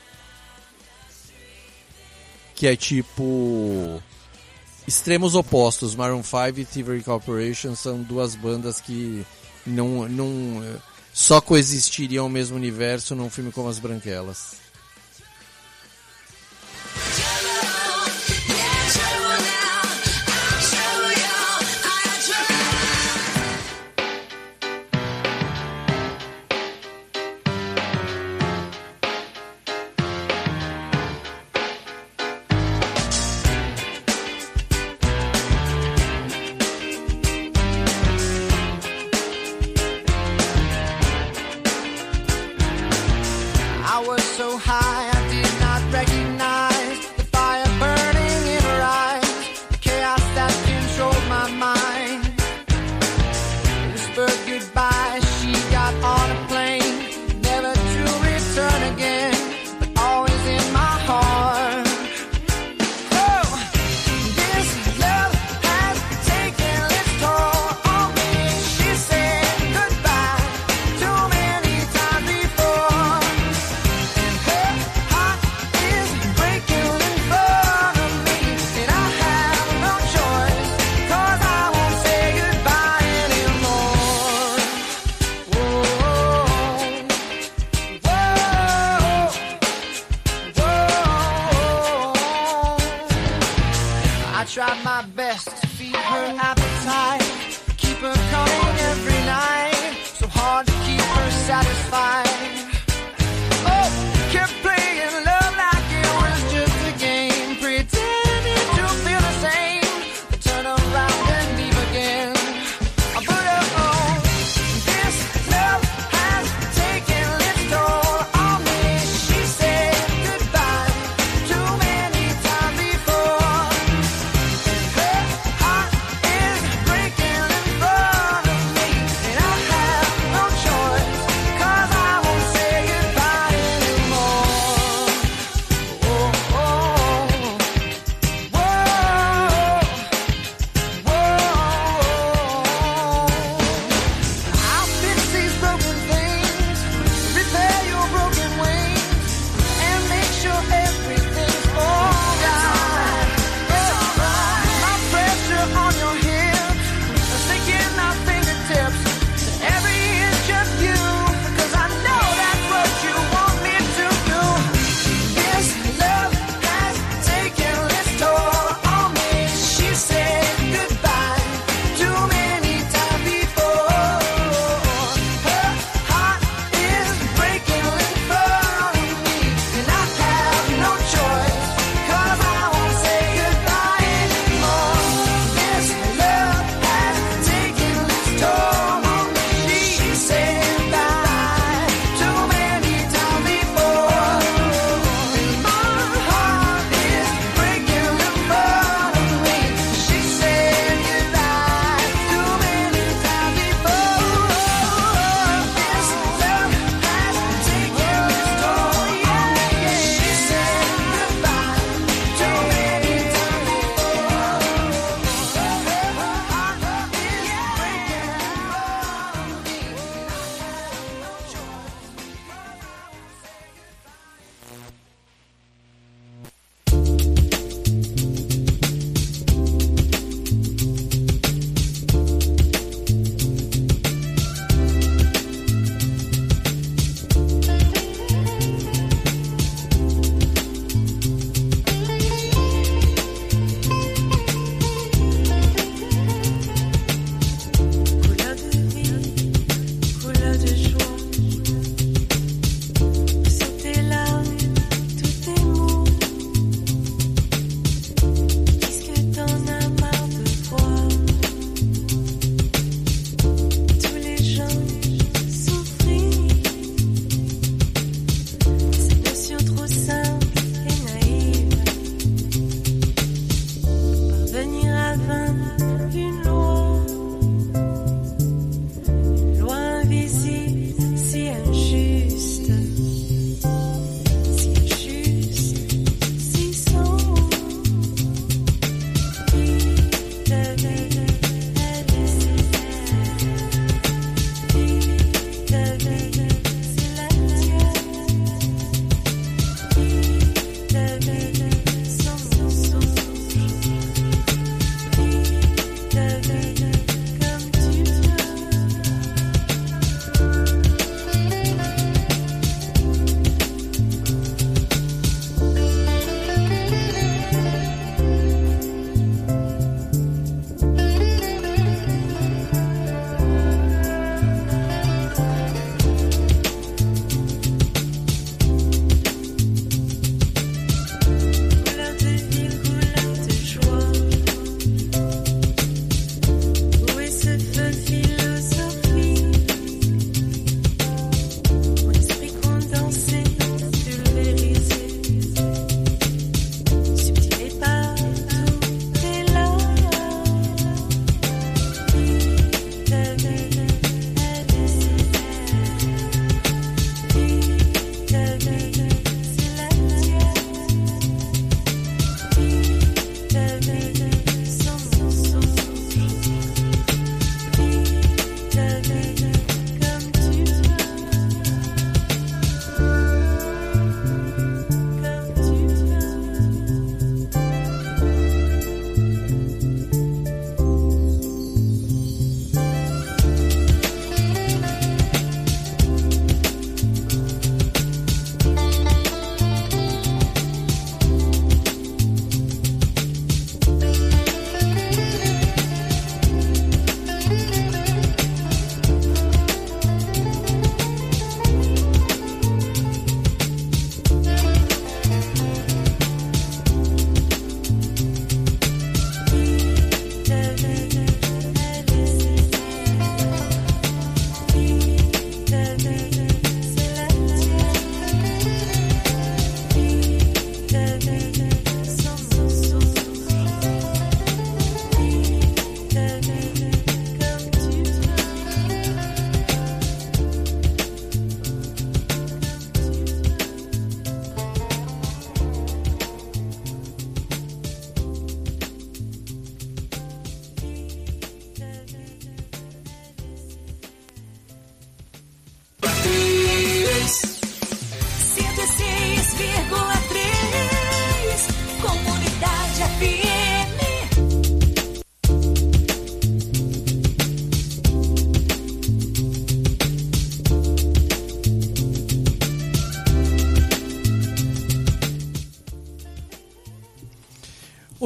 Que 2.55 2.67
é 2.67 2.77
tipo. 2.77 4.03
Extremos 4.87 5.35
opostos. 5.35 5.95
Maroon 5.95 6.23
5 6.23 6.61
e 6.61 6.65
Thievery 6.65 7.03
Corporation 7.03 7.75
são 7.75 8.03
duas 8.03 8.35
bandas 8.35 8.81
que 8.81 9.25
não, 9.67 10.09
não 10.09 10.63
só 11.13 11.41
coexistiriam 11.41 12.25
no 12.25 12.31
mesmo 12.31 12.57
universo 12.57 13.15
num 13.15 13.29
filme 13.29 13.53
como 13.53 13.69
As 13.69 13.79
Branquelas. 13.79 14.55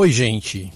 Oi, 0.05 0.13
gente. 0.13 0.71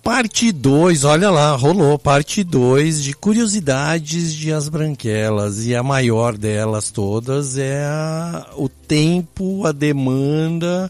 Parte 0.00 0.52
2, 0.52 1.02
olha 1.02 1.28
lá, 1.28 1.56
rolou. 1.56 1.98
Parte 1.98 2.44
2 2.44 3.02
de 3.02 3.12
curiosidades 3.14 4.32
de 4.32 4.52
As 4.52 4.68
Branquelas. 4.68 5.66
E 5.66 5.74
a 5.74 5.82
maior 5.82 6.38
delas 6.38 6.92
todas 6.92 7.58
é 7.58 7.82
a, 7.82 8.46
o 8.56 8.68
tempo, 8.68 9.66
a 9.66 9.72
demanda 9.72 10.88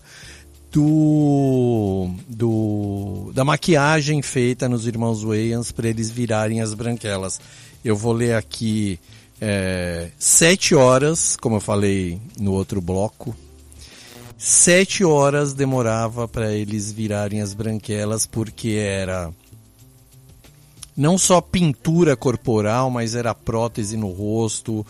do, 0.70 2.10
do 2.28 3.32
da 3.32 3.46
maquiagem 3.46 4.20
feita 4.20 4.68
nos 4.68 4.86
irmãos 4.86 5.22
Wayans 5.22 5.72
para 5.72 5.88
eles 5.88 6.10
virarem 6.10 6.60
as 6.60 6.74
branquelas. 6.74 7.40
Eu 7.82 7.96
vou 7.96 8.12
ler 8.12 8.34
aqui 8.34 9.00
é, 9.40 10.10
sete 10.18 10.74
horas, 10.74 11.34
como 11.34 11.56
eu 11.56 11.60
falei 11.62 12.20
no 12.38 12.52
outro 12.52 12.78
bloco. 12.78 13.34
Sete 14.42 15.04
horas 15.04 15.52
demorava 15.52 16.26
para 16.26 16.50
eles 16.50 16.90
virarem 16.90 17.42
as 17.42 17.52
branquelas, 17.52 18.24
porque 18.24 18.70
era 18.70 19.30
não 20.96 21.18
só 21.18 21.42
pintura 21.42 22.16
corporal, 22.16 22.90
mas 22.90 23.14
era 23.14 23.34
prótese 23.34 23.98
no 23.98 24.08
rosto, 24.08 24.84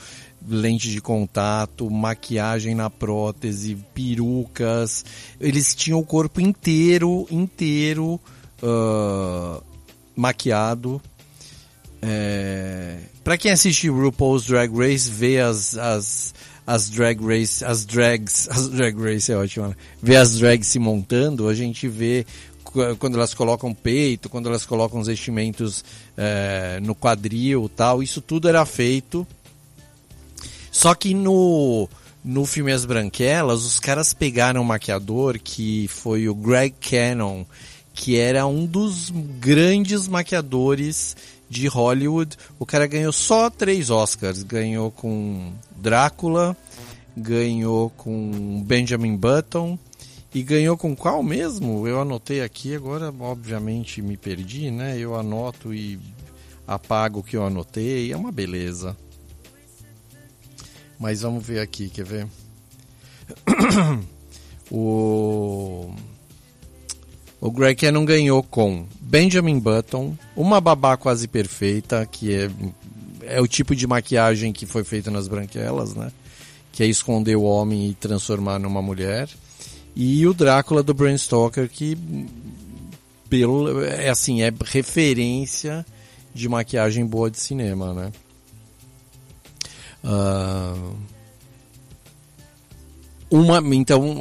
lente 0.48 0.88
de 0.88 1.01
contato, 1.01 1.90
maquiagem 1.90 2.76
na 2.76 2.88
prótese, 2.88 3.76
perucas. 3.92 5.05
Eles 5.40 5.74
tinham 5.74 5.98
o 5.98 6.07
corpo 6.07 6.40
inteiro, 6.40 7.26
inteiro 7.28 8.20
uh, 8.62 9.61
maquiado. 10.14 11.03
É... 12.01 12.98
Para 13.24 13.36
quem 13.36 13.51
assiste 13.51 13.88
RuPaul's 13.88 14.46
Drag 14.46 14.72
Race, 14.72 15.11
vê 15.11 15.40
as, 15.40 15.76
as, 15.76 16.34
as 16.73 16.89
drag 16.89 17.21
race, 17.25 17.64
as 17.64 17.85
drags, 17.85 18.49
as 18.53 18.68
drag 18.68 18.97
race 18.97 19.33
é 19.33 19.37
ótimo, 19.37 19.68
né? 19.68 19.77
vê 20.03 20.16
as 20.16 20.39
drags 20.39 20.68
se 20.68 20.79
montando, 20.79 21.49
a 21.49 21.55
gente 21.55 21.89
vê 21.89 22.27
quando 22.99 23.16
elas 23.16 23.35
colocam 23.35 23.75
peito, 23.75 24.29
quando 24.29 24.49
elas 24.49 24.64
colocam 24.64 25.01
os 25.01 25.09
vestimentos 25.09 25.85
é, 26.16 26.79
no 26.81 26.95
quadril 26.95 27.68
tal, 27.68 28.03
isso 28.03 28.21
tudo 28.21 28.49
era 28.49 28.64
feito 28.64 29.27
só 30.71 30.95
que 30.95 31.12
no, 31.12 31.89
no 32.25 32.47
filme 32.47 32.73
As 32.73 32.85
Branquelas, 32.85 33.64
os 33.64 33.81
caras 33.81 34.14
pegaram 34.14 34.61
um 34.61 34.64
maquiador 34.64 35.39
que 35.39 35.89
foi 35.89 36.29
o 36.29 36.35
Greg 36.35 36.75
Cannon, 36.81 37.45
que 37.93 38.16
era 38.16 38.47
um 38.47 38.64
dos 38.64 39.11
grandes 39.11 40.07
maquiadores 40.07 41.16
de 41.49 41.66
Hollywood. 41.66 42.37
O 42.59 42.64
cara 42.64 42.87
ganhou 42.87 43.12
só 43.12 43.51
três 43.51 43.91
Oscars. 43.91 44.45
Ganhou 44.45 44.91
com 44.93 45.53
Drácula, 45.81 46.57
ganhou 47.16 47.91
com 47.91 48.62
Benjamin 48.64 49.16
Button 49.16 49.78
e 50.35 50.43
ganhou 50.43 50.76
com 50.76 50.95
qual 50.95 51.22
mesmo? 51.22 51.87
Eu 51.87 52.01
anotei 52.01 52.43
aqui, 52.43 52.74
agora 52.74 53.12
obviamente 53.18 54.01
me 54.03 54.16
perdi, 54.16 54.70
né? 54.70 54.99
Eu 54.99 55.16
anoto 55.16 55.74
e 55.74 55.99
apago 56.66 57.20
o 57.20 57.22
que 57.22 57.37
eu 57.37 57.45
anotei, 57.45 58.12
é 58.12 58.16
uma 58.16 58.31
beleza. 58.31 58.97
Mas 60.99 61.22
vamos 61.22 61.45
ver 61.45 61.61
aqui, 61.61 61.89
quer 61.89 62.05
ver? 62.05 62.26
o 64.70 65.93
o 67.41 67.51
Greg 67.51 67.81
Cannon 67.81 68.05
ganhou 68.05 68.43
com 68.43 68.85
Benjamin 69.01 69.59
Button, 69.59 70.14
uma 70.37 70.61
babá 70.61 70.99
quase 70.99 71.26
perfeita, 71.26 72.05
que 72.05 72.35
é, 72.35 72.51
é 73.31 73.41
o 73.41 73.47
tipo 73.47 73.74
de 73.74 73.87
maquiagem 73.87 74.53
que 74.53 74.66
foi 74.66 74.85
feita 74.85 75.11
nas 75.11 75.28
branquelas, 75.28 75.95
né? 75.95 76.12
Que 76.72 76.83
é 76.83 76.87
esconder 76.87 77.37
o 77.37 77.43
homem 77.43 77.91
e 77.91 77.95
transformar 77.95 78.59
numa 78.59 78.83
mulher. 78.83 79.28
E 79.95 80.26
o 80.26 80.33
Drácula 80.33 80.83
do 80.83 80.95
Bram 80.95 81.16
Stoker, 81.16 81.68
que 81.68 81.97
pelo, 83.28 83.85
é 83.85 84.09
assim, 84.09 84.43
é 84.43 84.53
referência 84.64 85.85
de 86.35 86.49
maquiagem 86.49 87.07
boa 87.07 87.31
de 87.31 87.39
cinema, 87.39 87.93
né? 87.95 88.12
Uh, 90.03 90.97
uma, 93.31 93.59
então, 93.76 94.18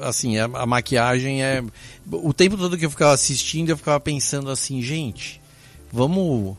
assim, 0.00 0.38
a, 0.38 0.44
a, 0.44 0.66
maquiagem 0.66 1.42
é. 1.42 1.62
O 2.10 2.32
tempo 2.32 2.56
todo 2.56 2.76
que 2.76 2.84
eu 2.84 2.90
ficava 2.90 3.12
assistindo, 3.12 3.70
eu 3.70 3.76
ficava 3.76 4.00
pensando 4.00 4.50
assim, 4.50 4.82
gente, 4.82 5.40
vamos. 5.92 6.56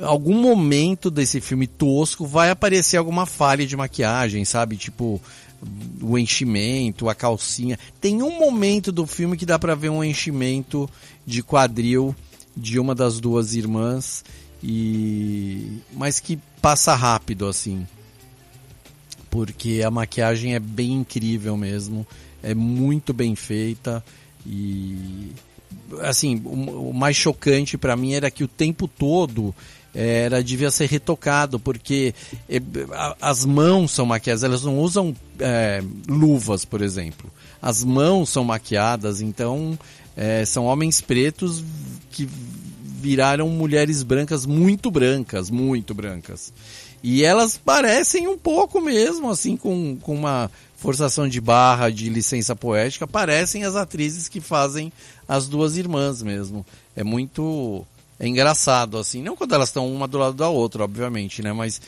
Algum 0.00 0.34
momento 0.40 1.10
desse 1.10 1.40
filme 1.40 1.66
tosco 1.66 2.26
vai 2.26 2.50
aparecer 2.50 2.96
alguma 2.96 3.26
falha 3.26 3.66
de 3.66 3.76
maquiagem, 3.76 4.44
sabe? 4.44 4.76
Tipo, 4.76 5.20
o 6.00 6.18
enchimento, 6.18 7.08
a 7.08 7.14
calcinha. 7.14 7.78
Tem 8.00 8.22
um 8.22 8.38
momento 8.38 8.90
do 8.90 9.06
filme 9.06 9.36
que 9.36 9.46
dá 9.46 9.58
pra 9.58 9.74
ver 9.74 9.90
um 9.90 10.02
enchimento 10.02 10.88
de 11.26 11.42
quadril 11.42 12.14
de 12.56 12.78
uma 12.78 12.94
das 12.94 13.20
duas 13.20 13.54
irmãs 13.54 14.24
e 14.62 15.78
mas 15.92 16.20
que 16.20 16.38
passa 16.60 16.94
rápido 16.94 17.46
assim 17.46 17.86
porque 19.30 19.82
a 19.86 19.90
maquiagem 19.90 20.54
é 20.54 20.58
bem 20.58 20.92
incrível 20.92 21.56
mesmo, 21.56 22.06
é 22.42 22.52
muito 22.52 23.14
bem 23.14 23.36
feita 23.36 24.04
e 24.44 25.32
assim, 26.00 26.42
o 26.44 26.92
mais 26.92 27.16
chocante 27.16 27.78
para 27.78 27.96
mim 27.96 28.12
era 28.12 28.30
que 28.30 28.42
o 28.42 28.48
tempo 28.48 28.88
todo 28.88 29.54
era 29.94 30.42
devia 30.42 30.70
ser 30.70 30.88
retocado 30.88 31.58
porque 31.58 32.14
é, 32.48 32.60
as 33.20 33.44
mãos 33.44 33.90
são 33.90 34.06
maquiadas, 34.06 34.44
elas 34.44 34.62
não 34.62 34.78
usam 34.78 35.14
é, 35.38 35.82
luvas, 36.08 36.64
por 36.64 36.82
exemplo. 36.82 37.30
As 37.60 37.84
mãos 37.84 38.30
são 38.30 38.44
maquiadas, 38.44 39.20
então 39.20 39.78
é, 40.16 40.44
são 40.44 40.64
homens 40.66 41.00
pretos 41.00 41.62
que 42.10 42.28
viraram 43.00 43.48
mulheres 43.48 44.02
brancas 44.02 44.46
muito 44.46 44.90
brancas, 44.90 45.50
muito 45.50 45.94
brancas. 45.94 46.52
E 47.02 47.24
elas 47.24 47.56
parecem 47.56 48.28
um 48.28 48.36
pouco 48.36 48.80
mesmo, 48.80 49.30
assim, 49.30 49.56
com, 49.56 49.96
com 49.96 50.14
uma 50.14 50.50
forçação 50.76 51.28
de 51.28 51.40
barra, 51.40 51.90
de 51.90 52.08
licença 52.08 52.54
poética, 52.54 53.06
parecem 53.06 53.64
as 53.64 53.76
atrizes 53.76 54.28
que 54.28 54.40
fazem 54.40 54.92
as 55.26 55.48
duas 55.48 55.76
irmãs 55.76 56.22
mesmo. 56.22 56.64
É 56.94 57.02
muito. 57.04 57.86
É 58.20 58.28
engraçado, 58.28 58.98
assim. 58.98 59.22
Não 59.22 59.34
quando 59.34 59.54
elas 59.54 59.70
estão 59.70 59.90
uma 59.90 60.06
do 60.06 60.18
lado 60.18 60.36
da 60.36 60.50
outra, 60.50 60.84
obviamente, 60.84 61.40
né? 61.42 61.54
Mas 61.54 61.80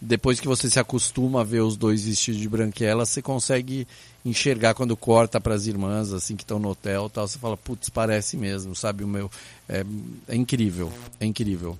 depois 0.00 0.40
que 0.40 0.48
você 0.48 0.70
se 0.70 0.80
acostuma 0.80 1.42
a 1.42 1.44
ver 1.44 1.60
os 1.60 1.76
dois 1.76 2.06
vestidos 2.06 2.40
de 2.40 2.48
branquela, 2.48 3.04
você 3.04 3.20
consegue 3.20 3.86
enxergar 4.24 4.72
quando 4.72 4.96
corta 4.96 5.38
para 5.38 5.54
as 5.54 5.66
irmãs, 5.66 6.10
assim, 6.10 6.36
que 6.36 6.42
estão 6.42 6.58
no 6.58 6.70
hotel 6.70 7.10
tal. 7.10 7.28
Você 7.28 7.38
fala, 7.38 7.54
putz, 7.54 7.90
parece 7.90 8.34
mesmo, 8.34 8.74
sabe? 8.74 9.04
O 9.04 9.08
meu. 9.08 9.30
É, 9.68 9.84
é 10.26 10.34
incrível, 10.34 10.90
é 11.20 11.26
incrível. 11.26 11.78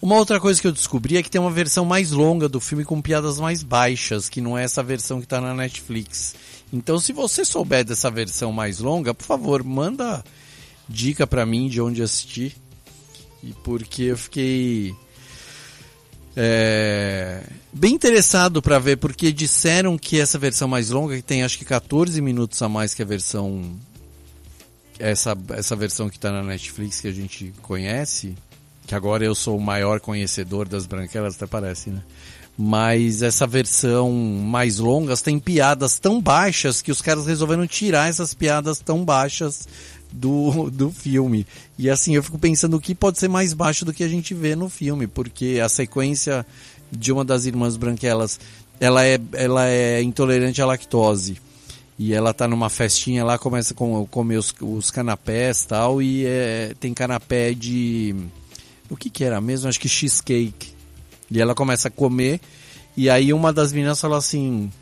Uma 0.00 0.14
outra 0.14 0.38
coisa 0.38 0.60
que 0.60 0.68
eu 0.68 0.72
descobri 0.72 1.16
é 1.16 1.22
que 1.24 1.30
tem 1.30 1.40
uma 1.40 1.50
versão 1.50 1.84
mais 1.84 2.12
longa 2.12 2.48
do 2.48 2.60
filme 2.60 2.84
com 2.84 3.02
piadas 3.02 3.40
mais 3.40 3.64
baixas, 3.64 4.28
que 4.28 4.40
não 4.40 4.56
é 4.56 4.62
essa 4.62 4.84
versão 4.84 5.18
que 5.18 5.26
está 5.26 5.40
na 5.40 5.52
Netflix. 5.52 6.36
Então, 6.72 7.00
se 7.00 7.12
você 7.12 7.44
souber 7.44 7.84
dessa 7.84 8.08
versão 8.08 8.52
mais 8.52 8.78
longa, 8.78 9.12
por 9.12 9.26
favor, 9.26 9.64
manda 9.64 10.24
dica 10.90 11.26
para 11.26 11.46
mim 11.46 11.68
de 11.68 11.80
onde 11.80 12.02
assistir. 12.02 12.56
E 13.42 13.54
porque 13.62 14.02
eu 14.02 14.16
fiquei 14.18 14.94
é, 16.36 17.42
bem 17.72 17.94
interessado 17.94 18.62
para 18.62 18.78
ver, 18.78 18.96
porque 18.96 19.32
disseram 19.32 19.98
que 19.98 20.20
essa 20.20 20.38
versão 20.38 20.68
mais 20.68 20.90
longa, 20.90 21.16
que 21.16 21.22
tem 21.22 21.42
acho 21.42 21.58
que 21.58 21.64
14 21.64 22.20
minutos 22.20 22.60
a 22.62 22.68
mais 22.68 22.94
que 22.94 23.02
a 23.02 23.06
versão. 23.06 23.76
Essa, 24.98 25.34
essa 25.50 25.74
versão 25.74 26.10
que 26.10 26.16
está 26.16 26.30
na 26.30 26.42
Netflix 26.42 27.00
que 27.00 27.08
a 27.08 27.12
gente 27.12 27.54
conhece, 27.62 28.34
que 28.86 28.94
agora 28.94 29.24
eu 29.24 29.34
sou 29.34 29.56
o 29.56 29.60
maior 29.60 29.98
conhecedor 29.98 30.68
das 30.68 30.84
branquelas, 30.84 31.36
até 31.36 31.46
parece, 31.46 31.88
né? 31.88 32.02
Mas 32.56 33.22
essa 33.22 33.46
versão 33.46 34.12
mais 34.12 34.78
longas 34.78 35.22
tem 35.22 35.38
piadas 35.38 35.98
tão 35.98 36.20
baixas 36.20 36.82
que 36.82 36.92
os 36.92 37.00
caras 37.00 37.26
resolveram 37.26 37.66
tirar 37.66 38.10
essas 38.10 38.34
piadas 38.34 38.78
tão 38.78 39.02
baixas 39.02 39.66
do, 40.12 40.70
do 40.70 40.90
filme. 40.90 41.46
E 41.78 41.88
assim, 41.88 42.14
eu 42.14 42.22
fico 42.22 42.38
pensando 42.38 42.76
o 42.76 42.80
que 42.80 42.94
pode 42.94 43.18
ser 43.18 43.28
mais 43.28 43.52
baixo 43.52 43.84
do 43.84 43.92
que 43.92 44.04
a 44.04 44.08
gente 44.08 44.34
vê 44.34 44.54
no 44.56 44.68
filme, 44.68 45.06
porque 45.06 45.60
a 45.62 45.68
sequência 45.68 46.44
de 46.90 47.12
uma 47.12 47.24
das 47.24 47.46
irmãs 47.46 47.76
branquelas, 47.76 48.40
ela 48.80 49.04
é, 49.04 49.18
ela 49.32 49.68
é 49.68 50.02
intolerante 50.02 50.60
à 50.60 50.66
lactose. 50.66 51.40
E 51.98 52.14
ela 52.14 52.32
tá 52.32 52.48
numa 52.48 52.70
festinha 52.70 53.22
lá, 53.22 53.38
começa 53.38 53.74
a 53.74 54.06
comer 54.06 54.38
os, 54.38 54.54
os 54.60 54.90
canapés 54.90 55.66
tal, 55.66 56.00
e 56.00 56.24
é, 56.24 56.74
tem 56.80 56.94
canapé 56.94 57.52
de 57.52 58.16
o 58.88 58.96
que 58.96 59.10
que 59.10 59.22
era 59.22 59.38
mesmo? 59.40 59.68
Acho 59.68 59.78
que 59.78 59.88
cheesecake. 59.88 60.72
E 61.30 61.40
ela 61.40 61.54
começa 61.54 61.88
a 61.88 61.90
comer, 61.90 62.40
e 62.96 63.10
aí 63.10 63.32
uma 63.32 63.52
das 63.52 63.72
meninas 63.72 64.00
fala 64.00 64.16
assim. 64.16 64.72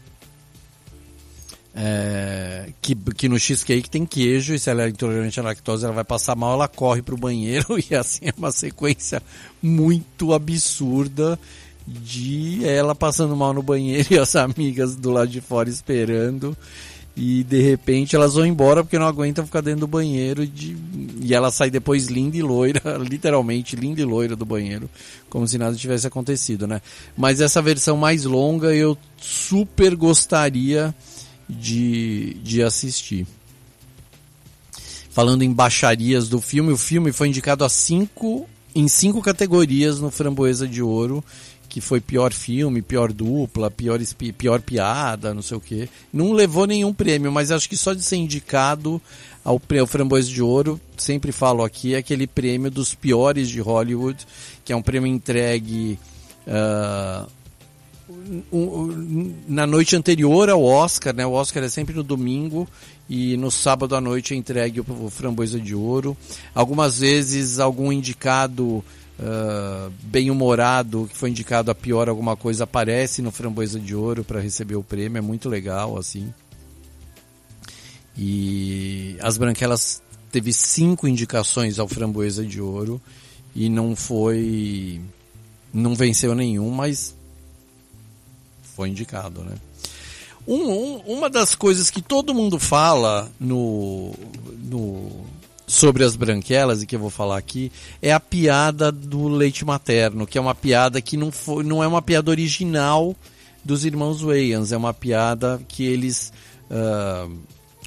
É, 1.81 2.73
que, 2.83 2.93
que 2.93 3.29
no 3.29 3.39
cheesecake 3.39 3.89
tem 3.89 4.05
queijo, 4.05 4.53
e 4.53 4.59
se 4.59 4.69
ela 4.69 4.83
é 4.83 4.89
intolerante 4.89 5.39
à 5.39 5.45
lactose, 5.45 5.85
ela 5.85 5.95
vai 5.95 6.03
passar 6.03 6.35
mal, 6.35 6.55
ela 6.55 6.67
corre 6.67 7.03
pro 7.03 7.17
banheiro, 7.17 7.79
e 7.89 7.95
assim 7.95 8.27
é 8.27 8.35
uma 8.37 8.51
sequência 8.51 9.23
muito 9.63 10.33
absurda 10.33 11.39
de 11.87 12.67
ela 12.69 12.97
passando 12.97 13.37
mal 13.37 13.55
no 13.55 13.63
banheiro 13.63 14.09
e 14.13 14.19
as 14.19 14.35
amigas 14.35 14.97
do 14.97 15.13
lado 15.13 15.29
de 15.29 15.41
fora 15.41 15.69
esperando. 15.69 16.57
E 17.17 17.45
de 17.45 17.61
repente 17.61 18.17
elas 18.17 18.35
vão 18.35 18.47
embora 18.47 18.83
porque 18.83 18.99
não 18.99 19.07
aguentam 19.07 19.47
ficar 19.47 19.61
dentro 19.61 19.81
do 19.81 19.87
banheiro 19.87 20.47
de... 20.47 20.77
e 21.21 21.33
ela 21.33 21.51
sai 21.51 21.71
depois 21.71 22.07
linda 22.07 22.37
e 22.37 22.43
loira, 22.43 22.99
literalmente 22.99 23.77
linda 23.77 24.01
e 24.01 24.05
loira 24.05 24.35
do 24.35 24.45
banheiro, 24.45 24.91
como 25.31 25.47
se 25.47 25.59
nada 25.59 25.77
tivesse 25.77 26.09
acontecido, 26.09 26.67
né? 26.67 26.83
Mas 27.17 27.41
essa 27.41 27.63
versão 27.63 27.97
mais 27.97 28.25
longa 28.25 28.75
eu 28.75 28.99
super 29.17 29.95
gostaria 29.95 30.95
de, 31.49 32.35
de 32.43 32.63
assistir. 32.63 33.27
Falando 35.11 35.43
em 35.43 35.53
baixarias 35.53 36.29
do 36.29 36.41
filme, 36.41 36.73
o 36.73 36.77
filme 36.77 37.13
foi 37.13 37.29
indicado 37.29 37.65
a 37.65 37.69
cinco, 37.69 38.49
em 38.75 38.87
cinco 38.87 39.21
categorias 39.21 39.99
no 40.01 40.11
Framboesa 40.11 40.67
de 40.67 40.83
Ouro, 40.83 41.25
que 41.69 41.81
foi 41.81 42.01
pior 42.01 42.33
filme, 42.33 42.81
pior 42.81 43.13
dupla, 43.13 43.71
pior, 43.71 44.01
pior 44.37 44.61
piada, 44.61 45.35
não 45.35 45.43
sei 45.43 45.57
o 45.57 45.61
quê. 45.61 45.89
Não 46.13 46.33
levou 46.33 46.67
nenhum 46.67 46.95
prêmio, 46.95 47.33
mas 47.33 47.51
acho 47.51 47.69
que 47.69 47.77
só 47.77 47.93
de 47.93 48.03
ser 48.03 48.17
indicado 48.17 49.03
ao, 49.45 49.61
ao 49.79 49.87
Framboesa 49.87 50.29
de 50.29 50.41
Ouro, 50.41 50.81
sempre 50.97 51.33
falo 51.33 51.65
aqui, 51.65 51.95
é 51.95 51.99
aquele 51.99 52.27
prêmio 52.27 52.71
dos 52.71 52.95
piores 52.95 53.49
de 53.49 53.61
Hollywood, 53.61 54.27
que 54.65 54.73
é 54.73 54.77
um 54.77 54.83
prêmio 54.83 55.09
entregue 55.13 55.99
um- 56.47 57.27
na 59.47 59.67
noite 59.67 59.97
anterior 59.97 60.49
ao 60.51 60.63
Oscar, 60.63 61.15
né? 61.15 61.27
O 61.27 61.33
Oscar 61.33 61.63
é 61.63 61.69
sempre 61.69 61.95
no 61.95 62.03
domingo 62.03 62.69
e 63.09 63.37
no 63.37 63.51
sábado 63.51 63.97
à 63.97 64.01
noite 64.01 64.35
é 64.35 64.37
entregue 64.37 64.81
o, 64.81 65.11
Framboesa 65.11 65.59
de 65.59 65.75
Ouro. 65.75 66.17
Algumas 66.55 66.99
vezes 66.99 67.59
algum 67.59 67.93
indicado 67.93 68.85
ah, 69.21 69.91
bem-humorado 70.05 71.09
que 71.11 71.17
foi 71.17 71.31
indicado 71.31 71.73
a 71.73 71.75
pior 71.75 72.09
alguma 72.09 72.37
coisa 72.37 72.63
aparece 72.65 73.21
no 73.21 73.33
Framboesa 73.33 73.81
de 73.81 73.93
Ouro 73.93 74.23
para 74.23 74.41
receber 74.41 74.77
o 74.77 74.83
prêmio, 74.83 75.19
é 75.19 75.21
muito 75.21 75.49
legal 75.49 75.99
assim. 75.99 76.33
E 78.17 79.17
as 79.21 79.37
Branquelas 79.37 80.01
teve 80.31 80.53
cinco 80.53 81.09
indicações 81.09 81.81
ao 81.81 81.89
Framboesa 81.89 82.45
de 82.45 82.61
Ouro 82.61 83.01
e 83.57 83.69
não 83.69 83.97
foi 83.97 85.01
não 85.75 85.97
venceu 85.97 86.33
nenhum, 86.35 86.71
mas 86.71 87.17
foi 88.79 88.89
indicado, 88.91 89.43
né? 89.43 89.57
Um- 90.47 90.71
um- 90.71 90.97
uma 91.19 91.29
das 91.29 91.53
coisas 91.57 91.91
que 91.91 92.01
todo 92.01 92.33
mundo 92.33 92.61
fala 92.61 93.29
no, 93.41 94.15
no 94.63 95.11
sobre 95.67 96.05
as 96.05 96.15
branquelas 96.15 96.81
e 96.81 96.87
que 96.87 96.95
eu 96.95 97.01
vou 97.01 97.11
falar 97.11 97.37
aqui 97.37 97.73
é 98.01 98.13
a 98.13 98.21
piada 98.21 98.93
do 98.93 99.27
leite 99.27 99.65
materno, 99.65 100.29
que 100.29 100.39
é 100.39 100.41
uma 100.41 100.55
piada 100.55 101.03
que 101.03 101.17
não 101.17 101.33
foi, 101.33 101.65
não 101.65 101.83
é 101.83 101.89
uma 101.89 102.01
piada 102.01 102.31
original 102.31 103.17
dos 103.65 103.85
irmãos 103.85 104.23
Wayans, 104.23 104.71
é 104.71 104.77
uma 104.77 104.95
piada 104.95 105.61
que 105.67 105.83
eles 105.85 106.33
ah, 106.71 107.29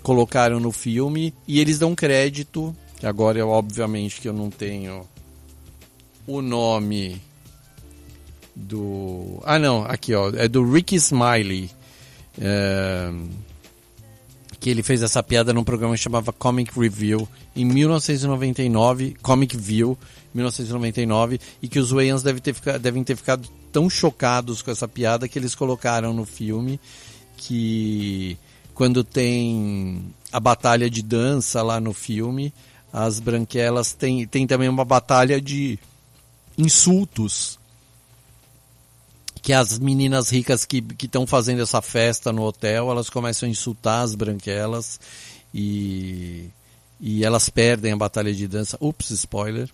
colocaram 0.03 0.59
no 0.59 0.73
filme 0.73 1.33
e 1.47 1.61
eles 1.61 1.79
dão 1.79 1.95
crédito, 1.95 2.75
que 2.99 3.05
agora 3.07 3.39
eu 3.39 3.47
obviamente 3.47 4.19
que 4.19 4.27
eu 4.27 4.33
não 4.33 4.49
tenho 4.49 5.07
o 6.27 6.41
nome 6.41 7.19
do. 8.55 9.39
Ah, 9.43 9.57
não, 9.59 9.83
aqui 9.83 10.13
ó, 10.13 10.29
é 10.35 10.47
do 10.47 10.63
Ricky 10.69 10.95
Smiley. 10.95 11.69
é, 12.39 13.11
que 14.59 14.69
ele 14.69 14.83
fez 14.83 15.01
essa 15.01 15.23
piada 15.23 15.51
num 15.53 15.63
programa 15.63 15.95
que 15.95 16.01
chamava 16.03 16.31
Comic 16.31 16.79
Review 16.79 17.27
em 17.55 17.65
1999, 17.65 19.15
Comic 19.21 19.57
View, 19.57 19.97
1999, 20.35 21.39
e 21.63 21.67
que 21.67 21.79
os 21.79 21.89
Wayans 21.91 22.21
devem 22.21 22.39
ter, 22.41 22.53
fica- 22.53 22.77
devem 22.77 23.03
ter 23.03 23.15
ficado 23.15 23.49
tão 23.71 23.89
chocados 23.89 24.61
com 24.61 24.69
essa 24.69 24.87
piada 24.87 25.27
que 25.27 25.39
eles 25.39 25.55
colocaram 25.55 26.13
no 26.13 26.25
filme 26.25 26.79
que 27.37 28.37
quando 28.75 29.03
tem 29.03 30.13
a 30.31 30.39
batalha 30.39 30.89
de 30.91 31.01
dança 31.01 31.63
lá 31.63 31.79
no 31.79 31.91
filme, 31.91 32.53
as 32.93 33.19
branquelas 33.19 33.93
têm 33.93 34.27
tem 34.27 34.45
também 34.45 34.69
uma 34.69 34.85
batalha 34.85 35.41
de 35.41 35.79
insultos 36.57 37.57
que 39.41 39.53
as 39.53 39.79
meninas 39.79 40.29
ricas 40.29 40.65
que 40.65 40.83
estão 41.01 41.25
fazendo 41.25 41.61
essa 41.61 41.81
festa 41.81 42.31
no 42.31 42.43
hotel, 42.43 42.91
elas 42.91 43.09
começam 43.09 43.47
a 43.47 43.49
insultar 43.51 44.03
as 44.03 44.13
branquelas 44.13 44.99
e, 45.53 46.45
e 46.99 47.25
elas 47.25 47.49
perdem 47.49 47.91
a 47.91 47.97
batalha 47.97 48.33
de 48.33 48.47
dança. 48.47 48.77
Ups, 48.79 49.09
spoiler. 49.09 49.69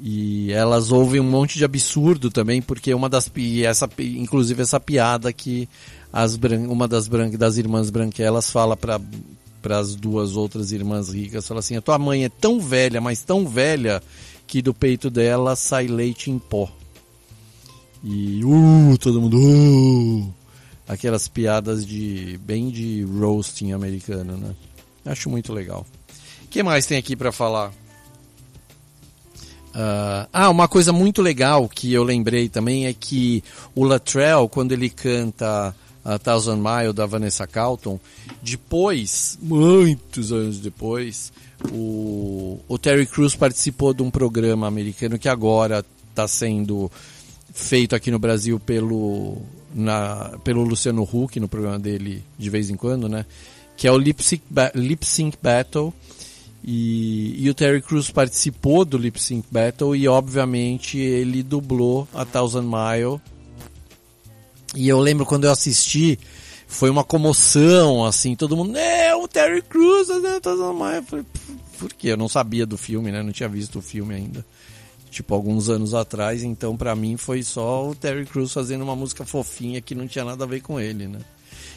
E 0.00 0.52
elas 0.52 0.90
ouvem 0.90 1.20
um 1.20 1.30
monte 1.30 1.56
de 1.56 1.64
absurdo 1.64 2.30
também, 2.30 2.60
porque 2.60 2.92
uma 2.92 3.08
das 3.08 3.28
pi- 3.28 3.64
essa 3.64 3.88
inclusive 3.98 4.62
essa 4.62 4.80
piada 4.80 5.32
que 5.32 5.68
as 6.12 6.34
uma 6.68 6.88
das 6.88 7.06
bran- 7.06 7.30
das 7.30 7.56
irmãs 7.56 7.90
branquelas 7.90 8.50
fala 8.50 8.76
para 8.76 9.00
para 9.62 9.78
as 9.78 9.94
duas 9.94 10.36
outras 10.36 10.72
irmãs 10.72 11.10
ricas, 11.10 11.46
fala 11.46 11.60
assim: 11.60 11.76
"A 11.76 11.80
tua 11.80 11.96
mãe 11.96 12.24
é 12.24 12.28
tão 12.28 12.60
velha, 12.60 13.00
mas 13.00 13.22
tão 13.22 13.46
velha 13.48 14.02
que 14.48 14.60
do 14.60 14.74
peito 14.74 15.08
dela 15.08 15.54
sai 15.54 15.86
leite 15.86 16.28
em 16.28 16.40
pó". 16.40 16.68
E 18.04 18.44
uh, 18.44 18.98
todo 18.98 19.20
mundo 19.20 19.38
uh, 19.38 20.34
aquelas 20.86 21.26
piadas 21.26 21.86
de 21.86 22.38
bem 22.44 22.68
de 22.68 23.02
roasting 23.02 23.72
americano, 23.72 24.36
né? 24.36 24.54
Acho 25.06 25.30
muito 25.30 25.52
legal. 25.52 25.86
O 26.44 26.48
que 26.48 26.62
mais 26.62 26.86
tem 26.86 26.98
aqui 26.98 27.16
para 27.16 27.32
falar? 27.32 27.72
Ah, 29.74 30.28
ah, 30.32 30.50
uma 30.50 30.68
coisa 30.68 30.92
muito 30.92 31.20
legal 31.20 31.68
que 31.68 31.92
eu 31.92 32.04
lembrei 32.04 32.48
também 32.48 32.86
é 32.86 32.92
que 32.92 33.42
o 33.74 33.84
Latrell, 33.84 34.48
quando 34.48 34.70
ele 34.70 34.88
canta 34.88 35.74
a 36.04 36.18
Thousand 36.18 36.58
Mile 36.58 36.92
da 36.92 37.06
Vanessa 37.06 37.46
Carlton, 37.46 37.98
depois, 38.40 39.36
muitos 39.42 40.30
anos 40.30 40.58
depois, 40.60 41.32
o, 41.72 42.60
o 42.68 42.78
Terry 42.78 43.06
Crews 43.06 43.34
participou 43.34 43.92
de 43.92 44.02
um 44.02 44.10
programa 44.10 44.68
americano 44.68 45.18
que 45.18 45.28
agora 45.28 45.84
está 46.10 46.28
sendo 46.28 46.90
feito 47.54 47.94
aqui 47.94 48.10
no 48.10 48.18
Brasil 48.18 48.58
pelo, 48.60 49.38
na, 49.74 50.36
pelo 50.44 50.62
Luciano 50.64 51.02
Huck, 51.10 51.38
no 51.40 51.48
programa 51.48 51.78
dele 51.78 52.22
de 52.36 52.50
vez 52.50 52.68
em 52.68 52.76
quando, 52.76 53.08
né? 53.08 53.24
Que 53.76 53.86
é 53.86 53.92
o 53.92 53.96
Lip 53.96 54.22
Sync, 54.22 54.42
Ba- 54.50 54.72
Lip 54.74 55.06
Sync 55.06 55.38
Battle. 55.42 55.94
E, 56.66 57.34
e 57.44 57.50
o 57.50 57.54
Terry 57.54 57.82
Crews 57.82 58.10
participou 58.10 58.84
do 58.86 58.96
Lip 58.96 59.20
Sync 59.22 59.46
Battle 59.50 59.94
e, 59.94 60.08
obviamente, 60.08 60.96
ele 60.98 61.42
dublou 61.42 62.08
a 62.14 62.24
Thousand 62.24 62.62
Mile. 62.62 63.20
E 64.74 64.88
eu 64.88 64.98
lembro 64.98 65.26
quando 65.26 65.44
eu 65.44 65.50
assisti, 65.50 66.18
foi 66.66 66.88
uma 66.90 67.04
comoção, 67.04 68.04
assim, 68.04 68.34
todo 68.34 68.56
mundo, 68.56 68.76
é, 68.76 69.14
o 69.14 69.28
Terry 69.28 69.62
Crews, 69.62 70.08
né, 70.22 70.40
Thousand 70.40 70.72
Mile. 70.72 70.96
Eu 70.96 71.02
falei, 71.02 71.24
"P- 71.30 71.38
por 71.78 71.92
quê? 71.92 72.08
Eu 72.08 72.16
não 72.16 72.28
sabia 72.28 72.64
do 72.66 72.76
filme, 72.78 73.12
né? 73.12 73.22
Não 73.22 73.30
tinha 73.32 73.48
visto 73.48 73.78
o 73.78 73.82
filme 73.82 74.14
ainda. 74.14 74.44
Tipo, 75.14 75.32
alguns 75.32 75.68
anos 75.68 75.94
atrás, 75.94 76.42
então 76.42 76.76
pra 76.76 76.96
mim 76.96 77.16
foi 77.16 77.40
só 77.44 77.88
o 77.88 77.94
Terry 77.94 78.26
Crews 78.26 78.52
fazendo 78.52 78.82
uma 78.82 78.96
música 78.96 79.24
fofinha 79.24 79.80
que 79.80 79.94
não 79.94 80.08
tinha 80.08 80.24
nada 80.24 80.42
a 80.42 80.46
ver 80.46 80.60
com 80.60 80.80
ele, 80.80 81.06
né? 81.06 81.20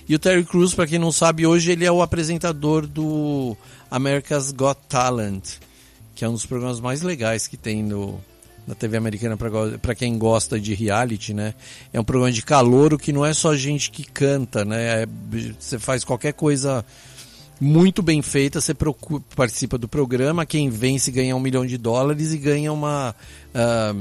E 0.10 0.16
o 0.16 0.18
Terry 0.18 0.44
Crews, 0.44 0.74
pra 0.74 0.88
quem 0.88 0.98
não 0.98 1.12
sabe, 1.12 1.46
hoje 1.46 1.72
ele 1.72 1.86
é 1.86 1.92
o 1.92 2.02
apresentador 2.02 2.88
do 2.88 3.56
America's 3.92 4.52
Got 4.52 4.80
Talent, 4.90 5.60
que 6.16 6.26
é 6.26 6.28
um 6.28 6.34
dos 6.34 6.48
programas 6.48 6.80
mais 6.80 7.04
legais 7.04 7.46
que 7.46 7.56
tem 7.56 7.84
no, 7.84 8.20
na 8.66 8.74
TV 8.74 8.98
americana 8.98 9.38
pra 9.80 9.94
quem 9.94 10.18
gosta 10.18 10.60
de 10.60 10.74
reality, 10.74 11.32
né? 11.32 11.54
É 11.94 12.00
um 12.00 12.04
programa 12.04 12.32
de 12.32 12.42
calouro 12.42 12.98
que 12.98 13.14
não 13.14 13.24
é 13.24 13.36
só 13.36 13.56
gente 13.56 13.92
que 13.92 14.04
canta, 14.04 14.66
né? 14.66 15.04
É- 15.04 15.08
você 15.60 15.78
faz 15.78 16.04
qualquer 16.04 16.34
coisa 16.34 16.84
muito 17.60 18.02
bem 18.02 18.22
feita, 18.22 18.62
você 18.62 18.74
participa 19.36 19.78
do 19.78 19.88
programa, 19.88 20.46
quem 20.46 20.70
vence 20.70 21.12
ganha 21.12 21.36
um 21.36 21.40
milhão 21.40 21.66
de 21.66 21.78
dólares 21.78 22.34
e 22.34 22.38
ganha 22.38 22.72
uma. 22.72 23.16
ah, 23.54 23.94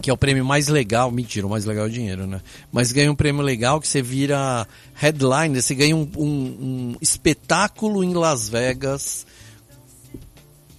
que 0.00 0.08
é 0.08 0.12
o 0.12 0.16
prêmio 0.16 0.42
mais 0.42 0.68
legal, 0.68 1.10
mentira, 1.10 1.46
o 1.46 1.50
mais 1.50 1.66
legal 1.66 1.84
é 1.84 1.88
o 1.88 1.92
dinheiro, 1.92 2.26
né? 2.26 2.40
Mas 2.72 2.92
ganha 2.92 3.12
um 3.12 3.14
prêmio 3.14 3.42
legal 3.42 3.78
que 3.78 3.86
você 3.86 4.00
vira 4.00 4.66
headline, 4.94 5.60
você 5.60 5.74
ganha 5.74 5.94
um, 5.94 6.08
um- 6.16 6.24
um 6.24 6.96
espetáculo 6.98 8.02
em 8.02 8.14
Las 8.14 8.48
Vegas 8.48 9.26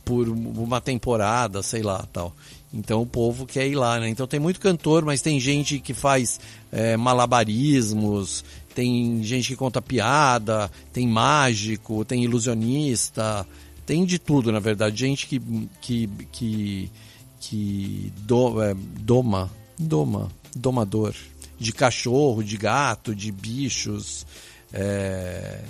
por 0.04 0.28
uma 0.28 0.82
temporada, 0.82 1.62
sei 1.62 1.84
lá, 1.84 2.06
tal. 2.12 2.36
Então 2.74 3.04
o 3.04 3.06
povo 3.06 3.46
quer 3.46 3.68
ir 3.68 3.76
lá, 3.76 4.00
né? 4.00 4.10
Então 4.10 4.26
tem 4.26 4.40
muito 4.40 4.60
cantor, 4.60 5.06
mas 5.06 5.22
tem 5.22 5.40
gente 5.40 5.80
que 5.80 5.94
faz 5.94 6.40
eh, 6.72 6.98
malabarismos, 6.98 8.44
tem 8.74 9.24
gente 9.24 9.50
que 9.50 9.56
conta 9.56 9.82
piada, 9.82 10.72
tem 10.92 11.08
mágico, 11.08 12.04
tem 12.04 12.24
ilusionista, 12.24 13.46
tem 13.86 14.06
de 14.06 14.18
tudo, 14.18 14.52
na 14.52 14.60
verdade. 14.60 15.00
Gente 15.00 15.28
que 15.28 15.42
que 15.82 16.10
que, 16.32 16.92
que 17.40 18.14
do, 18.18 18.62
é, 18.62 18.74
doma, 19.00 19.52
doma, 19.78 20.30
domador 20.56 21.14
de 21.60 21.72
cachorro, 21.72 22.44
de 22.44 22.58
gato, 22.58 23.16
de 23.16 23.32
bichos. 23.32 24.26
É, 24.74 25.62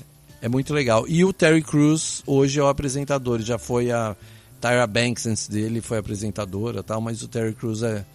é 0.41 0.49
muito 0.49 0.73
legal. 0.73 1.05
E 1.07 1.23
o 1.23 1.31
Terry 1.31 1.61
Crews 1.61 2.23
hoje 2.25 2.59
é 2.59 2.63
o 2.63 2.67
apresentador, 2.67 3.41
já 3.41 3.57
foi 3.57 3.91
a 3.91 4.15
Tyra 4.59 4.87
Banks 4.87 5.27
antes 5.27 5.47
dele, 5.47 5.81
foi 5.81 5.97
apresentadora, 5.97 6.81
tal, 6.81 6.99
mas 6.99 7.21
o 7.21 7.27
Terry 7.27 7.53
Crews 7.53 7.83
é 7.83 8.05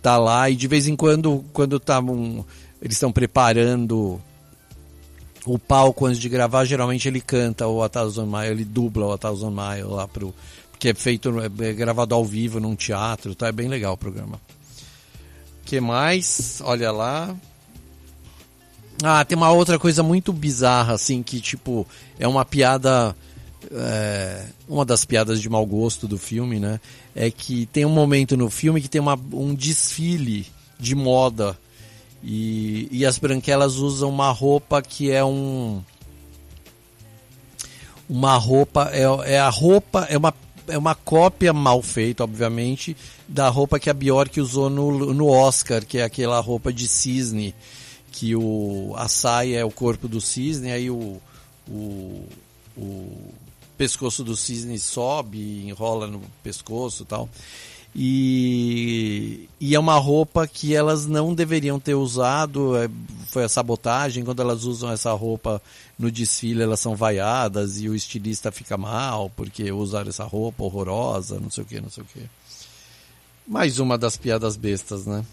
tá 0.00 0.16
lá 0.16 0.48
e 0.48 0.54
de 0.54 0.68
vez 0.68 0.86
em 0.86 0.94
quando 0.94 1.44
quando 1.52 1.80
tá 1.80 1.98
um, 1.98 2.44
eles 2.80 2.96
estão 2.96 3.12
preparando 3.12 4.20
o 5.44 5.58
palco 5.58 6.06
antes 6.06 6.20
de 6.20 6.28
gravar, 6.28 6.64
geralmente 6.64 7.08
ele 7.08 7.20
canta 7.20 7.66
o 7.66 7.82
A 7.82 7.88
Thousand 7.88 8.26
Mile, 8.26 8.48
ele 8.48 8.64
dubla 8.64 9.06
o 9.06 9.12
A 9.12 9.18
Thousand 9.18 9.50
Mile 9.50 9.88
lá 9.88 10.06
pro. 10.06 10.34
Porque 10.70 10.90
é 10.90 10.94
feito, 10.94 11.32
é 11.40 11.72
gravado 11.72 12.14
ao 12.14 12.24
vivo 12.24 12.60
num 12.60 12.76
teatro, 12.76 13.34
tá? 13.34 13.48
É 13.48 13.52
bem 13.52 13.66
legal 13.66 13.94
o 13.94 13.96
programa. 13.96 14.40
que 15.64 15.80
mais? 15.80 16.60
Olha 16.64 16.92
lá. 16.92 17.34
Ah, 19.02 19.24
tem 19.24 19.36
uma 19.36 19.50
outra 19.50 19.78
coisa 19.78 20.02
muito 20.02 20.32
bizarra, 20.32 20.94
assim, 20.94 21.22
que 21.22 21.40
tipo, 21.40 21.86
é 22.18 22.28
uma 22.28 22.44
piada. 22.44 23.16
é, 23.72 24.46
uma 24.68 24.84
das 24.84 25.04
piadas 25.04 25.40
de 25.40 25.48
mau 25.48 25.64
gosto 25.66 26.06
do 26.06 26.18
filme, 26.18 26.60
né? 26.60 26.80
É 27.14 27.30
que 27.30 27.66
tem 27.66 27.84
um 27.84 27.90
momento 27.90 28.36
no 28.36 28.50
filme 28.50 28.80
que 28.80 28.88
tem 28.88 29.00
uma, 29.00 29.18
um 29.32 29.54
desfile 29.54 30.46
de 30.78 30.94
moda. 30.94 31.58
E, 32.22 32.88
e 32.90 33.06
as 33.06 33.18
branquelas 33.18 33.76
usam 33.76 34.08
uma 34.08 34.30
roupa 34.30 34.82
que 34.82 35.10
é 35.10 35.24
um. 35.24 35.82
Uma 38.08 38.36
roupa. 38.36 38.90
É, 38.92 39.34
é 39.34 39.38
a 39.38 39.48
roupa. 39.48 40.06
É 40.10 40.18
uma, 40.18 40.34
é 40.66 40.76
uma 40.76 40.94
cópia 40.94 41.52
mal 41.52 41.82
feita, 41.82 42.24
obviamente, 42.24 42.96
da 43.26 43.48
roupa 43.48 43.78
que 43.78 43.88
a 43.88 43.94
Bjork 43.94 44.40
usou 44.40 44.68
no, 44.68 45.12
no 45.14 45.28
Oscar, 45.28 45.84
que 45.84 45.98
é 45.98 46.02
aquela 46.02 46.40
roupa 46.40 46.72
de 46.72 46.86
cisne 46.86 47.54
que 48.18 48.34
o, 48.34 48.94
a 48.96 49.08
saia 49.08 49.58
é 49.58 49.64
o 49.64 49.70
corpo 49.70 50.08
do 50.08 50.20
cisne, 50.20 50.72
aí 50.72 50.90
o, 50.90 51.20
o, 51.68 52.24
o 52.76 53.32
pescoço 53.76 54.24
do 54.24 54.34
cisne 54.34 54.76
sobe, 54.76 55.68
enrola 55.68 56.08
no 56.08 56.20
pescoço 56.42 57.04
e 57.04 57.06
tal. 57.06 57.28
E, 57.94 59.48
e 59.60 59.74
é 59.74 59.78
uma 59.78 59.96
roupa 59.96 60.46
que 60.46 60.74
elas 60.74 61.06
não 61.06 61.34
deveriam 61.34 61.80
ter 61.80 61.94
usado, 61.94 62.76
é, 62.76 62.88
foi 63.26 63.44
a 63.44 63.48
sabotagem, 63.48 64.24
quando 64.24 64.40
elas 64.40 64.64
usam 64.64 64.92
essa 64.92 65.12
roupa 65.12 65.60
no 65.98 66.10
desfile 66.10 66.62
elas 66.62 66.78
são 66.78 66.94
vaiadas 66.94 67.80
e 67.80 67.88
o 67.88 67.94
estilista 67.94 68.52
fica 68.52 68.76
mal 68.76 69.30
porque 69.34 69.72
usaram 69.72 70.08
essa 70.08 70.24
roupa 70.24 70.62
horrorosa, 70.62 71.40
não 71.40 71.50
sei 71.50 71.64
o 71.64 71.66
que, 71.66 71.80
não 71.80 71.90
sei 71.90 72.04
o 72.04 72.06
que. 72.06 72.22
Mais 73.46 73.78
uma 73.78 73.98
das 73.98 74.16
piadas 74.16 74.56
bestas, 74.56 75.06
né? 75.06 75.24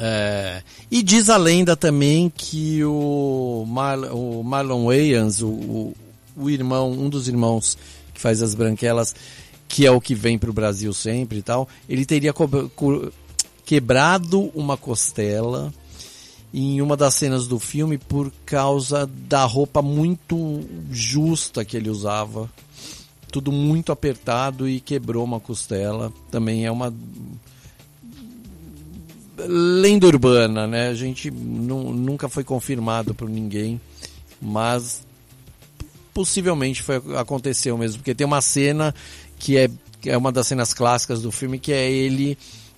É, 0.00 0.62
e 0.90 1.02
diz 1.02 1.28
a 1.28 1.36
lenda 1.36 1.76
também 1.76 2.32
que 2.34 2.84
o, 2.84 3.64
Mar, 3.66 3.98
o 4.12 4.44
Marlon 4.44 4.86
Wayans, 4.86 5.42
o, 5.42 5.48
o, 5.48 5.96
o, 6.36 6.48
irmão, 6.48 6.92
um 6.92 7.08
dos 7.08 7.26
irmãos 7.26 7.76
que 8.14 8.20
faz 8.20 8.40
as 8.40 8.54
branquelas, 8.54 9.14
que 9.68 9.86
é 9.86 9.90
o 9.90 10.00
que 10.00 10.14
vem 10.14 10.38
para 10.38 10.50
o 10.50 10.54
Brasil 10.54 10.92
sempre 10.92 11.38
e 11.38 11.42
tal, 11.42 11.68
ele 11.88 12.06
teria 12.06 12.34
quebrado 13.64 14.50
uma 14.54 14.76
costela 14.76 15.72
em 16.52 16.80
uma 16.80 16.96
das 16.96 17.14
cenas 17.14 17.46
do 17.46 17.58
filme 17.58 17.98
por 17.98 18.32
causa 18.46 19.06
da 19.06 19.44
roupa 19.44 19.82
muito 19.82 20.64
justa 20.90 21.64
que 21.64 21.76
ele 21.76 21.90
usava. 21.90 22.50
Tudo 23.30 23.52
muito 23.52 23.92
apertado 23.92 24.66
e 24.66 24.80
quebrou 24.80 25.22
uma 25.22 25.38
costela. 25.38 26.10
Também 26.30 26.64
é 26.64 26.70
uma 26.70 26.92
lenda 29.36 30.06
urbana, 30.06 30.66
né? 30.66 30.88
A 30.88 30.94
gente 30.94 31.30
nu 31.30 31.92
nunca 31.92 32.28
foi 32.28 32.42
confirmado 32.42 33.14
por 33.14 33.28
ninguém, 33.28 33.78
mas 34.40 35.06
possivelmente 36.14 36.82
foi, 36.82 36.96
aconteceu 37.16 37.76
mesmo, 37.78 37.98
porque 37.98 38.14
tem 38.14 38.26
uma 38.26 38.40
cena 38.40 38.94
que 39.38 39.56
é, 39.56 39.70
é 40.04 40.16
uma 40.16 40.32
das 40.32 40.46
cenas 40.46 40.74
clássicas 40.74 41.22
do 41.22 41.30
filme, 41.30 41.58
que 41.58 41.72
é 41.72 41.90
ele, 41.90 42.36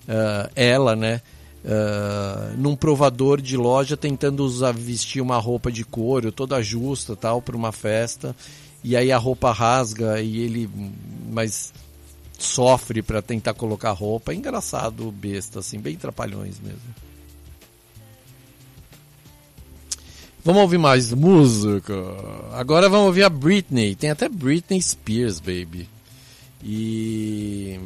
uh, 0.09 0.51
ela, 0.55 0.95
né? 0.95 1.21
Uh, 1.63 2.57
num 2.57 2.75
provador 2.75 3.41
de 3.41 3.57
loja 3.57 3.95
tentando 3.97 4.43
usar, 4.43 4.73
vestir 4.73 5.21
uma 5.21 5.37
roupa 5.37 5.71
de 5.71 5.85
couro 5.85 6.33
toda 6.33 6.63
justa 6.63 7.15
tal 7.15 7.43
para 7.43 7.55
uma 7.55 7.71
festa 7.71 8.35
e 8.83 8.97
aí 8.97 9.13
a 9.13 9.19
roupa 9.19 9.53
rasga 9.53 10.23
e 10.23 10.39
ele 10.39 10.71
mas 11.31 11.71
sofre 12.39 13.03
para 13.03 13.21
tentar 13.21 13.55
colocar 13.55 13.93
roupa. 13.93 14.33
É 14.33 14.35
engraçado, 14.35 15.11
besta, 15.13 15.61
assim, 15.61 15.79
bem 15.79 15.97
trapalhões 15.97 16.59
mesmo. 16.59 16.81
Vamos 20.43 20.63
ouvir 20.63 20.79
mais 20.79 21.13
música. 21.13 21.95
Agora 22.53 22.89
vamos 22.89 23.09
ouvir 23.09 23.25
a 23.25 23.29
Britney. 23.29 23.95
Tem 23.95 24.11
até 24.11 24.29
Britney 24.29 24.81
Spears, 24.81 25.39
baby. 25.39 25.87
E 26.63 27.79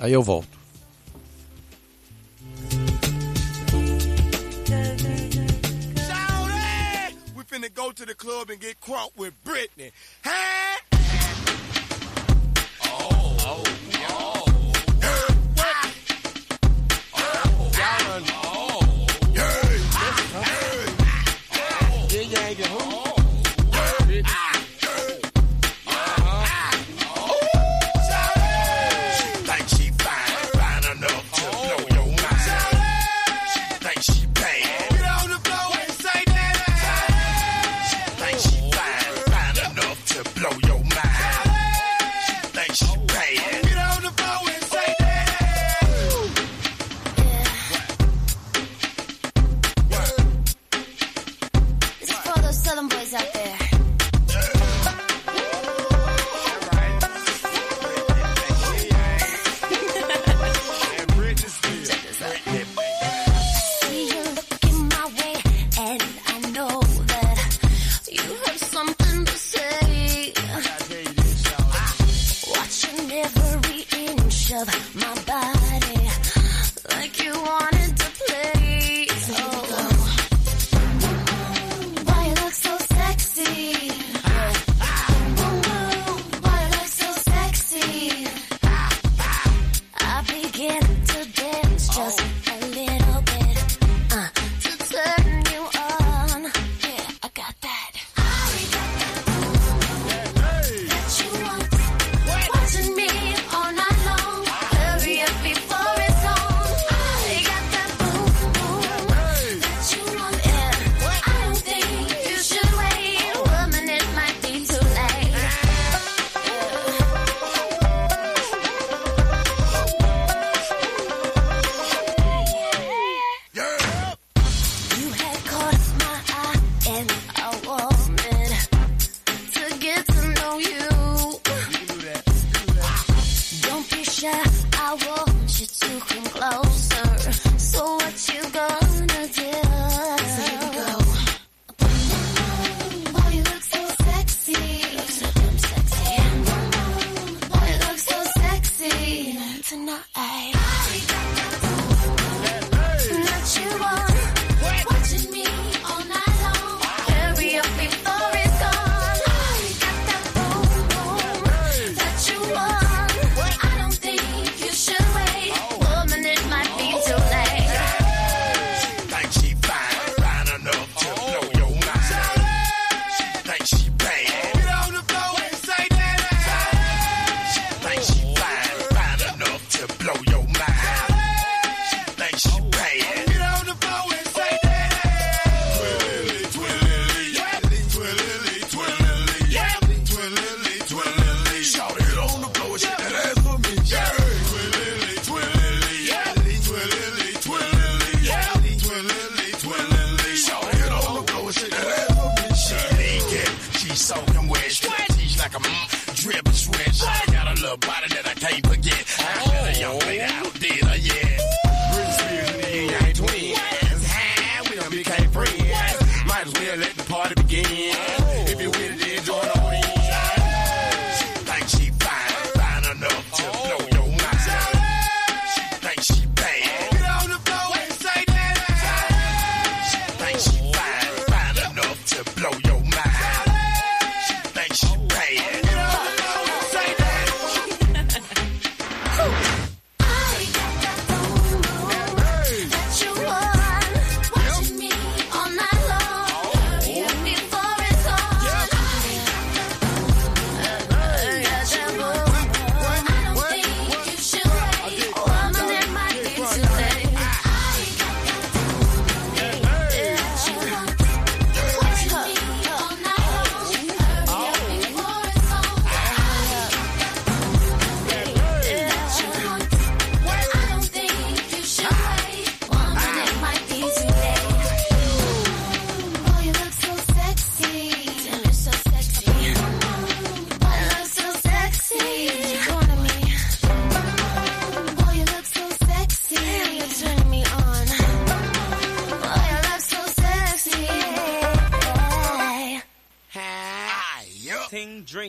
aí 0.00 0.12
eu 0.12 0.22
volto. 0.22 0.56
Go 7.74 7.92
to 7.92 8.06
the 8.06 8.14
club 8.14 8.48
and 8.48 8.58
get 8.58 8.80
with 9.16 9.34
Britney. 9.44 9.92
Hey! 10.24 10.66
This 18.16 18.45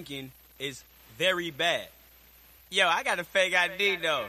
drinking 0.07 0.31
is 0.59 0.83
very 1.17 1.51
bad. 1.51 1.87
Yo, 2.69 2.87
I 2.87 3.03
got 3.03 3.19
a 3.19 3.23
fake 3.23 3.55
ID 3.55 3.97
though. 3.97 4.25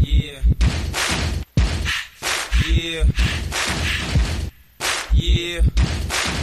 Yeah. 0.00 0.40
Yeah. 2.66 3.04
Yeah. 5.14 5.62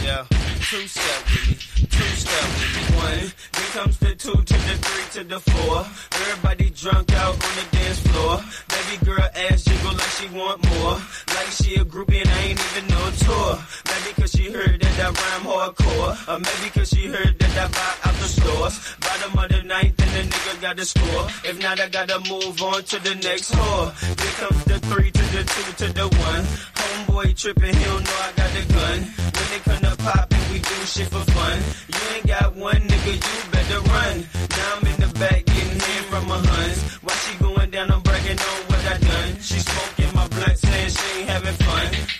Yeah. 0.02 0.49
Two 0.70 0.86
step 0.86 1.24
with 1.26 1.48
me. 1.48 1.86
Two 1.90 2.10
step 2.14 2.46
with 2.46 2.70
me. 2.78 2.96
One. 2.96 3.32
Then 3.50 3.68
comes 3.74 3.98
the 3.98 4.14
two 4.14 4.30
to 4.30 4.54
the 4.54 4.74
three 4.78 5.06
to 5.18 5.28
the 5.28 5.40
four. 5.40 5.84
Everybody 6.14 6.70
drunk 6.70 7.12
out 7.14 7.34
on 7.34 7.52
the 7.58 7.66
dance 7.76 7.98
floor. 8.06 8.38
Baby 8.70 9.04
girl 9.04 9.28
ass 9.34 9.64
jiggle 9.64 9.94
like 9.98 10.14
she 10.14 10.28
want 10.28 10.62
more. 10.70 10.94
Like 11.34 11.50
she 11.58 11.74
a 11.74 11.84
groupie 11.84 12.20
and 12.20 12.30
I 12.30 12.54
ain't 12.54 12.60
even 12.70 12.86
no 12.86 13.02
tour. 13.18 13.58
Maybe 13.90 14.14
cause 14.14 14.30
she 14.30 14.52
heard 14.52 14.80
that 14.80 14.96
I 15.00 15.10
rhyme 15.10 15.46
hardcore. 15.50 16.14
Or 16.30 16.38
maybe 16.38 16.70
cause 16.70 16.88
she 16.90 17.08
heard 17.08 17.36
that 17.36 17.50
I 17.50 17.66
buy 17.66 18.08
out 18.08 18.14
the 18.22 18.28
stores. 18.30 18.94
Bottom 19.00 19.38
of 19.42 19.48
the 19.50 19.62
ninth 19.66 19.98
and 19.98 20.30
the 20.30 20.36
nigga 20.36 20.60
got 20.62 20.76
the 20.76 20.84
score. 20.84 21.26
If 21.50 21.60
not, 21.60 21.80
I 21.80 21.88
gotta 21.88 22.20
move 22.30 22.62
on 22.62 22.84
to 22.84 22.98
the 23.02 23.16
next 23.16 23.50
whore. 23.50 23.90
Here 24.06 24.34
comes 24.38 24.64
the 24.66 24.78
three 24.86 25.10
to 25.10 25.22
the 25.34 25.42
two 25.42 25.86
to 25.86 25.92
the 25.92 26.06
one. 26.30 26.46
Homeboy 27.10 27.36
tripping, 27.36 27.74
he 27.74 27.84
don't 27.84 28.04
know 28.04 28.18
I 28.22 28.32
got 28.36 28.50
the 28.52 28.72
gun. 28.72 28.98
When 29.34 29.46
they 29.50 29.58
come 29.64 29.82
to 29.82 29.96
pop 30.02 30.32
and 30.32 30.52
we 30.52 30.58
do 30.60 30.74
shit 30.86 31.08
for 31.08 31.24
fun. 31.32 31.58
You 31.88 32.14
ain't 32.14 32.26
got 32.26 32.54
one 32.54 32.76
nigga, 32.76 33.14
you 33.14 33.50
better 33.50 33.80
run. 33.80 34.26
Now 34.50 34.76
I'm 34.76 34.86
in 34.86 35.00
the 35.00 35.18
back 35.18 35.44
getting 35.44 35.80
hit 35.80 36.04
from 36.10 36.28
my 36.28 36.38
huns. 36.38 36.94
While 37.02 37.16
she 37.16 37.36
going 37.38 37.70
down, 37.70 37.90
I'm 37.90 38.00
bragging 38.02 38.38
on 38.38 38.60
what 38.68 38.86
I 38.86 38.98
done. 38.98 39.40
She 39.40 39.58
smoking 39.58 40.14
my 40.14 40.28
blunt, 40.28 40.58
saying 40.58 40.90
she 40.90 41.20
ain't 41.20 41.28
having 41.28 41.54
fun. 41.54 42.19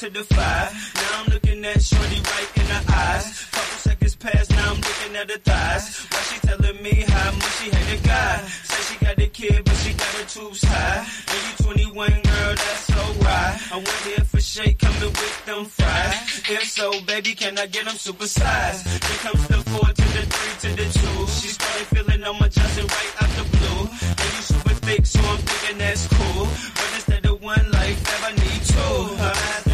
To 0.00 0.08
the 0.08 0.24
five. 0.24 0.72
Now 0.94 1.20
I'm 1.20 1.26
looking 1.30 1.62
at 1.62 1.82
Shorty 1.82 2.20
right 2.32 2.50
in 2.56 2.66
the 2.72 2.80
eyes. 2.88 3.44
Couple 3.52 3.78
seconds 3.84 4.14
pass, 4.16 4.48
now 4.48 4.70
I'm 4.72 4.80
looking 4.80 5.14
at 5.14 5.30
her 5.30 5.36
thighs. 5.36 5.84
Why 6.08 6.20
she 6.24 6.40
telling 6.40 6.82
me 6.82 7.04
how 7.06 7.32
much 7.32 7.54
she 7.60 7.68
hate 7.68 8.00
the 8.00 8.08
guy? 8.08 8.36
Say 8.64 8.80
she 8.88 9.04
got 9.04 9.16
the 9.16 9.28
kid, 9.28 9.62
but 9.62 9.76
she 9.76 9.92
got 9.92 10.12
her 10.16 10.24
tubes 10.24 10.64
high. 10.64 11.04
And 11.04 11.40
you 11.44 11.92
21, 11.92 12.12
girl, 12.12 12.52
that's 12.64 12.84
so 12.88 13.02
right. 13.28 13.56
I 13.72 13.76
went 13.76 14.00
here 14.08 14.24
for 14.24 14.40
shake, 14.40 14.78
coming 14.78 15.12
with 15.20 15.44
them 15.44 15.66
fries. 15.66 16.48
If 16.48 16.64
so, 16.64 16.98
baby, 17.02 17.34
can 17.34 17.58
I 17.58 17.66
get 17.66 17.84
them 17.84 17.96
supersized? 17.96 18.80
Here 19.04 19.20
comes 19.20 19.48
the 19.48 19.60
four 19.68 19.84
to 19.84 20.06
the 20.16 20.24
three 20.32 20.54
to 20.64 20.76
the 20.80 20.86
two. 20.96 21.18
She 21.28 21.48
started 21.52 21.86
feeling 21.92 22.24
on 22.24 22.40
my 22.40 22.48
Johnson 22.48 22.86
right 22.88 23.14
out 23.20 23.30
the 23.36 23.44
blue. 23.52 23.80
And 24.16 24.28
you 24.32 24.42
super 24.48 24.74
thick, 24.80 25.04
so 25.04 25.20
I'm 25.20 25.36
thinking 25.44 25.76
that's 25.76 26.06
cool. 26.08 26.44
But 26.72 26.88
instead 26.96 27.26
of 27.26 27.42
one 27.42 27.70
life, 27.70 28.00
I 28.24 28.32
need 28.32 28.62
two. 28.64 29.69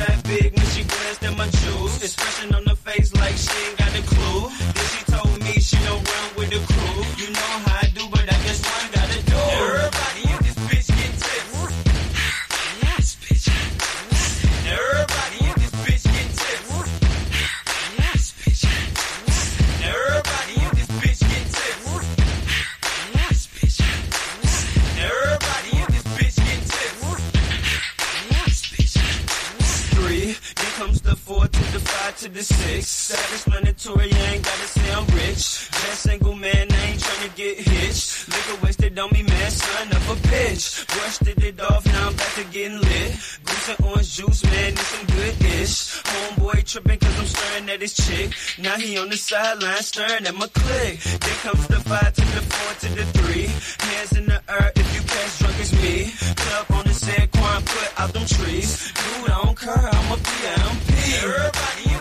Glanced 1.20 1.24
at 1.24 1.36
my 1.36 1.48
jewels. 1.60 2.02
Expression 2.02 2.54
on 2.54 2.64
the 2.64 2.76
face 2.76 3.14
like 3.14 3.36
she 3.36 3.68
ain't 3.68 3.78
got 3.78 3.98
a 3.98 4.02
clue. 4.02 4.50
Then 4.74 4.86
she 4.86 5.04
told 5.04 5.42
me 5.42 5.60
she 5.60 5.76
don't 5.84 6.08
run 6.08 6.30
with 6.36 6.50
the 6.50 6.72
crew. 6.72 6.85
Comes 31.26 31.34
the 31.34 31.34
four 31.34 31.48
to 31.48 31.72
the 31.72 31.75
five 32.06 32.18
to 32.18 32.28
the 32.28 32.42
six. 32.42 32.86
Self-explanatory, 32.86 34.10
ain't 34.10 34.44
gotta 34.44 34.66
say 34.74 34.92
I'm 34.92 35.06
rich. 35.06 35.70
Just 35.70 36.02
single 36.02 36.34
man, 36.34 36.66
I 36.70 36.82
ain't 36.88 37.00
tryna 37.00 37.34
get 37.34 37.58
hitched. 37.58 38.28
Liquor 38.28 38.64
wasted 38.64 38.98
on 38.98 39.10
me, 39.12 39.22
man, 39.22 39.50
son 39.50 39.88
of 39.88 40.10
a 40.10 40.16
bitch. 40.28 40.86
Brushed 40.86 41.26
it 41.26 41.60
off, 41.60 41.84
now 41.86 42.08
I'm 42.08 42.16
back 42.16 42.32
to 42.34 42.44
getting 42.44 42.78
lit. 42.78 43.10
Goose 43.44 43.68
and 43.70 43.86
orange 43.86 44.16
juice, 44.16 44.44
man, 44.44 44.72
it's 44.72 44.86
some 44.86 45.06
good 45.06 45.34
ish. 45.60 45.74
Homeboy 46.10 46.64
tripping 46.70 46.98
cause 46.98 47.18
I'm 47.20 47.26
staring 47.26 47.70
at 47.70 47.80
his 47.80 47.94
chick. 47.94 48.30
Now 48.58 48.76
he 48.76 48.98
on 48.98 49.08
the 49.08 49.16
sideline 49.16 49.82
staring 49.82 50.26
at 50.26 50.34
my 50.34 50.48
click. 50.48 51.00
Then 51.00 51.36
comes 51.44 51.66
the 51.66 51.80
five 51.80 52.12
to 52.14 52.24
the 52.36 52.42
four 52.52 52.72
to 52.82 52.88
the 52.98 53.04
three. 53.18 53.46
Hands 53.88 54.12
in 54.18 54.26
the 54.26 54.40
air 54.48 54.72
if 54.76 54.88
you 54.94 55.02
catch 55.02 55.38
drunk 55.38 55.58
as 55.60 55.72
me. 55.82 56.12
Club 56.36 56.66
on 56.78 56.84
the 56.84 56.94
said 56.94 57.30
put 57.32 58.00
out 58.00 58.12
them 58.12 58.26
trees. 58.26 58.92
Dude, 58.92 59.30
I 59.30 59.42
don't 59.42 59.58
care, 59.58 59.88
I'm 59.96 60.12
a 60.12 60.16
PMP. 60.16 60.96
Everybody 61.24 61.95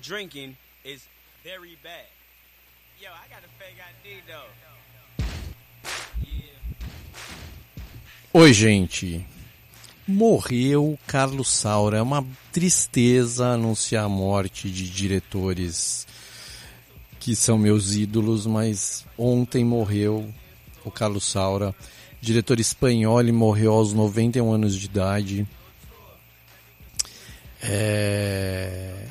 Drinking 0.00 0.56
is 0.84 1.06
very 1.44 1.76
bad. 1.82 2.06
Yo, 3.00 3.08
I 3.08 3.28
got 3.28 3.42
a 3.44 3.50
fake 3.58 3.78
ID 3.78 4.22
though. 4.26 4.50
Oi, 8.32 8.52
gente. 8.52 9.26
Morreu 10.06 10.98
Carlos 11.06 11.48
Saura. 11.48 11.98
É 11.98 12.02
uma 12.02 12.24
tristeza 12.52 13.48
anunciar 13.48 14.04
a 14.04 14.08
morte 14.08 14.70
de 14.70 14.88
diretores 14.88 16.06
que 17.18 17.36
são 17.36 17.58
meus 17.58 17.94
ídolos, 17.94 18.46
mas 18.46 19.04
ontem 19.18 19.64
morreu 19.64 20.32
o 20.84 20.90
Carlos 20.90 21.24
Saura, 21.24 21.74
diretor 22.20 22.58
espanhol, 22.58 23.20
ele 23.20 23.32
morreu 23.32 23.72
aos 23.72 23.92
91 23.92 24.50
anos 24.52 24.74
de 24.74 24.86
idade. 24.86 25.46
É... 27.62 29.06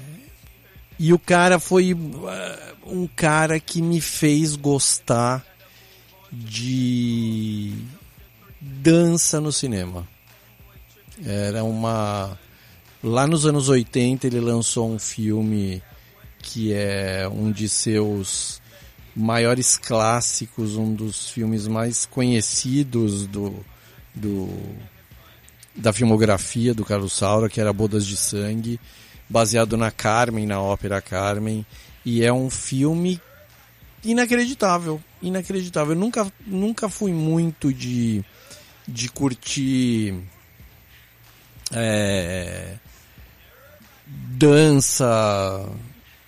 E 0.99 1.13
o 1.13 1.17
cara 1.17 1.59
foi 1.59 1.93
uh, 1.93 1.97
um 2.85 3.07
cara 3.07 3.57
que 3.57 3.81
me 3.81 4.01
fez 4.01 4.55
gostar 4.57 5.45
de 6.29 7.73
dança 8.59 9.39
no 9.39 9.51
cinema. 9.51 10.05
Era 11.25 11.63
uma. 11.63 12.37
Lá 13.01 13.25
nos 13.25 13.45
anos 13.45 13.69
80 13.69 14.27
ele 14.27 14.41
lançou 14.41 14.91
um 14.91 14.99
filme 14.99 15.81
que 16.39 16.73
é 16.73 17.29
um 17.31 17.49
de 17.49 17.69
seus 17.69 18.61
maiores 19.15 19.77
clássicos, 19.77 20.75
um 20.75 20.93
dos 20.93 21.29
filmes 21.29 21.67
mais 21.67 22.05
conhecidos 22.05 23.25
do, 23.25 23.65
do 24.13 24.49
da 25.75 25.93
filmografia 25.93 26.73
do 26.73 26.83
Carlos 26.83 27.13
Saura, 27.13 27.49
que 27.49 27.59
era 27.59 27.71
Bodas 27.71 28.05
de 28.05 28.17
Sangue, 28.17 28.79
baseado 29.29 29.77
na 29.77 29.91
Carmen, 29.91 30.45
na 30.45 30.59
ópera 30.59 31.01
Carmen, 31.01 31.65
e 32.03 32.23
é 32.23 32.33
um 32.33 32.49
filme 32.49 33.21
inacreditável, 34.03 35.01
inacreditável. 35.21 35.93
Eu 35.93 35.99
nunca, 35.99 36.31
nunca 36.45 36.89
fui 36.89 37.13
muito 37.13 37.73
de, 37.73 38.23
de 38.87 39.09
curtir 39.09 40.15
é, 41.71 42.77
dança. 44.07 45.69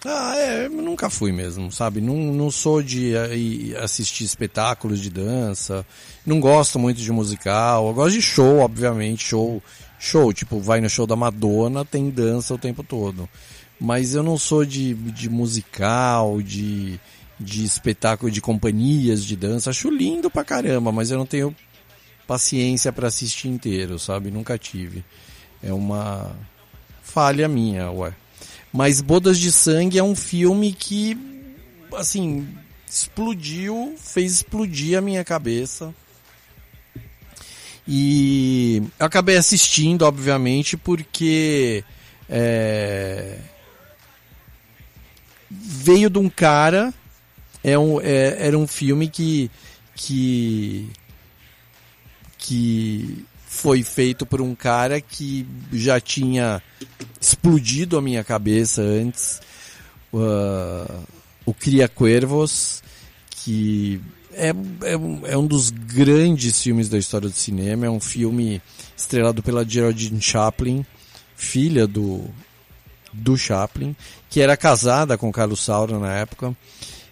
Ah, 0.04 0.36
é, 0.36 0.68
nunca 0.68 1.10
fui 1.10 1.32
mesmo, 1.32 1.72
sabe? 1.72 2.02
Não, 2.02 2.16
não 2.16 2.50
sou 2.50 2.82
de 2.82 3.14
ir 3.14 3.78
assistir 3.78 4.24
espetáculos 4.24 5.00
de 5.00 5.12
dança, 5.12 5.86
não 6.26 6.40
gosto 6.40 6.80
muito 6.80 7.00
de 7.00 7.12
musical, 7.12 7.88
eu 7.88 7.94
gosto 7.94 8.14
de 8.14 8.22
show, 8.22 8.60
obviamente, 8.60 9.24
show, 9.24 9.62
show, 10.02 10.34
tipo, 10.34 10.60
vai 10.60 10.82
no 10.82 10.90
show 10.90 11.06
da 11.06 11.16
Madonna, 11.16 11.86
tem 11.86 12.10
dança 12.10 12.56
o 12.56 12.58
tempo 12.58 12.84
todo. 12.84 13.30
Mas 13.80 14.16
eu 14.16 14.24
não 14.24 14.36
sou 14.36 14.66
de, 14.66 14.96
de 14.96 15.30
musical, 15.30 16.42
de, 16.42 17.00
de 17.40 17.64
espetáculo 17.64 18.32
de 18.32 18.42
companhias 18.42 19.24
de 19.24 19.36
dança, 19.36 19.70
acho 19.70 19.92
lindo 19.92 20.30
pra 20.30 20.44
caramba, 20.44 20.92
mas 20.92 21.12
eu 21.12 21.20
não 21.20 21.26
tenho 21.26 21.56
paciência 22.28 22.92
para 22.92 23.10
assistir 23.10 23.48
inteiro, 23.48 24.00
sabe? 24.00 24.32
Nunca 24.32 24.58
tive. 24.58 25.06
É 25.62 25.72
uma 25.72 26.36
falha 27.04 27.48
minha, 27.48 27.92
ué. 27.92 28.14
Mas 28.74 29.02
Bodas 29.02 29.38
de 29.38 29.52
Sangue 29.52 30.00
é 30.00 30.04
um 30.04 30.16
filme 30.16 30.74
que, 30.74 31.16
assim, 31.96 32.48
explodiu, 32.90 33.96
fez 34.00 34.32
explodir 34.34 34.98
a 34.98 35.02
minha 35.02 35.24
cabeça. 35.24 35.94
E 37.94 38.84
eu 38.98 39.06
acabei 39.06 39.36
assistindo, 39.36 40.04
obviamente, 40.04 40.78
porque 40.78 41.84
é, 42.30 43.38
veio 45.50 46.10
de 46.10 46.18
um 46.18 46.30
cara. 46.30 46.94
É 47.62 47.78
um, 47.78 48.00
é, 48.00 48.48
era 48.48 48.58
um 48.58 48.66
filme 48.66 49.10
que, 49.10 49.52
que, 49.94 50.90
que 52.38 53.26
foi 53.46 53.84
feito 53.84 54.26
por 54.26 54.40
um 54.40 54.56
cara 54.56 55.02
que 55.02 55.46
já 55.74 56.00
tinha 56.00 56.64
explodido 57.20 57.98
a 57.98 58.02
minha 58.02 58.24
cabeça 58.24 58.82
antes. 58.82 59.42
Uh, 60.14 61.04
o 61.46 61.54
Cria 61.54 61.90
Cuervos, 61.90 62.82
que 63.32 64.00
é, 64.42 64.50
é, 64.50 65.34
é, 65.34 65.38
um 65.38 65.46
dos 65.46 65.70
grandes 65.70 66.60
filmes 66.60 66.90
da 66.90 66.98
história 66.98 67.30
do 67.30 67.36
cinema. 67.36 67.86
É 67.86 67.90
um 67.90 68.00
filme 68.00 68.60
estrelado 68.98 69.44
pela 69.44 69.64
Geraldine 69.64 70.20
Chaplin, 70.20 70.84
filha 71.36 71.86
do, 71.86 72.26
do 73.14 73.38
Chaplin, 73.38 73.96
que 74.32 74.42
era 74.42 74.58
casada 74.58 75.16
com 75.16 75.32
Carlos 75.32 75.64
Saura 75.64 76.00
na 76.00 76.16
época. 76.16 76.58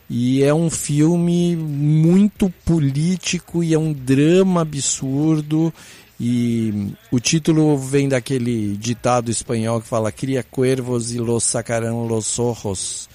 E 0.10 0.42
é 0.42 0.52
um 0.52 0.72
filme 0.72 1.56
muito 1.56 2.52
político 2.66 3.64
e 3.64 3.76
é 3.76 3.78
um 3.78 3.94
drama 3.94 4.62
absurdo. 4.62 5.72
E 6.20 6.92
o 7.12 7.20
título 7.20 7.78
vem 7.78 8.10
daquele 8.10 8.76
ditado 8.76 9.30
espanhol 9.30 9.80
que 9.80 9.88
fala 9.88 10.12
cria 10.12 10.44
cuervos 10.44 11.12
e 11.12 11.20
los 11.20 11.44
sacarán 11.44 12.08
los 12.08 12.40
ojos, 12.40 13.08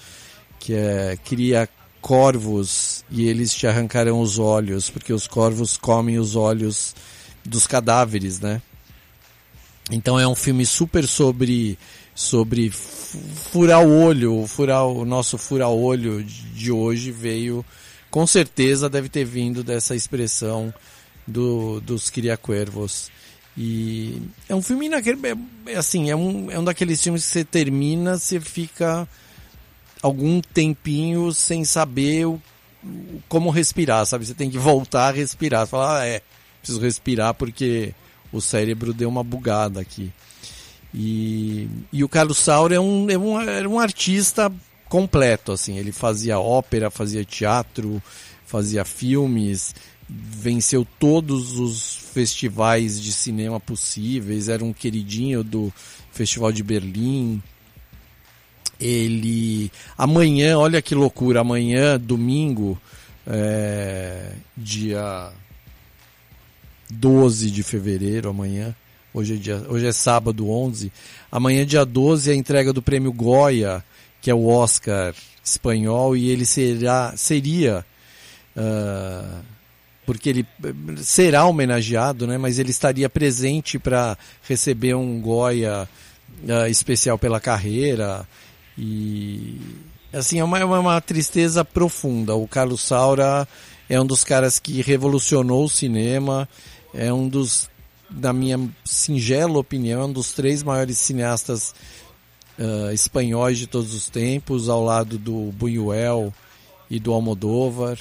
que 0.57 0.73
é 0.73 1.17
cria 1.23 1.69
corvos 2.05 3.03
e 3.09 3.27
eles 3.27 3.51
te 3.51 3.65
arrancarão 3.65 4.21
os 4.21 4.37
olhos, 4.37 4.91
porque 4.91 5.11
os 5.11 5.25
corvos 5.25 5.75
comem 5.75 6.19
os 6.19 6.35
olhos 6.35 6.95
dos 7.43 7.65
cadáveres, 7.65 8.39
né? 8.39 8.61
Então 9.89 10.19
é 10.19 10.27
um 10.27 10.35
filme 10.35 10.67
super 10.67 11.07
sobre 11.07 11.79
sobre 12.13 12.69
furar 12.69 13.83
o 13.83 14.03
olho, 14.03 14.45
furar 14.45 14.85
o 14.85 15.03
nosso 15.03 15.35
furar 15.39 15.71
olho 15.71 16.23
de 16.23 16.71
hoje 16.71 17.11
veio 17.11 17.65
com 18.11 18.27
certeza 18.27 18.87
deve 18.87 19.09
ter 19.09 19.25
vindo 19.25 19.63
dessa 19.63 19.95
expressão 19.95 20.71
do, 21.25 21.81
dos 21.81 22.11
Criacuervos. 22.11 23.09
E 23.57 24.21
é 24.47 24.53
um 24.53 24.61
filme 24.61 24.89
naquele, 24.89 25.19
é, 25.65 25.75
assim, 25.75 26.11
é 26.11 26.15
um, 26.15 26.51
é 26.51 26.59
um 26.59 26.63
daqueles 26.63 27.01
filmes 27.01 27.25
que 27.25 27.31
você 27.31 27.43
termina, 27.43 28.19
você 28.19 28.39
fica 28.39 29.07
algum 30.05 30.39
tempinho 30.39 31.31
sem 31.33 31.65
saber 31.65 32.27
o, 32.27 32.39
como 33.27 33.49
respirar, 33.49 34.05
sabe? 34.05 34.23
Você 34.23 34.35
tem 34.35 34.51
que 34.51 34.57
voltar 34.59 35.07
a 35.07 35.11
respirar. 35.11 35.65
Falar, 35.65 36.01
ah, 36.01 36.05
é, 36.05 36.21
preciso 36.61 36.79
respirar 36.79 37.33
porque 37.33 37.91
o 38.31 38.39
cérebro 38.39 38.93
deu 38.93 39.09
uma 39.09 39.23
bugada 39.23 39.81
aqui. 39.81 40.13
E, 40.93 41.67
e 41.91 42.03
o 42.03 42.09
Carlos 42.09 42.37
Saura 42.37 42.75
é 42.75 42.79
um, 42.79 43.09
é 43.09 43.17
um, 43.17 43.41
era 43.41 43.67
um 43.67 43.79
artista 43.79 44.53
completo, 44.87 45.51
assim. 45.51 45.79
Ele 45.79 45.91
fazia 45.91 46.39
ópera, 46.39 46.91
fazia 46.91 47.25
teatro, 47.25 48.01
fazia 48.45 48.85
filmes, 48.85 49.73
venceu 50.07 50.85
todos 50.99 51.57
os 51.57 51.95
festivais 52.13 53.01
de 53.01 53.11
cinema 53.11 53.59
possíveis, 53.59 54.49
era 54.49 54.63
um 54.63 54.71
queridinho 54.71 55.43
do 55.43 55.73
Festival 56.11 56.51
de 56.51 56.61
Berlim. 56.61 57.41
Ele. 58.79 59.71
Amanhã, 59.97 60.57
olha 60.57 60.81
que 60.81 60.93
loucura, 60.95 61.41
amanhã, 61.41 61.99
domingo, 61.99 62.79
é, 63.27 64.31
dia 64.55 65.31
12 66.89 67.51
de 67.51 67.63
fevereiro, 67.63 68.29
amanhã. 68.29 68.75
Hoje 69.13 69.35
é, 69.35 69.37
dia, 69.37 69.65
hoje 69.69 69.87
é 69.87 69.93
sábado 69.93 70.49
11. 70.49 70.91
Amanhã, 71.31 71.65
dia 71.65 71.85
12, 71.85 72.29
é 72.29 72.33
a 72.33 72.37
entrega 72.37 72.73
do 72.73 72.81
prêmio 72.81 73.13
Goya, 73.13 73.83
que 74.21 74.29
é 74.29 74.33
o 74.33 74.47
Oscar 74.47 75.13
espanhol, 75.43 76.17
e 76.17 76.29
ele 76.29 76.45
será, 76.45 77.13
seria. 77.15 77.85
Uh, 78.57 79.43
porque 80.05 80.29
ele 80.29 80.47
será 80.97 81.45
homenageado, 81.45 82.27
né? 82.27 82.37
mas 82.37 82.59
ele 82.59 82.71
estaria 82.71 83.09
presente 83.09 83.79
para 83.79 84.17
receber 84.47 84.95
um 84.95 85.19
Goya 85.19 85.87
uh, 86.43 86.67
especial 86.69 87.17
pela 87.17 87.39
carreira. 87.39 88.27
E 88.77 89.59
Assim, 90.15 90.39
é 90.39 90.43
uma, 90.45 90.57
é 90.57 90.63
uma 90.63 91.01
tristeza 91.01 91.65
profunda. 91.65 92.35
O 92.35 92.47
Carlos 92.47 92.81
Saura 92.81 93.45
é 93.89 93.99
um 93.99 94.05
dos 94.05 94.23
caras 94.23 94.59
que 94.59 94.81
revolucionou 94.81 95.65
o 95.65 95.69
cinema, 95.69 96.47
é 96.93 97.11
um 97.11 97.27
dos, 97.27 97.69
na 98.09 98.31
minha 98.31 98.57
singela 98.85 99.59
opinião, 99.59 100.01
é 100.01 100.05
um 100.05 100.13
dos 100.13 100.31
três 100.31 100.63
maiores 100.63 100.99
cineastas 100.99 101.75
uh, 102.57 102.93
espanhóis 102.93 103.57
de 103.57 103.67
todos 103.67 103.93
os 103.93 104.07
tempos, 104.07 104.69
ao 104.69 104.81
lado 104.85 105.17
do 105.17 105.51
Buñuel 105.51 106.33
e 106.89 106.97
do 106.97 107.11
Almodóvar. 107.11 107.99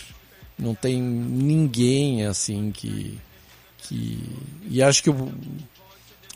Não 0.57 0.73
tem 0.73 1.03
ninguém 1.03 2.27
assim 2.27 2.71
que. 2.71 3.19
que... 3.79 4.23
E 4.71 4.81
acho 4.81 5.03
que 5.03 5.11
o, 5.11 5.33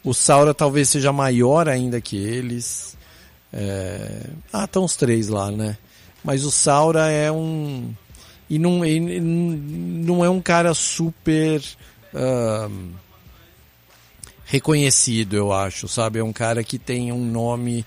o 0.03 0.13
Saura 0.13 0.53
talvez 0.53 0.89
seja 0.89 1.13
maior 1.13 1.69
ainda 1.69 2.01
que 2.01 2.17
eles. 2.17 2.98
É... 3.53 4.31
Ah, 4.53 4.65
estão 4.65 4.85
os 4.85 4.97
três 4.97 5.29
lá, 5.29 5.51
né? 5.51 5.77
Mas 6.23 6.45
o 6.45 6.51
Saura 6.51 7.11
é 7.11 7.31
um. 7.31 7.95
E 8.51 8.59
não, 8.59 8.85
e 8.85 9.21
não 9.21 10.25
é 10.25 10.31
um 10.31 10.41
cara 10.41 10.75
super. 10.75 11.63
Uh, 12.13 12.91
reconhecido, 14.49 15.37
eu 15.37 15.53
acho, 15.53 15.87
sabe? 15.87 16.19
É 16.19 16.25
um 16.25 16.33
cara 16.33 16.65
que 16.65 16.79
tem 16.79 17.13
um 17.13 17.25
nome 17.25 17.85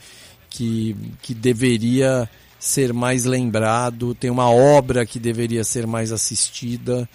que, 0.49 0.95
que 1.21 1.33
deveria 1.33 2.29
ser 2.59 2.93
mais 2.93 3.25
lembrado, 3.25 4.13
tem 4.13 4.29
uma 4.29 4.49
obra 4.51 5.03
que 5.03 5.17
deveria 5.19 5.63
ser 5.63 5.87
mais 5.87 6.11
assistida, 6.11 7.09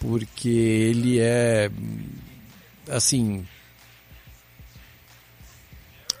porque 0.00 0.48
ele 0.48 1.18
é 1.18 1.70
assim. 2.88 3.46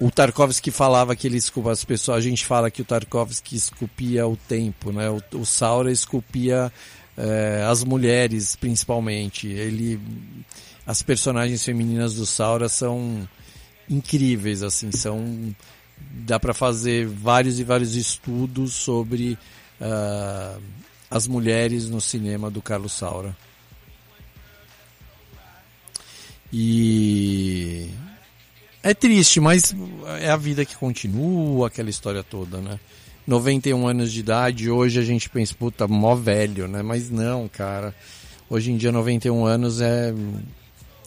O 0.00 0.10
Tarkovsky 0.10 0.70
falava 0.70 1.16
que 1.16 1.26
ele 1.26 1.36
esculpa 1.36 1.72
as 1.72 1.84
pessoas. 1.84 2.18
A 2.18 2.20
gente 2.20 2.46
fala 2.46 2.70
que 2.70 2.82
o 2.82 2.84
Tarkovsky 2.84 3.56
esculpia 3.56 4.26
o 4.26 4.36
tempo, 4.36 4.92
né? 4.92 5.10
O, 5.10 5.20
o 5.38 5.44
Saura 5.44 5.90
esculpia 5.90 6.72
eh, 7.16 7.66
as 7.68 7.82
mulheres, 7.82 8.54
principalmente. 8.54 9.48
Ele, 9.48 10.00
as 10.86 11.02
personagens 11.02 11.64
femininas 11.64 12.14
do 12.14 12.24
Saura 12.24 12.68
são 12.68 13.28
incríveis, 13.90 14.62
assim, 14.62 14.92
são 14.92 15.54
dá 15.98 16.38
para 16.38 16.54
fazer 16.54 17.06
vários 17.06 17.58
e 17.58 17.64
vários 17.64 17.96
estudos 17.96 18.74
sobre 18.74 19.36
uh, 19.80 20.62
as 21.10 21.26
mulheres 21.26 21.88
no 21.88 22.00
cinema 22.00 22.50
do 22.50 22.62
Carlos 22.62 22.92
Saura. 22.92 23.36
E 26.52 27.90
é 28.90 28.94
triste, 28.94 29.40
mas 29.40 29.74
é 30.20 30.30
a 30.30 30.36
vida 30.36 30.64
que 30.64 30.76
continua, 30.76 31.66
aquela 31.66 31.90
história 31.90 32.22
toda, 32.22 32.58
né? 32.58 32.78
91 33.26 33.86
anos 33.86 34.10
de 34.10 34.20
idade, 34.20 34.70
hoje 34.70 34.98
a 34.98 35.02
gente 35.02 35.28
pensa, 35.28 35.54
puta, 35.54 35.86
mó 35.86 36.14
velho, 36.14 36.66
né? 36.66 36.80
Mas 36.82 37.10
não, 37.10 37.46
cara. 37.46 37.94
Hoje 38.48 38.72
em 38.72 38.78
dia, 38.78 38.90
91 38.90 39.44
anos 39.44 39.82
é, 39.82 40.14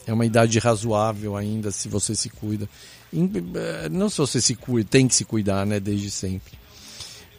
é 0.06 0.12
uma 0.12 0.24
idade 0.24 0.58
razoável 0.60 1.36
ainda, 1.36 1.72
se 1.72 1.88
você 1.88 2.14
se 2.14 2.30
cuida. 2.30 2.68
Eh, 3.12 3.88
não 3.90 4.08
se 4.08 4.18
você 4.18 4.40
se 4.40 4.54
cuida, 4.54 4.88
tem 4.88 5.08
que 5.08 5.14
se 5.16 5.24
cuidar, 5.24 5.66
né, 5.66 5.80
desde 5.80 6.10
sempre. 6.10 6.52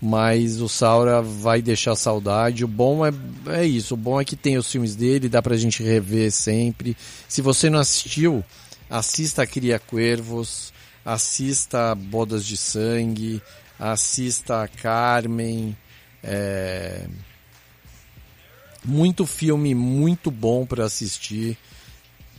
Mas 0.01 0.59
o 0.59 0.67
Saura 0.67 1.21
vai 1.21 1.61
deixar 1.61 1.95
saudade. 1.95 2.65
O 2.65 2.67
bom 2.67 3.05
é, 3.05 3.13
é 3.47 3.65
isso. 3.65 3.93
O 3.93 3.97
bom 3.97 4.19
é 4.19 4.25
que 4.25 4.35
tem 4.35 4.57
os 4.57 4.69
filmes 4.69 4.97
dele, 4.97 5.29
dá 5.29 5.41
pra 5.41 5.55
gente 5.55 5.81
rever 5.81 6.29
sempre. 6.29 6.97
Se 7.25 7.41
você 7.41 7.69
não 7.69 7.79
assistiu, 7.79 8.43
assista 8.93 9.47
Cria 9.47 9.79
Cuervos, 9.79 10.71
assista 11.03 11.95
Bodas 11.95 12.45
de 12.45 12.55
Sangue, 12.55 13.41
assista 13.79 14.69
Carmen. 14.81 15.75
É... 16.23 17.07
Muito 18.85 19.25
filme 19.25 19.73
muito 19.73 20.29
bom 20.29 20.65
para 20.65 20.85
assistir 20.85 21.57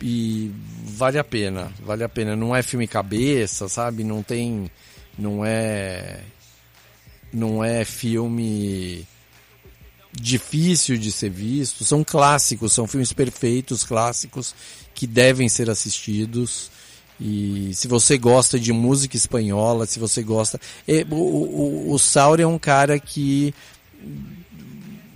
e 0.01 0.53
vale 0.85 1.19
a 1.19 1.25
pena, 1.25 1.73
vale 1.81 2.05
a 2.05 2.09
pena. 2.09 2.37
Não 2.37 2.55
é 2.55 2.63
filme 2.63 2.87
cabeça, 2.87 3.69
sabe? 3.69 4.05
Não 4.05 4.23
tem, 4.23 4.71
não 5.19 5.45
é, 5.45 6.21
não 7.33 7.65
é 7.65 7.85
filme 7.85 9.05
difícil 10.13 10.99
de 10.99 11.11
ser 11.11 11.31
visto. 11.31 11.85
São 11.85 12.05
clássicos, 12.05 12.73
são 12.73 12.87
filmes 12.87 13.13
perfeitos, 13.13 13.83
clássicos 13.83 14.55
que 14.95 15.07
devem 15.07 15.49
ser 15.49 15.69
assistidos. 15.69 16.71
E 17.21 17.71
se 17.75 17.87
você 17.87 18.19
gosta 18.19 18.59
de 18.59 18.73
música 18.73 19.17
espanhola, 19.17 19.87
se 19.87 19.99
você 19.99 20.23
gosta, 20.23 20.61
o, 21.11 21.15
o, 21.15 21.93
o 21.93 21.99
Saura 21.99 22.43
é 22.43 22.47
um 22.47 22.59
cara 22.59 22.99
que 22.99 23.55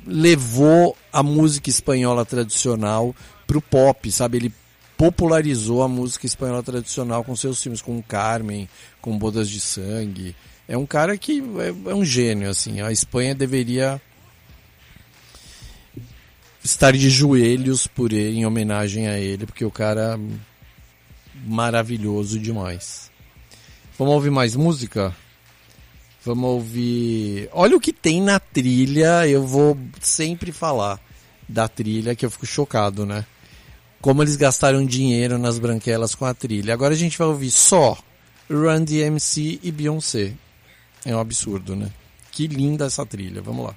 levou 0.07 0.97
a 1.13 1.23
música 1.23 1.69
espanhola 1.69 2.25
tradicional 2.25 3.15
pro 3.47 3.61
pop, 3.61 4.11
sabe? 4.11 4.39
Ele 4.39 4.55
popularizou 4.97 5.83
a 5.83 5.89
música 5.89 6.27
espanhola 6.27 6.63
tradicional 6.63 7.23
com 7.23 7.37
seus 7.37 7.63
filmes, 7.63 7.83
com 7.83 8.03
Carmen, 8.03 8.69
com 9.01 9.19
Bodas 9.19 9.49
de 9.49 9.61
Sangue. 9.61 10.35
É 10.67 10.77
um 10.77 10.87
cara 10.87 11.17
que 11.17 11.43
é, 11.59 11.91
é 11.91 11.95
um 11.95 12.05
gênio, 12.05 12.51
assim. 12.51 12.81
A 12.81 12.91
Espanha 12.91 13.35
deveria 13.35 14.01
estar 16.70 16.93
de 16.93 17.11
joelhos 17.11 17.86
por 17.86 18.12
ele, 18.12 18.39
em 18.39 18.47
homenagem 18.47 19.09
a 19.09 19.19
ele, 19.19 19.47
porque 19.47 19.65
o 19.65 19.70
cara 19.70 20.19
é 20.19 21.49
maravilhoso 21.49 22.39
demais. 22.39 23.11
Vamos 23.99 24.15
ouvir 24.15 24.31
mais 24.31 24.55
música? 24.55 25.15
Vamos 26.24 26.51
ouvir. 26.51 27.49
Olha 27.53 27.77
o 27.77 27.81
que 27.81 27.93
tem 27.93 28.20
na 28.20 28.39
trilha, 28.39 29.27
eu 29.27 29.47
vou 29.47 29.78
sempre 30.01 30.53
falar 30.53 31.01
da 31.49 31.69
trilha, 31.69 32.15
que 32.15 32.27
eu 32.27 32.31
fico 32.31 32.47
chocado, 32.47 33.07
né? 33.07 33.24
como 34.01 34.23
eles 34.23 34.36
gastaram 34.36 34.85
dinheiro 34.85 35.39
nas 35.39 35.59
branquelas 35.59 36.15
com 36.15 36.24
a 36.24 36.35
trilha. 36.35 36.73
Agora 36.73 36.95
a 36.95 36.97
gente 36.97 37.19
vai 37.19 37.27
ouvir 37.27 37.51
só 37.51 37.99
Run 38.49 38.85
DMC 38.85 39.61
e 39.62 39.73
Beyoncé. 39.73 40.32
É 41.05 41.15
um 41.15 41.20
absurdo, 41.20 41.74
né? 41.77 41.90
Que 42.31 42.47
linda 42.47 42.86
essa 42.86 43.05
trilha. 43.05 43.43
Vamos 43.43 43.66
lá. 43.66 43.77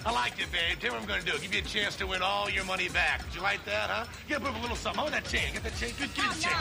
I 0.00 0.12
like 0.16 0.40
it, 0.40 0.48
babe. 0.48 0.80
Tell 0.80 0.96
me 0.96 1.04
what 1.04 1.04
I'm 1.04 1.08
going 1.08 1.20
to 1.20 1.28
do. 1.28 1.36
Give 1.44 1.52
you 1.52 1.60
a 1.60 1.68
chance 1.68 1.92
to 2.00 2.08
win 2.08 2.24
all 2.24 2.48
your 2.48 2.64
money 2.64 2.88
back. 2.88 3.20
Would 3.20 3.36
you 3.36 3.44
like 3.44 3.60
that, 3.68 3.92
huh? 3.92 4.08
Get 4.28 4.40
a 4.40 4.48
little 4.64 4.76
something. 4.76 4.96
Oh, 4.96 5.12
that 5.12 5.28
chain. 5.28 5.52
Get 5.52 5.60
that 5.60 5.76
chain. 5.76 5.92
Good, 6.00 6.08
get 6.16 6.24
the 6.32 6.40
chain. 6.40 6.56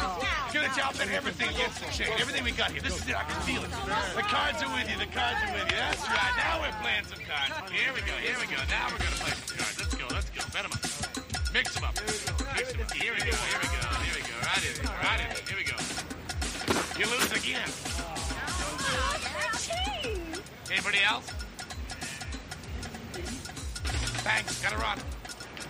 Get 0.52 0.68
it 0.68 0.76
out 0.76 0.91
there. 0.99 1.07
Everything 1.16 1.48
gets 1.56 1.80
the 1.80 1.88
chain. 1.88 2.11
Everything 2.20 2.44
we 2.44 2.52
got 2.52 2.76
here. 2.76 2.84
This 2.84 2.99
is 2.99 3.07
it. 3.07 3.16
I 3.16 3.24
can 3.24 3.40
feel 3.48 3.64
it. 3.64 3.72
The 4.20 4.28
cards 4.28 4.60
are 4.60 4.68
with 4.76 4.91
you. 4.91 4.99
The 4.99 5.07
cards 5.16 5.40
are 5.40 5.56
with 5.56 5.72
you. 5.72 5.80
That's 5.80 6.03
right. 6.03 6.36
Now 6.36 6.60
we're 6.60 6.76
playing 6.84 7.07
some 7.07 7.24
cards. 7.24 7.56
Here 7.72 7.95
we 7.95 8.03
go. 8.03 8.11
Here 8.20 8.36
we 8.36 8.48
go. 8.52 8.60
Now 8.68 8.91
we're 8.91 8.99
to 8.99 9.20
play 9.24 9.32
some 9.32 9.56
cards. 9.56 9.76
Let's 9.80 9.95
go. 9.95 10.06
Let's 10.11 10.30
go. 10.36 10.44
Bet 10.52 10.68
'em 10.68 10.76
up. 10.76 10.84
Mix 11.56 11.80
them 11.80 11.88
up. 11.88 11.95
Mix 11.95 12.76
them 12.76 12.84
up. 12.84 12.91
Here 12.91 13.16
we 13.16 13.24
go. 13.24 13.32
Here 13.40 13.60
we 13.64 13.72
go. 13.72 13.82
Here 14.03 14.16
we 14.20 14.24
go. 14.28 14.36
Right 14.44 14.64
in 14.68 14.74
there. 14.84 14.99
Right 14.99 15.20
in 15.24 15.28
there. 15.32 15.48
Here 15.48 15.56
we 15.56 15.64
go. 15.64 15.80
You 16.99 17.07
lose 17.07 17.32
again. 17.32 17.72
Anybody 20.68 20.99
else? 21.07 21.48
Thanks. 24.30 24.61
Gotta 24.61 24.77
run. 24.77 24.99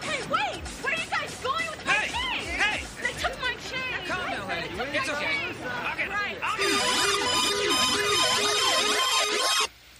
Hey, 0.01 0.19
wait! 0.29 0.61
Where 0.83 0.93
are 0.93 0.97
you 0.97 1.09
guys 1.09 1.33
going 1.41 1.65
with 1.71 1.85
my 1.85 1.93
Hey, 1.93 2.11
chain? 2.11 2.59
hey! 2.59 2.83
They 3.01 3.13
took 3.21 3.41
my 3.41 3.55
chain! 3.71 4.05
Calm 4.05 4.29
down, 4.29 4.47
They 4.49 4.55
lady. 4.55 4.75
took 4.75 4.87
It's 4.95 5.07
my 5.07 5.13
okay. 5.15 5.25
chain. 5.25 5.55
Okay. 5.93 6.07
Right. 6.09 6.37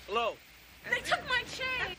Hello. 0.08 0.34
They 0.90 1.00
took 1.00 1.22
my 1.30 1.42
chain! 1.56 1.96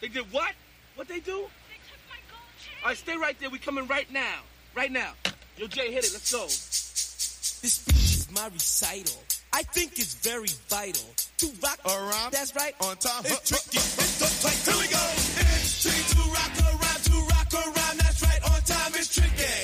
They 0.00 0.08
did 0.08 0.32
what? 0.32 0.52
What 0.96 1.06
they 1.06 1.20
do? 1.20 1.46
They 1.68 1.78
took 1.86 2.02
my 2.08 2.18
gold 2.28 2.42
chain! 2.58 2.74
All 2.82 2.88
right, 2.88 2.96
stay 2.98 3.16
right 3.16 3.38
there. 3.38 3.50
We 3.50 3.58
coming 3.60 3.86
right 3.86 4.10
now. 4.12 4.40
Right 4.74 4.90
now. 4.90 5.12
Yo, 5.58 5.68
Jay, 5.68 5.92
hit 5.92 6.04
it. 6.04 6.10
Let's 6.12 6.32
go. 6.32 6.42
This 6.44 7.74
speech 7.74 8.16
is 8.16 8.28
my 8.34 8.48
recital. 8.48 9.22
I 9.52 9.62
think 9.62 9.92
it's 10.00 10.14
very 10.14 10.48
vital 10.68 11.06
to 11.40 11.48
rock 11.62 11.80
around. 11.86 12.32
That's 12.32 12.54
right, 12.54 12.74
on 12.84 12.96
time. 12.98 13.24
It's 13.24 13.48
tricky. 13.48 13.80
It's 13.80 14.20
the 14.20 14.28
like 14.44 14.60
here 14.60 14.76
we 14.76 14.88
go. 14.92 15.00
It's 15.40 15.80
tricky 15.80 16.04
to 16.12 16.20
rock 16.36 16.52
around, 16.68 17.00
to 17.08 17.16
rock 17.32 17.48
around. 17.56 17.96
That's 17.96 18.20
right, 18.20 18.42
on 18.44 18.60
time. 18.68 18.92
It's 18.92 19.08
tricky. 19.08 19.56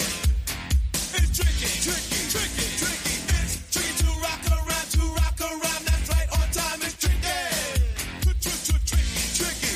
It's 1.20 1.36
tricky, 1.36 1.68
tricky, 1.84 2.20
tricky, 2.32 2.66
tricky. 2.80 3.16
It's 3.28 3.60
tricky 3.68 3.92
to 3.92 4.08
rock 4.24 4.44
around, 4.56 4.88
to 4.96 5.04
rock 5.20 5.36
around. 5.36 5.82
That's 5.84 6.08
right, 6.16 6.28
on 6.32 6.48
time. 6.56 6.80
It's 6.80 6.96
tricky. 6.96 7.36
Tricky, 8.24 8.56
tricky, 8.72 9.20
tricky. 9.36 9.72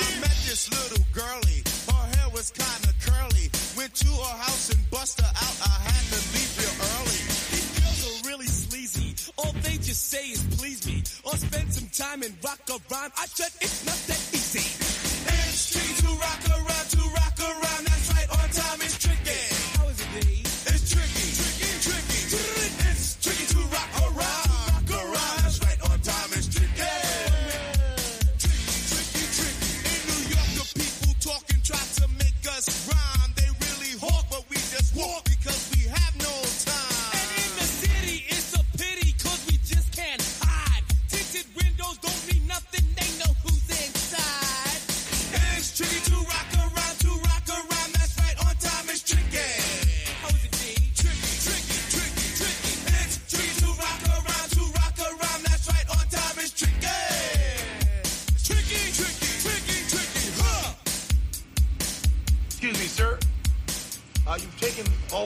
I 0.00 0.06
met 0.24 0.36
this 0.48 0.72
little 0.72 1.04
girlie. 1.12 1.60
Her 1.84 2.04
hair 2.16 2.28
was 2.32 2.48
kind 2.48 2.80
of 2.88 2.96
curly. 3.04 3.52
Went 3.76 3.92
to 3.92 4.08
her 4.08 4.36
house 4.40 4.72
and 4.72 4.80
bust 4.88 5.20
her 5.20 5.28
out. 5.28 5.56
I 5.68 5.76
had 5.84 6.04
to 6.16 6.18
leave 6.32 6.52
real 6.56 6.76
early. 6.96 7.20
These 7.52 7.68
girls 7.76 8.00
are 8.08 8.16
really 8.24 8.48
sleazy. 8.48 9.12
All 9.36 9.52
they 9.60 9.76
just 9.76 10.08
say 10.08 10.32
is 10.32 10.40
please 10.56 10.80
me 10.88 10.99
or 11.30 11.36
spend 11.36 11.72
some 11.72 11.88
time 12.06 12.22
and 12.22 12.34
rock 12.42 12.58
around. 12.68 13.12
I 13.16 13.26
said 13.26 13.52
it's 13.60 13.86
not 13.86 13.94
that 14.08 14.34
easy. 14.34 14.39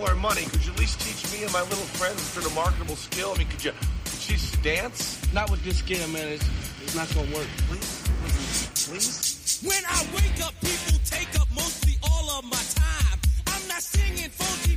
our 0.05 0.15
money. 0.15 0.43
Could 0.43 0.65
you 0.65 0.73
at 0.73 0.79
least 0.79 1.01
teach 1.01 1.33
me 1.33 1.45
and 1.45 1.53
my 1.53 1.63
little 1.63 1.89
friends 1.99 2.21
a 2.21 2.25
sort 2.25 2.47
of 2.47 2.55
marketable 2.55 2.97
skill? 2.97 3.33
I 3.35 3.39
mean, 3.39 3.49
could 3.49 3.65
you? 3.65 3.73
Could 4.05 4.21
she 4.21 4.37
dance? 4.63 5.21
Not 5.33 5.51
with 5.51 5.63
this 5.65 5.79
skill, 5.79 6.07
man. 6.09 6.29
It's, 6.29 6.49
it's 6.83 6.95
not 6.95 7.09
gonna 7.15 7.35
work. 7.35 7.49
Please, 7.69 8.09
please, 8.23 8.89
please. 8.89 9.61
When 9.65 9.83
I 9.89 10.01
wake 10.15 10.45
up, 10.45 10.55
people 10.61 10.99
take 11.05 11.33
up 11.41 11.49
mostly 11.55 11.95
all 12.03 12.39
of 12.39 12.45
my 12.45 12.65
time. 12.75 13.19
I'm 13.47 13.69
not 13.69 13.83
singing 13.83 14.31
funky 14.31 14.77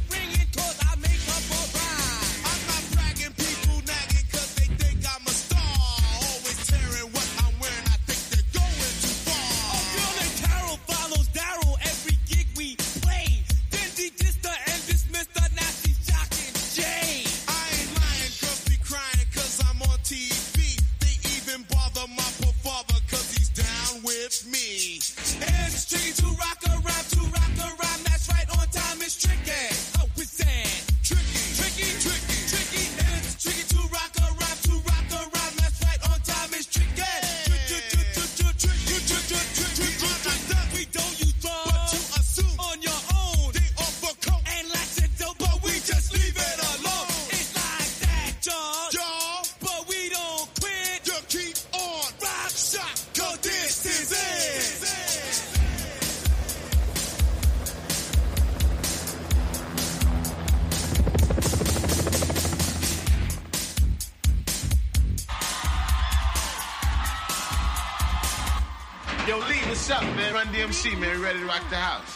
ready 71.27 71.39
to 71.39 71.45
rock 71.45 71.69
the 71.69 71.75
house. 71.75 72.06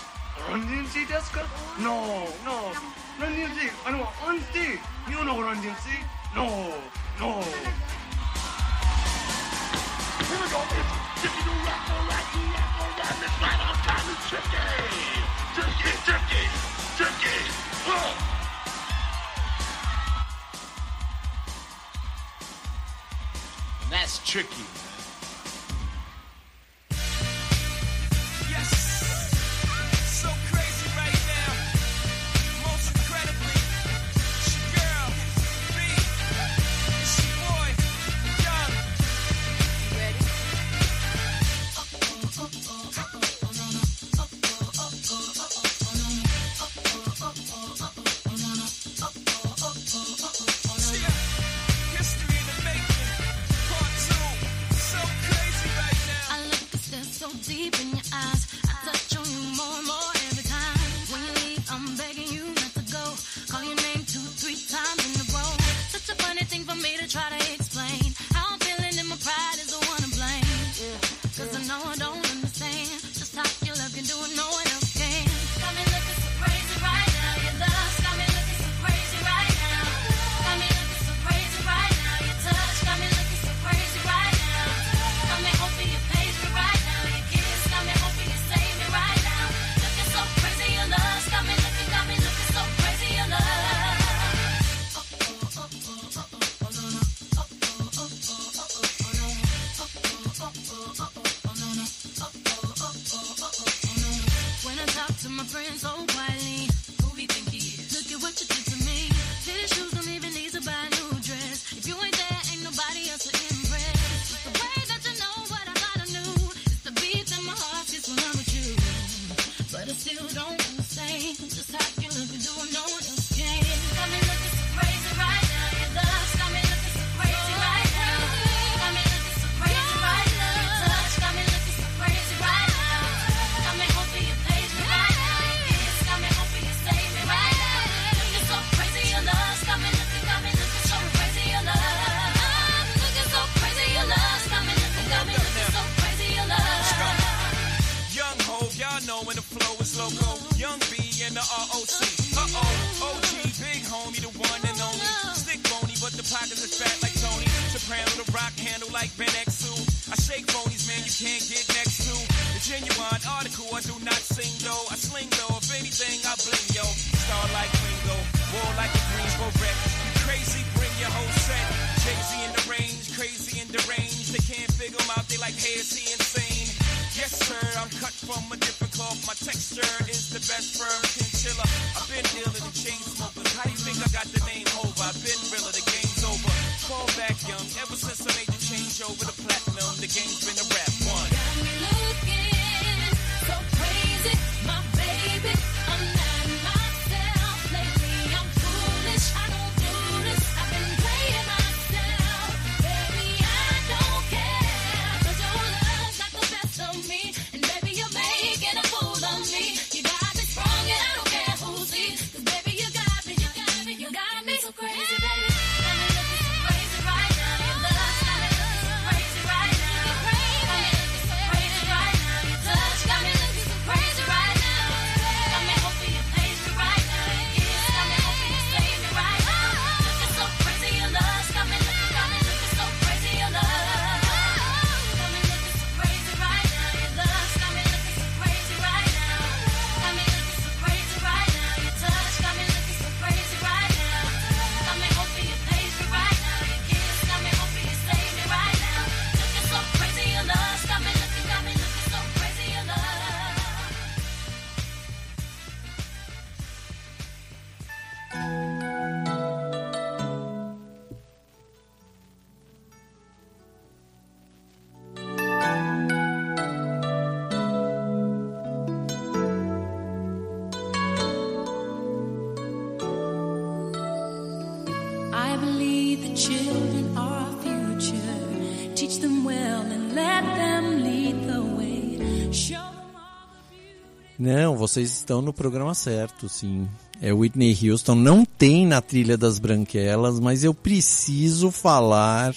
Vocês 284.92 285.10
estão 285.10 285.42
no 285.42 285.54
programa 285.54 285.96
certo, 285.96 286.50
sim. 286.50 286.86
É 287.22 287.32
Whitney 287.32 287.90
Houston. 287.90 288.14
Não 288.14 288.44
tem 288.44 288.86
na 288.86 289.00
trilha 289.00 289.38
das 289.38 289.58
branquelas, 289.58 290.38
mas 290.38 290.66
eu 290.66 290.74
preciso 290.74 291.72
falar 291.72 292.54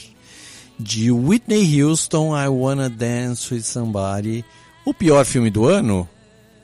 de 0.76 1.12
Whitney 1.12 1.80
Houston, 1.80 2.36
I 2.36 2.48
Wanna 2.48 2.90
Dance 2.90 3.54
with 3.54 3.62
Somebody. 3.62 4.44
O 4.84 4.92
pior 4.92 5.24
filme 5.24 5.48
do 5.48 5.68
ano? 5.68 6.08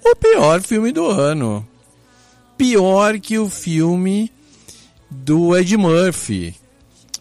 O 0.04 0.16
pior 0.16 0.60
filme 0.60 0.90
do 0.90 1.06
ano. 1.06 1.64
Pior 2.58 3.20
que 3.20 3.38
o 3.38 3.48
filme 3.48 4.28
do 5.08 5.56
Ed 5.56 5.76
Murphy. 5.76 6.56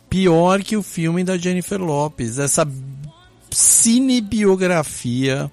Pior 0.10 0.64
que 0.64 0.76
o 0.76 0.82
filme 0.82 1.24
da 1.24 1.38
Jennifer 1.38 1.80
Lopez. 1.80 2.40
Essa 2.40 2.68
cinebiografia 3.52 5.52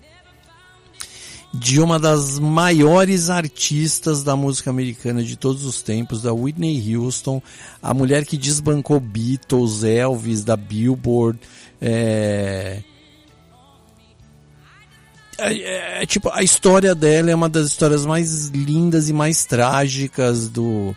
de 1.59 1.81
uma 1.81 1.99
das 1.99 2.39
maiores 2.39 3.31
artistas 3.31 4.23
da 4.23 4.37
música 4.37 4.71
americana 4.71 5.23
de 5.23 5.37
todos 5.37 5.65
os 5.65 5.83
tempos, 5.83 6.23
da 6.23 6.33
Whitney 6.33 6.95
Houston, 6.95 7.43
a 7.83 7.95
mulher 7.95 8.25
que 8.27 8.37
desbancou 8.37 9.01
Beatles, 9.01 9.83
Elvis, 9.83 10.45
da 10.45 10.57
Billboard. 10.57 11.39
É... 11.81 12.83
É, 15.39 16.03
é, 16.03 16.07
tipo, 16.07 16.31
a 16.31 16.43
história 16.43 16.95
dela 16.95 17.31
é 17.31 17.35
uma 17.35 17.49
das 17.49 17.67
histórias 17.67 18.07
mais 18.07 18.49
lindas 18.49 19.11
e 19.11 19.13
mais 19.13 19.45
trágicas 19.45 20.49
do, 20.49 20.97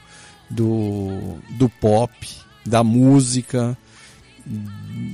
do, 0.49 1.37
do 1.57 1.67
pop, 1.67 2.13
da 2.65 2.81
música. 2.81 3.77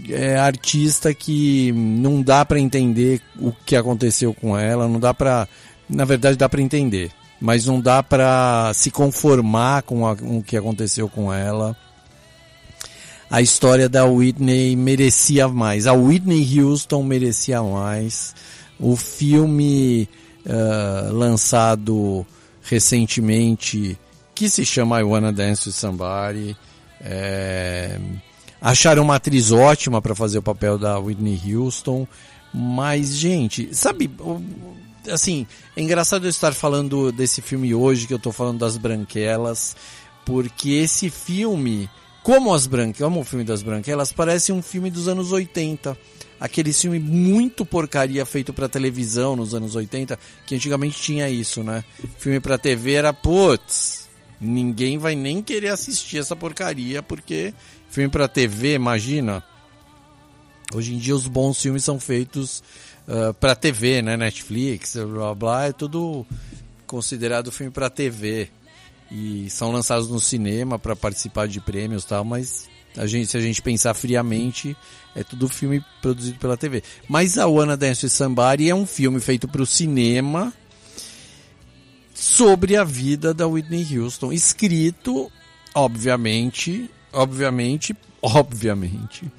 É 0.09 0.37
artista 0.37 1.13
que 1.13 1.71
não 1.71 2.21
dá 2.21 2.45
para 2.45 2.59
entender 2.59 3.21
o 3.39 3.51
que 3.51 3.75
aconteceu 3.75 4.33
com 4.33 4.57
ela, 4.57 4.87
não 4.87 4.99
dá 4.99 5.13
para, 5.13 5.47
na 5.89 6.05
verdade 6.05 6.37
dá 6.37 6.47
para 6.47 6.61
entender, 6.61 7.11
mas 7.39 7.65
não 7.65 7.79
dá 7.79 8.01
para 8.01 8.71
se 8.73 8.89
conformar 8.89 9.83
com, 9.83 10.07
a, 10.07 10.15
com 10.15 10.37
o 10.37 10.43
que 10.43 10.57
aconteceu 10.57 11.09
com 11.09 11.31
ela. 11.33 11.75
A 13.29 13.41
história 13.41 13.89
da 13.89 14.05
Whitney 14.05 14.75
merecia 14.75 15.47
mais, 15.47 15.87
a 15.87 15.93
Whitney 15.93 16.59
Houston 16.59 17.03
merecia 17.03 17.61
mais. 17.61 18.35
O 18.79 18.95
filme 18.95 20.07
uh, 20.45 21.13
lançado 21.13 22.25
recentemente 22.61 23.97
que 24.33 24.49
se 24.49 24.65
chama 24.65 24.99
I 24.99 25.03
Wanna 25.03 25.31
Dance 25.31 25.69
with 25.69 25.73
Somebody. 25.73 26.55
É... 27.01 27.97
Acharam 28.61 29.03
uma 29.03 29.15
atriz 29.15 29.51
ótima 29.51 30.01
para 30.01 30.15
fazer 30.15 30.37
o 30.37 30.43
papel 30.43 30.77
da 30.77 30.97
Whitney 30.97 31.39
Houston, 31.55 32.07
mas 32.53 33.15
gente, 33.15 33.69
sabe, 33.75 34.09
assim, 35.11 35.45
é 35.75 35.81
engraçado 35.81 36.25
eu 36.25 36.29
estar 36.29 36.53
falando 36.53 37.11
desse 37.11 37.41
filme 37.41 37.73
hoje 37.75 38.07
que 38.07 38.13
eu 38.13 38.17
estou 38.17 38.31
falando 38.31 38.59
das 38.59 38.77
Branquelas, 38.77 39.75
porque 40.25 40.69
esse 40.71 41.09
filme, 41.09 41.89
como 42.23 42.53
as 42.53 42.65
Branquelas, 42.65 43.11
como 43.11 43.21
o 43.21 43.25
filme 43.25 43.43
das 43.43 43.61
Branquelas, 43.61 44.11
parece 44.11 44.51
um 44.51 44.61
filme 44.61 44.89
dos 44.89 45.07
anos 45.07 45.31
80 45.31 45.97
aquele 46.39 46.73
filme 46.73 46.99
muito 46.99 47.65
porcaria 47.65 48.25
feito 48.25 48.53
para 48.53 48.69
televisão 48.69 49.35
nos 49.35 49.53
anos 49.53 49.75
80, 49.75 50.17
que 50.45 50.55
antigamente 50.55 51.01
tinha 51.01 51.29
isso, 51.29 51.63
né? 51.63 51.83
Filme 52.17 52.39
para 52.39 52.57
TV 52.57 52.93
era 52.93 53.13
putz, 53.13 54.09
ninguém 54.39 54.97
vai 54.97 55.15
nem 55.15 55.41
querer 55.41 55.69
assistir 55.69 56.17
essa 56.17 56.35
porcaria 56.35 57.01
porque 57.01 57.53
filme 57.95 58.09
para 58.09 58.27
TV, 58.27 58.73
imagina. 58.73 59.41
Hoje 60.73 60.93
em 60.93 60.97
dia 60.97 61.15
os 61.15 61.27
bons 61.27 61.61
filmes 61.61 61.81
são 61.81 61.97
feitos 61.97 62.61
uh, 63.07 63.33
para 63.35 63.55
TV, 63.55 64.01
né? 64.01 64.17
Netflix, 64.17 64.97
blá, 64.97 65.33
blá 65.33 65.65
é 65.67 65.71
tudo 65.71 66.25
considerado 66.85 67.53
filme 67.53 67.71
para 67.71 67.89
TV 67.89 68.49
e 69.09 69.49
são 69.49 69.71
lançados 69.71 70.09
no 70.09 70.19
cinema 70.19 70.77
para 70.77 70.93
participar 70.93 71.47
de 71.47 71.61
prêmios 71.61 72.03
e 72.03 72.07
tal, 72.07 72.25
mas 72.25 72.67
a 72.97 73.07
gente, 73.07 73.31
se 73.31 73.37
a 73.37 73.41
gente 73.41 73.61
pensar 73.61 73.93
friamente, 73.93 74.75
é 75.15 75.23
tudo 75.23 75.47
filme 75.47 75.81
produzido 76.01 76.37
pela 76.37 76.57
TV. 76.57 76.83
Mas 77.07 77.37
a 77.37 77.47
Wanna 77.47 77.77
Dance 77.77 78.05
with 78.05 78.09
Somebody 78.09 78.69
é 78.69 78.75
um 78.75 78.85
filme 78.85 79.21
feito 79.21 79.47
para 79.47 79.61
o 79.61 79.65
cinema 79.65 80.53
sobre 82.13 82.75
a 82.75 82.83
vida 82.83 83.33
da 83.33 83.47
Whitney 83.47 83.97
Houston, 83.97 84.33
escrito, 84.33 85.31
obviamente, 85.73 86.89
obviamente, 87.15 87.95
obviamente, 88.21 89.31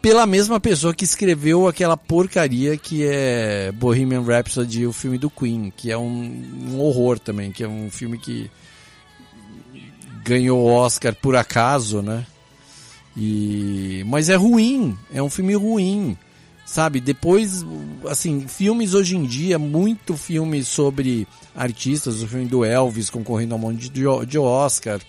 pela 0.00 0.26
mesma 0.26 0.60
pessoa 0.60 0.94
que 0.94 1.04
escreveu 1.04 1.66
aquela 1.66 1.96
porcaria 1.96 2.76
que 2.76 3.04
é 3.04 3.72
Bohemian 3.72 4.22
Rhapsody, 4.22 4.86
o 4.86 4.92
filme 4.92 5.18
do 5.18 5.28
Queen, 5.28 5.72
que 5.76 5.90
é 5.90 5.98
um, 5.98 6.42
um 6.70 6.80
horror 6.80 7.18
também, 7.18 7.50
que 7.50 7.64
é 7.64 7.68
um 7.68 7.90
filme 7.90 8.16
que 8.16 8.50
ganhou 10.24 10.64
Oscar 10.66 11.14
por 11.14 11.34
acaso, 11.34 12.00
né? 12.00 12.24
E 13.16 14.04
mas 14.06 14.28
é 14.28 14.36
ruim, 14.36 14.96
é 15.12 15.20
um 15.20 15.28
filme 15.28 15.54
ruim, 15.54 16.16
sabe? 16.64 17.00
Depois, 17.00 17.64
assim, 18.08 18.46
filmes 18.46 18.94
hoje 18.94 19.16
em 19.16 19.24
dia, 19.24 19.58
muito 19.58 20.16
filme 20.16 20.62
sobre 20.62 21.26
artistas, 21.56 22.22
o 22.22 22.28
filme 22.28 22.46
do 22.46 22.64
Elvis 22.64 23.10
concorrendo 23.10 23.54
a 23.54 23.56
um 23.56 23.60
monte 23.60 23.88
de, 23.88 24.04
de 24.26 24.38
Oscar, 24.38 25.00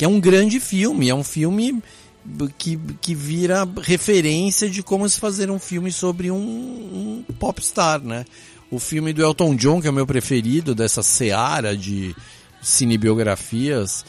que 0.00 0.04
é 0.06 0.08
um 0.08 0.18
grande 0.18 0.58
filme, 0.58 1.10
é 1.10 1.14
um 1.14 1.22
filme 1.22 1.82
que, 2.56 2.80
que 3.02 3.14
vira 3.14 3.68
referência 3.82 4.66
de 4.66 4.82
como 4.82 5.06
se 5.06 5.20
fazer 5.20 5.50
um 5.50 5.58
filme 5.58 5.92
sobre 5.92 6.30
um, 6.30 6.38
um 6.38 7.34
popstar, 7.38 8.00
né? 8.00 8.24
O 8.70 8.78
filme 8.78 9.12
do 9.12 9.22
Elton 9.22 9.54
John, 9.54 9.78
que 9.78 9.86
é 9.86 9.90
o 9.90 9.92
meu 9.92 10.06
preferido, 10.06 10.74
dessa 10.74 11.02
seara 11.02 11.76
de 11.76 12.16
cinebiografias, 12.62 14.02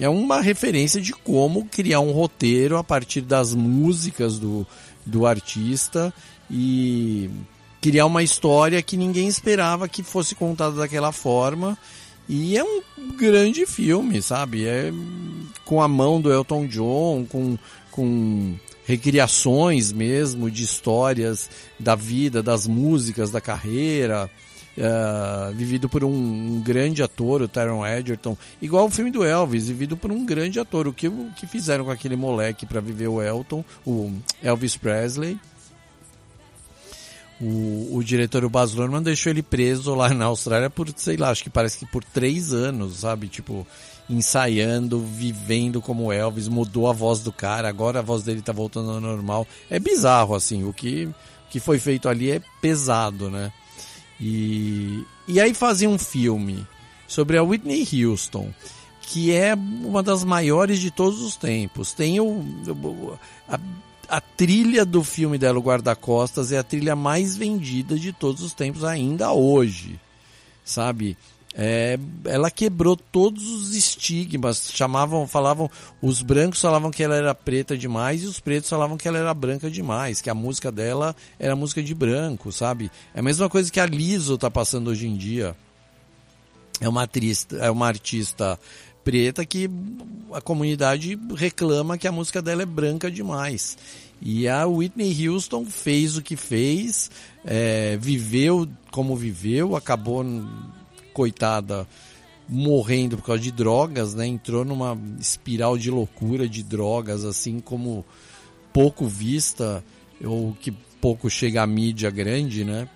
é 0.00 0.08
uma 0.08 0.40
referência 0.40 0.98
de 0.98 1.12
como 1.12 1.66
criar 1.66 2.00
um 2.00 2.12
roteiro 2.12 2.78
a 2.78 2.82
partir 2.82 3.20
das 3.20 3.52
músicas 3.52 4.38
do, 4.38 4.66
do 5.04 5.26
artista 5.26 6.10
e 6.50 7.28
criar 7.82 8.06
uma 8.06 8.22
história 8.22 8.80
que 8.80 8.96
ninguém 8.96 9.28
esperava 9.28 9.90
que 9.90 10.02
fosse 10.02 10.34
contada 10.34 10.76
daquela 10.76 11.12
forma. 11.12 11.76
E 12.28 12.56
é 12.56 12.64
um 12.64 12.82
grande 13.16 13.66
filme, 13.66 14.22
sabe? 14.22 14.66
É 14.66 14.92
com 15.64 15.80
a 15.80 15.88
mão 15.88 16.20
do 16.20 16.32
Elton 16.32 16.66
John, 16.66 17.26
com, 17.28 17.58
com 17.90 18.54
recriações 18.86 19.92
mesmo 19.92 20.50
de 20.50 20.62
histórias 20.62 21.50
da 21.78 21.94
vida, 21.94 22.42
das 22.42 22.66
músicas, 22.66 23.30
da 23.30 23.40
carreira. 23.40 24.30
eh, 24.76 25.52
vivido 25.54 25.88
por 25.88 26.02
um, 26.02 26.10
um 26.10 26.60
grande 26.60 27.02
ator, 27.02 27.42
o 27.42 27.48
Taron 27.48 27.86
Egerton, 27.86 28.36
igual 28.60 28.86
o 28.86 28.90
filme 28.90 29.10
do 29.10 29.24
Elvis, 29.24 29.68
vivido 29.68 29.96
por 29.96 30.10
um 30.10 30.26
grande 30.26 30.58
ator. 30.58 30.88
O 30.88 30.92
que, 30.92 31.06
o 31.08 31.30
que 31.36 31.46
fizeram 31.46 31.84
com 31.84 31.90
aquele 31.92 32.16
moleque 32.16 32.66
para 32.66 32.80
viver 32.80 33.08
o 33.08 33.22
Elton, 33.22 33.64
o 33.86 34.12
Elvis 34.42 34.76
Presley? 34.76 35.38
O, 37.46 37.96
o 37.98 38.02
diretor, 38.04 38.42
o 38.44 38.48
Baz 38.48 38.72
Luhrmann, 38.72 39.02
deixou 39.02 39.28
ele 39.30 39.42
preso 39.42 39.94
lá 39.94 40.08
na 40.14 40.24
Austrália 40.26 40.70
por, 40.70 40.88
sei 40.96 41.16
lá, 41.18 41.28
acho 41.30 41.42
que 41.42 41.50
parece 41.50 41.78
que 41.78 41.84
por 41.86 42.02
três 42.02 42.54
anos, 42.54 43.00
sabe? 43.00 43.28
Tipo, 43.28 43.66
ensaiando, 44.08 45.00
vivendo 45.00 45.82
como 45.82 46.10
Elvis, 46.12 46.48
mudou 46.48 46.88
a 46.88 46.92
voz 46.92 47.20
do 47.20 47.30
cara, 47.32 47.68
agora 47.68 47.98
a 47.98 48.02
voz 48.02 48.22
dele 48.22 48.40
tá 48.40 48.52
voltando 48.52 48.90
ao 48.92 49.00
normal. 49.00 49.46
É 49.68 49.78
bizarro, 49.78 50.34
assim, 50.34 50.64
o 50.64 50.72
que, 50.72 51.08
que 51.50 51.60
foi 51.60 51.78
feito 51.78 52.08
ali 52.08 52.30
é 52.30 52.40
pesado, 52.62 53.28
né? 53.30 53.52
E, 54.20 55.04
e 55.28 55.38
aí 55.40 55.52
fazia 55.52 55.90
um 55.90 55.98
filme 55.98 56.66
sobre 57.06 57.36
a 57.36 57.42
Whitney 57.42 57.86
Houston, 58.04 58.48
que 59.02 59.32
é 59.32 59.54
uma 59.54 60.02
das 60.02 60.24
maiores 60.24 60.78
de 60.80 60.90
todos 60.90 61.20
os 61.20 61.36
tempos. 61.36 61.92
Tem 61.92 62.20
o, 62.20 62.24
o- 62.26 63.18
a, 63.48 63.58
a 64.08 64.20
trilha 64.20 64.84
do 64.84 65.02
filme 65.02 65.38
dela, 65.38 65.58
o 65.58 65.62
Guarda-Costas, 65.62 66.52
é 66.52 66.58
a 66.58 66.62
trilha 66.62 66.96
mais 66.96 67.36
vendida 67.36 67.98
de 67.98 68.12
todos 68.12 68.42
os 68.42 68.54
tempos 68.54 68.84
ainda 68.84 69.32
hoje, 69.32 69.98
sabe? 70.64 71.16
É, 71.56 71.96
ela 72.24 72.50
quebrou 72.50 72.96
todos 72.96 73.48
os 73.48 73.76
estigmas, 73.76 74.70
chamavam, 74.72 75.26
falavam, 75.28 75.70
os 76.02 76.20
brancos 76.20 76.60
falavam 76.60 76.90
que 76.90 77.02
ela 77.02 77.14
era 77.14 77.32
preta 77.32 77.78
demais 77.78 78.24
e 78.24 78.26
os 78.26 78.40
pretos 78.40 78.68
falavam 78.68 78.96
que 78.96 79.06
ela 79.06 79.18
era 79.18 79.32
branca 79.32 79.70
demais, 79.70 80.20
que 80.20 80.28
a 80.28 80.34
música 80.34 80.72
dela 80.72 81.14
era 81.38 81.54
música 81.54 81.80
de 81.80 81.94
branco, 81.94 82.50
sabe? 82.50 82.90
É 83.14 83.20
a 83.20 83.22
mesma 83.22 83.48
coisa 83.48 83.70
que 83.70 83.78
a 83.78 83.86
Liso 83.86 84.36
tá 84.36 84.50
passando 84.50 84.88
hoje 84.88 85.06
em 85.06 85.16
dia 85.16 85.54
é 86.80 86.88
uma 86.88 87.02
artista, 87.02 87.56
é 87.56 87.70
uma 87.70 87.86
artista 87.86 88.58
preta 89.04 89.44
que 89.44 89.70
a 90.32 90.40
comunidade 90.40 91.18
reclama 91.36 91.98
que 91.98 92.08
a 92.08 92.12
música 92.12 92.42
dela 92.42 92.62
é 92.62 92.66
branca 92.66 93.10
demais. 93.10 93.76
E 94.20 94.48
a 94.48 94.66
Whitney 94.66 95.28
Houston 95.28 95.66
fez 95.66 96.16
o 96.16 96.22
que 96.22 96.34
fez, 96.34 97.10
é, 97.44 97.96
viveu 97.98 98.66
como 98.90 99.14
viveu, 99.14 99.76
acabou, 99.76 100.24
coitada, 101.12 101.86
morrendo 102.48 103.16
por 103.16 103.26
causa 103.26 103.42
de 103.42 103.50
drogas, 103.50 104.14
né? 104.14 104.26
Entrou 104.26 104.64
numa 104.64 104.98
espiral 105.20 105.76
de 105.76 105.90
loucura 105.90 106.48
de 106.48 106.62
drogas, 106.62 107.24
assim 107.24 107.60
como 107.60 108.04
pouco 108.72 109.06
vista, 109.06 109.84
ou 110.24 110.54
que 110.54 110.70
pouco 111.00 111.28
chega 111.28 111.62
à 111.62 111.66
mídia 111.66 112.10
grande, 112.10 112.64
né? 112.64 112.88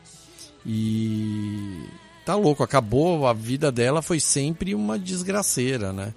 E 0.64 1.84
tá 2.28 2.34
louco, 2.34 2.62
acabou, 2.62 3.26
a 3.26 3.32
vida 3.32 3.72
dela 3.72 4.02
foi 4.02 4.20
sempre 4.20 4.74
uma 4.74 4.98
desgraceira, 4.98 5.94
né? 5.94 6.12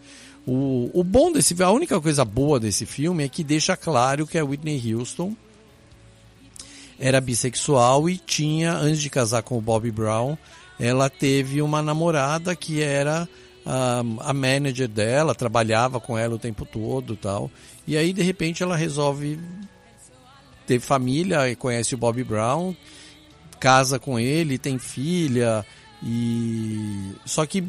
O, 0.46 0.92
o 0.94 1.06
bom 1.06 1.32
desse 1.32 1.56
a 1.64 1.72
única 1.72 2.02
coisa 2.02 2.26
boa 2.26 2.60
desse 2.60 2.86
filme 2.86 3.24
é 3.24 3.30
que 3.30 3.46
deixa 3.46 3.78
claro 3.78 4.28
que 4.28 4.38
a 4.38 4.44
Whitney 4.44 4.94
Houston 4.94 5.34
era 7.00 7.22
bissexual 7.22 8.10
e 8.10 8.18
tinha, 8.18 8.74
antes 8.74 9.02
de 9.02 9.10
casar 9.10 9.42
com 9.42 9.58
o 9.58 9.62
Bobby 9.62 9.90
Brown, 9.90 10.36
ela 10.78 11.10
teve 11.10 11.62
uma 11.62 11.82
namorada 11.82 12.54
que 12.58 12.82
era 12.82 13.26
a, 13.66 14.00
a 14.20 14.34
manager 14.34 14.90
dela, 14.90 15.34
trabalhava 15.34 16.02
com 16.02 16.18
ela 16.18 16.36
o 16.36 16.40
tempo 16.40 16.66
todo 16.66 17.16
tal. 17.16 17.50
E 17.88 17.96
aí, 17.96 18.12
de 18.12 18.22
repente, 18.22 18.62
ela 18.62 18.76
resolve 18.76 19.40
ter 20.68 20.82
família 20.82 21.50
e 21.50 21.56
conhece 21.56 21.96
o 21.96 21.98
Bobby 21.98 22.26
Brown, 22.26 22.76
casa 23.62 23.98
com 23.98 24.20
ele, 24.20 24.58
tem 24.58 24.78
filha 24.78 25.66
e 26.04 27.14
só 27.26 27.46
que 27.46 27.64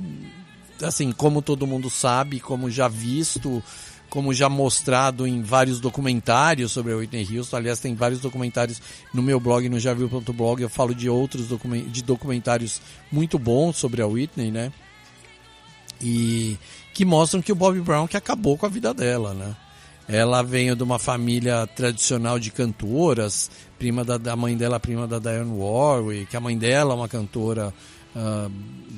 assim, 0.83 1.13
como 1.13 1.43
todo 1.43 1.67
mundo 1.67 1.89
sabe, 1.89 2.41
como 2.41 2.71
já 2.71 2.89
visto, 2.89 3.63
como 4.09 4.35
já 4.35 4.49
mostrado 4.49 5.27
em 5.27 5.43
vários 5.43 5.81
documentários 5.81 6.73
sobre 6.73 6.93
a 6.93 6.97
Whitney 6.97 7.39
Houston, 7.39 7.57
aliás, 7.57 7.81
tem 7.81 7.95
vários 7.95 8.21
documentários 8.21 8.81
no 9.15 9.23
meu 9.23 9.41
blog, 9.41 9.69
no 9.69 9.81
javiu.blog, 9.81 10.63
eu 10.63 10.69
falo 10.69 10.95
de 10.95 11.09
outros 11.09 11.49
documen- 11.49 11.85
de 11.89 12.03
documentários 12.03 12.81
muito 13.11 13.39
bons 13.39 13.77
sobre 13.77 14.03
a 14.03 14.07
Whitney, 14.07 14.51
né? 14.51 14.73
E 16.01 16.59
que 16.93 17.05
mostram 17.05 17.41
que 17.41 17.53
o 17.53 17.55
Bobby 17.55 17.81
Brown 17.81 18.07
que 18.07 18.17
acabou 18.17 18.59
com 18.59 18.67
a 18.67 18.69
vida 18.69 18.93
dela, 18.93 19.33
né? 19.33 19.57
Ela 20.09 20.43
veio 20.43 20.75
de 20.75 20.83
uma 20.83 20.99
família 20.99 21.67
tradicional 21.67 22.39
de 22.39 22.51
cantoras, 22.51 23.51
prima 23.79 24.05
da, 24.05 24.19
da 24.19 24.37
mãe 24.37 24.57
dela, 24.57 24.81
prima 24.81 25.07
da 25.07 25.19
Diane 25.19 25.51
Warwick, 25.57 26.37
a 26.37 26.41
mãe 26.41 26.59
dela 26.59 26.93
é 26.93 26.97
uma 26.97 27.09
cantora 27.09 27.73
ah, 28.15 28.49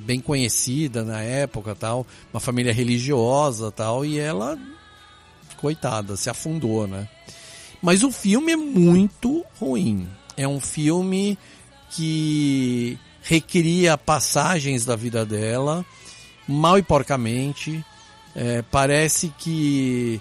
bem 0.05 0.21
conhecida 0.21 1.03
na 1.05 1.23
época, 1.23 1.75
tal, 1.75 2.07
uma 2.33 2.41
família 2.41 2.73
religiosa, 2.73 3.71
tal, 3.71 4.05
e 4.05 4.19
ela 4.19 4.59
coitada, 5.61 6.17
se 6.17 6.29
afundou, 6.29 6.87
né? 6.87 7.09
Mas 7.81 8.03
o 8.03 8.11
filme 8.11 8.53
é 8.53 8.57
muito 8.57 9.45
ruim. 9.59 10.09
É 10.37 10.47
um 10.47 10.61
filme 10.61 11.39
que 11.91 12.99
recria 13.23 13.97
passagens 13.97 14.85
da 14.85 14.97
vida 14.97 15.25
dela, 15.25 15.85
mal 16.47 16.79
e 16.79 16.83
porcamente. 16.83 17.85
É, 18.37 18.63
parece 18.63 19.33
que 19.39 20.21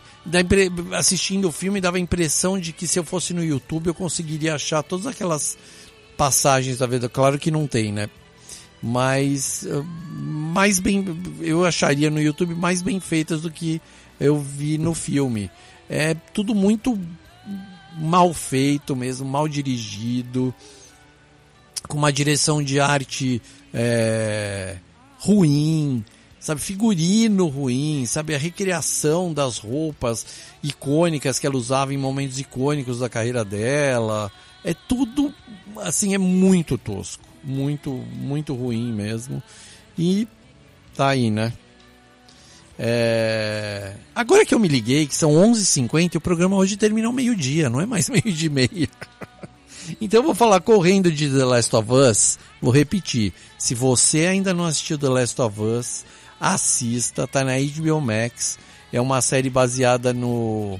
assistindo 0.95 1.47
o 1.47 1.51
filme 1.51 1.81
dava 1.81 1.97
a 1.97 1.99
impressão 1.99 2.59
de 2.59 2.71
que 2.71 2.87
se 2.87 2.99
eu 2.99 3.03
fosse 3.03 3.33
no 3.33 3.43
YouTube 3.43 3.87
eu 3.87 3.93
conseguiria 3.93 4.53
achar 4.53 4.83
todas 4.83 5.07
aquelas 5.07 5.57
passagens 6.15 6.77
da 6.77 6.85
vida. 6.85 7.09
Claro 7.09 7.39
que 7.39 7.49
não 7.49 7.65
tem, 7.65 7.91
né? 7.91 8.09
Mas 8.83 9.65
eh, 9.65 9.81
mais 10.11 10.79
bem 10.79 11.05
eu 11.39 11.65
acharia 11.65 12.09
no 12.09 12.21
YouTube 12.21 12.53
mais 12.53 12.81
bem 12.81 12.99
feitas 12.99 13.41
do 13.41 13.49
que 13.49 13.81
eu 14.19 14.37
vi 14.37 14.77
no 14.77 14.93
filme. 14.93 15.49
É 15.89 16.13
tudo 16.13 16.53
muito 16.53 16.99
mal 17.97 18.33
feito 18.33 18.95
mesmo, 18.95 19.27
mal 19.27 19.47
dirigido, 19.47 20.53
com 21.87 21.97
uma 21.97 22.11
direção 22.11 22.63
de 22.63 22.79
arte 22.79 23.41
é, 23.73 24.77
ruim, 25.19 26.03
sabe, 26.39 26.61
figurino 26.61 27.47
ruim, 27.47 28.05
sabe, 28.05 28.33
a 28.33 28.37
recriação 28.37 29.33
das 29.33 29.57
roupas 29.57 30.25
icônicas 30.61 31.39
que 31.39 31.47
ela 31.47 31.57
usava 31.57 31.93
em 31.93 31.97
momentos 31.97 32.39
icônicos 32.39 32.99
da 32.99 33.09
carreira 33.09 33.45
dela, 33.45 34.31
é 34.63 34.73
tudo, 34.73 35.33
assim, 35.77 36.13
é 36.13 36.17
muito 36.17 36.77
tosco, 36.77 37.23
muito, 37.43 37.91
muito 37.91 38.53
ruim 38.53 38.91
mesmo, 38.93 39.41
e 39.97 40.27
tá 40.95 41.09
aí, 41.09 41.29
né? 41.29 41.53
É... 42.77 43.93
Agora 44.15 44.45
que 44.45 44.53
eu 44.53 44.59
me 44.59 44.67
liguei, 44.67 45.05
que 45.05 45.15
são 45.15 45.31
11h50 45.31 46.15
e 46.15 46.17
o 46.17 46.21
programa 46.21 46.55
hoje 46.55 46.77
termina 46.77 47.07
ao 47.07 47.13
meio-dia, 47.13 47.69
não 47.69 47.79
é 47.79 47.85
mais 47.85 48.09
meio-dia 48.09 48.47
e 48.47 48.49
meia. 48.49 48.89
Então 49.99 50.19
eu 50.19 50.23
vou 50.23 50.35
falar 50.35 50.61
correndo 50.61 51.11
de 51.11 51.29
The 51.29 51.45
Last 51.45 51.75
of 51.75 51.91
Us. 51.91 52.39
Vou 52.61 52.71
repetir. 52.71 53.33
Se 53.57 53.75
você 53.75 54.27
ainda 54.27 54.53
não 54.53 54.65
assistiu 54.65 54.97
The 54.97 55.09
Last 55.09 55.41
of 55.41 55.61
Us, 55.61 56.05
assista. 56.39 57.27
Tá 57.27 57.43
na 57.43 57.53
HBO 57.57 57.99
Max. 57.99 58.57
É 58.91 59.01
uma 59.01 59.21
série 59.21 59.49
baseada 59.49 60.13
no 60.13 60.79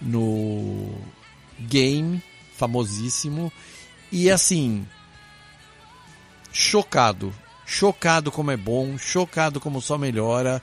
no 0.00 0.90
game 1.60 2.20
famosíssimo 2.56 3.52
e 4.10 4.28
assim 4.28 4.84
chocado. 6.52 7.32
Chocado 7.66 8.30
como 8.30 8.50
é 8.50 8.56
bom, 8.56 8.98
chocado 8.98 9.60
como 9.60 9.80
só 9.80 9.96
melhora. 9.96 10.60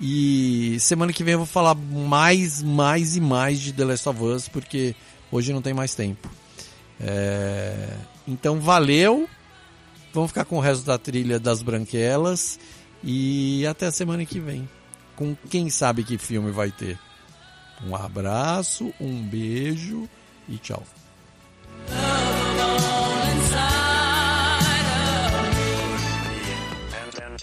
E 0.00 0.78
semana 0.80 1.12
que 1.12 1.24
vem 1.24 1.32
eu 1.32 1.38
vou 1.38 1.46
falar 1.46 1.74
mais, 1.74 2.62
mais 2.62 3.16
e 3.16 3.20
mais 3.20 3.60
de 3.60 3.72
The 3.72 3.84
Last 3.84 4.08
of 4.08 4.22
Us, 4.22 4.48
porque 4.48 4.94
hoje 5.30 5.52
não 5.52 5.62
tem 5.62 5.74
mais 5.74 5.94
tempo. 5.94 6.28
É... 7.00 7.88
Então 8.26 8.60
valeu. 8.60 9.28
Vamos 10.12 10.30
ficar 10.30 10.44
com 10.44 10.56
o 10.56 10.60
resto 10.60 10.84
da 10.84 10.98
trilha 10.98 11.38
das 11.38 11.62
branquelas. 11.62 12.58
E 13.02 13.66
até 13.66 13.86
a 13.86 13.92
semana 13.92 14.24
que 14.24 14.40
vem. 14.40 14.68
Com 15.16 15.36
quem 15.48 15.70
sabe 15.70 16.02
que 16.04 16.18
filme 16.18 16.50
vai 16.50 16.70
ter. 16.70 16.98
Um 17.86 17.94
abraço, 17.94 18.92
um 19.00 19.22
beijo 19.22 20.08
e 20.48 20.58
tchau. 20.58 20.84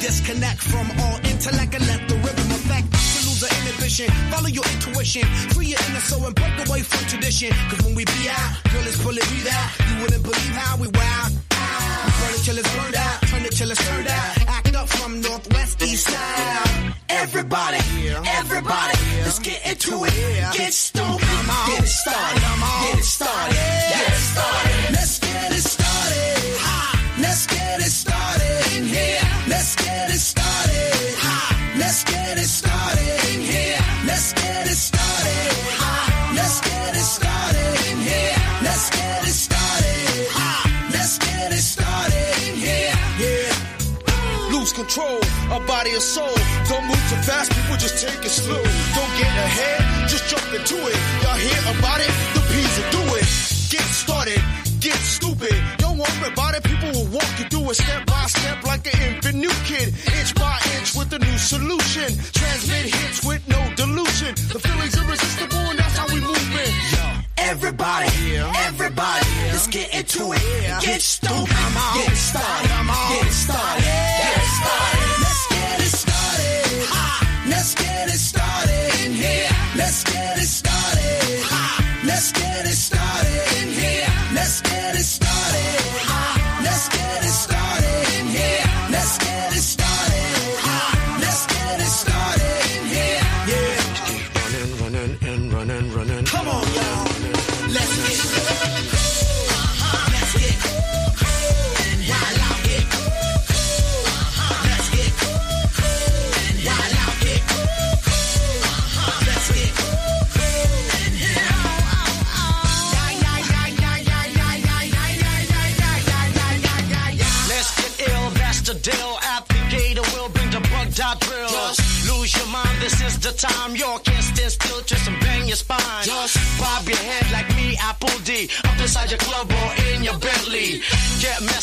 disconnect 0.00 0.62
from 0.62 0.90
all 1.00 1.18
intellect 1.24 1.74
and 1.74 1.86
let 1.86 2.08
the 2.08 2.14
rhythm 2.16 2.50
affect 2.52 2.86
lose 3.26 3.42
inhibition. 3.42 4.08
Follow 4.30 4.48
your 4.48 4.64
intuition, 4.74 5.24
free 5.54 5.66
your 5.66 5.80
inner 5.88 6.00
soul 6.00 6.26
and 6.26 6.34
break 6.34 6.68
away 6.68 6.82
from 6.82 7.06
tradition. 7.08 7.50
Cause 7.70 7.82
when 7.84 7.94
we 7.94 8.04
be 8.04 8.28
out, 8.30 8.57
it 57.70 57.76
step 57.76 58.06
by 58.06 58.24
step 58.26 58.64
like 58.64 58.86
an 58.86 59.02
infant 59.02 59.36
new 59.36 59.54
kid. 59.64 59.88
Inch 60.18 60.34
by 60.34 60.58
inch 60.76 60.94
with 60.94 61.12
a 61.12 61.18
new 61.18 61.38
solution. 61.38 62.08
Transmit 62.32 62.94
hits 62.94 63.24
with 63.24 63.46
no 63.48 63.60
delusion. 63.76 64.34
The 64.52 64.58
feeling's 64.58 64.96
irresistible 64.96 65.64
and 65.70 65.78
that's 65.78 65.96
how 65.96 66.06
we 66.08 66.20
move 66.20 66.54
it. 66.54 66.72
Everybody, 67.38 68.36
everybody, 68.36 69.26
let's 69.52 69.66
get 69.66 69.94
into 69.94 70.32
it. 70.32 70.82
Get 70.82 71.00
stupid, 71.00 71.48
get 71.94 72.16
started. 72.16 72.67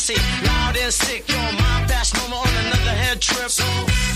sick, 0.06 0.22
loud 0.46 0.76
and 0.76 0.92
sick. 0.92 1.28
Your 1.28 1.50
mind 1.60 1.90
fast, 1.90 2.14
on 2.14 2.48
another 2.64 2.96
head 3.02 3.20
trip. 3.20 3.50
So 3.50 3.66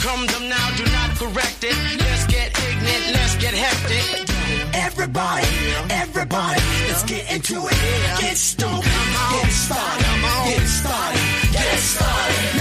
come 0.07 0.25
now, 0.49 0.67
do 0.77 0.85
not 0.99 1.11
correct 1.19 1.65
it. 1.65 1.77
Let's 1.99 2.27
get 2.27 2.49
ignorant, 2.67 3.05
let's 3.17 3.35
get 3.43 3.55
hectic. 3.55 4.31
Everybody, 4.73 5.49
everybody, 5.91 6.61
let's 6.87 7.03
get 7.03 7.25
into 7.35 7.57
it. 7.67 8.21
Get 8.21 8.37
stoked, 8.37 8.85
get 8.85 9.51
started, 9.51 10.17
get 10.47 10.67
started, 10.67 11.53
get 11.53 11.79
started. 11.79 12.60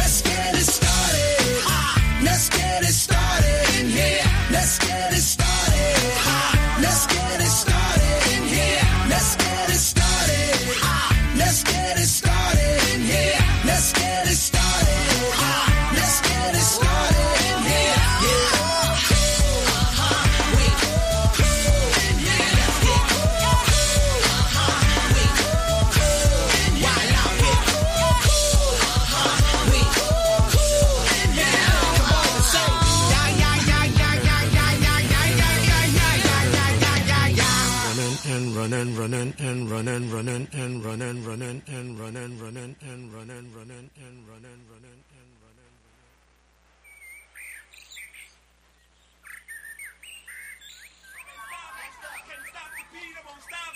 running, 39.80 40.12
running, 40.12 40.48
and 40.52 40.84
running, 40.84 41.24
running, 41.24 41.62
and 41.68 41.98
running, 41.98 42.38
running, 42.38 42.76
and 42.82 43.14
running, 43.14 43.54
running, 43.56 43.90
and 43.96 44.28
running, 44.28 44.60
running. 44.68 45.04
and 45.16 45.30
running. 45.40 45.70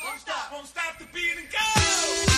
Won't 0.04 0.20
stop, 0.20 0.52
won't 0.52 0.68
stop 0.68 1.00
the 1.00 1.06
beat 1.14 1.38
and 1.38 1.48
go! 1.50 2.33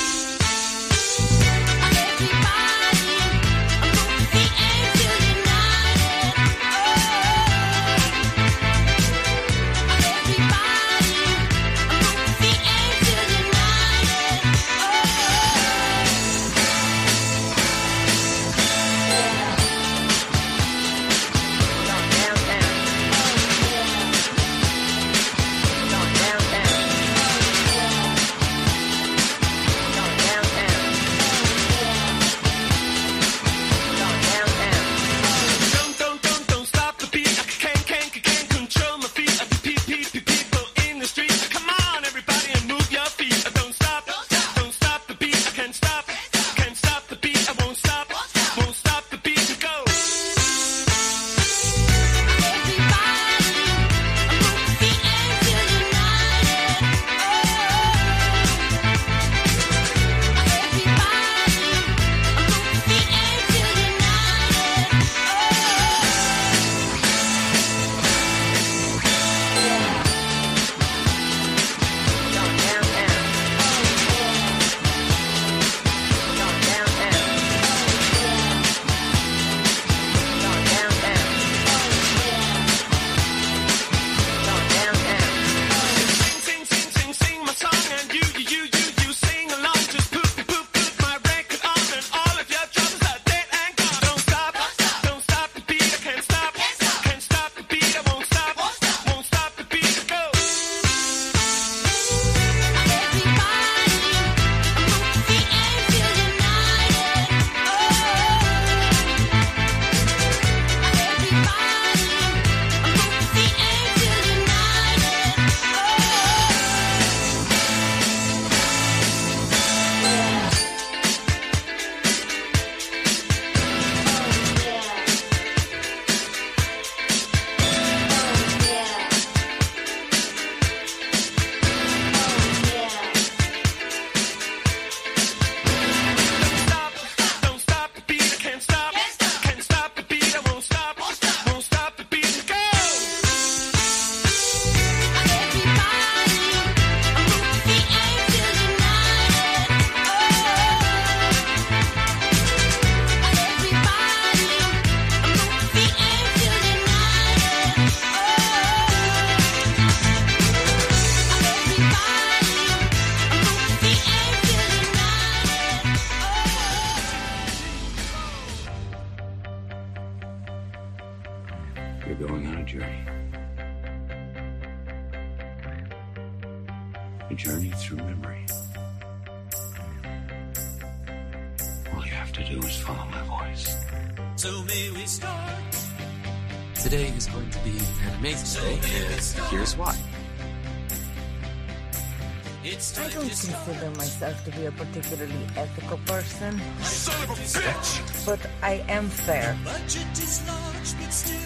a 194.65 194.71
particularly 194.71 195.45
ethical 195.55 195.97
person. 196.05 196.59
Son 196.81 197.23
of 197.23 197.29
a 197.29 197.33
bitch! 197.33 198.25
But 198.25 198.39
I 198.63 198.83
am 198.89 199.07
fair. 199.09 199.55
Budget 199.63 200.07
is 200.13 200.41
large, 200.47 200.95
but 200.99 201.13
still, 201.13 201.37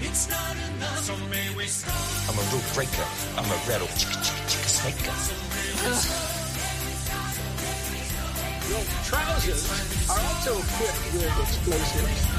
it's 0.00 0.28
not 0.28 0.54
enough. 0.56 0.98
So 1.00 1.16
may 1.28 1.48
we 1.56 1.64
start. 1.64 2.28
I'm 2.28 2.38
a 2.38 2.42
rule 2.52 2.62
breaker. 2.74 3.06
I'm 3.36 3.46
a 3.46 3.56
rattle 3.68 3.88
chicka 3.96 4.18
chicka 4.20 4.44
chicka 4.50 4.68
snaker. 4.68 5.12
Your 8.68 8.84
trousers 9.08 9.64
are 10.10 10.20
also 10.20 10.52
equipped 10.60 11.12
with 11.14 11.40
explosives. 11.40 12.26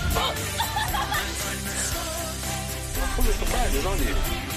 Pull 3.16 3.26
the 3.26 3.34
surprises 3.34 3.86
on 3.86 3.98
you. 4.00 4.49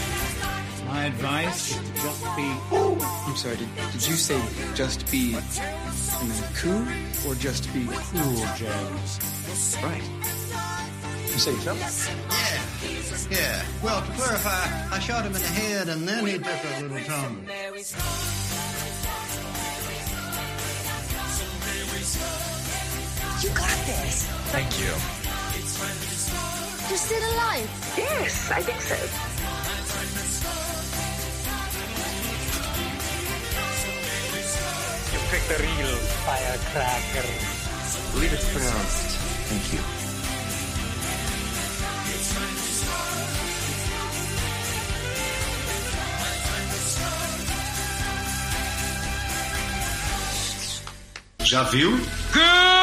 My 1.03 1.09
advice, 1.09 1.75
just 2.01 2.23
be. 2.37 2.49
I'm 2.71 3.35
sorry, 3.35 3.57
did, 3.57 3.69
did 3.91 4.07
you 4.07 4.15
say 4.15 4.41
just 4.77 5.11
be 5.11 5.35
and 5.35 6.31
then 6.31 6.45
cool 6.55 6.87
or 7.27 7.35
just 7.35 7.65
be 7.75 7.89
cool, 7.91 8.47
James? 8.55 9.19
Right. 9.83 10.01
You 11.27 11.39
say 11.41 11.55
so? 11.57 11.75
Yeah. 11.75 13.37
Yeah. 13.37 13.65
Well, 13.83 14.01
to 14.01 14.13
clarify, 14.13 14.95
I 14.95 15.01
shot 15.01 15.25
him 15.25 15.35
in 15.35 15.43
the 15.43 15.49
head 15.49 15.89
and 15.89 16.07
then 16.07 16.25
he 16.25 16.39
took 16.39 16.47
a 16.47 16.83
little 16.83 17.01
tumble. 17.01 17.43
You 23.43 23.51
got 23.59 23.79
this. 23.91 24.23
Thank 24.55 24.79
you. 24.79 24.95
You're 26.89 26.97
still 26.97 27.35
alive. 27.35 27.95
Yes, 27.99 28.53
I 28.53 28.63
think 28.63 28.81
so. 28.81 29.32
The 35.57 35.63
real 35.63 35.97
firecracker. 36.25 37.29
I 37.29 38.13
believe 38.13 38.33
it's 38.33 38.51
pronounced 38.53 39.19
thank 39.49 39.73
you. 39.73 39.81
Já 51.45 51.65
viu? 51.65 51.91
Good! 52.33 52.82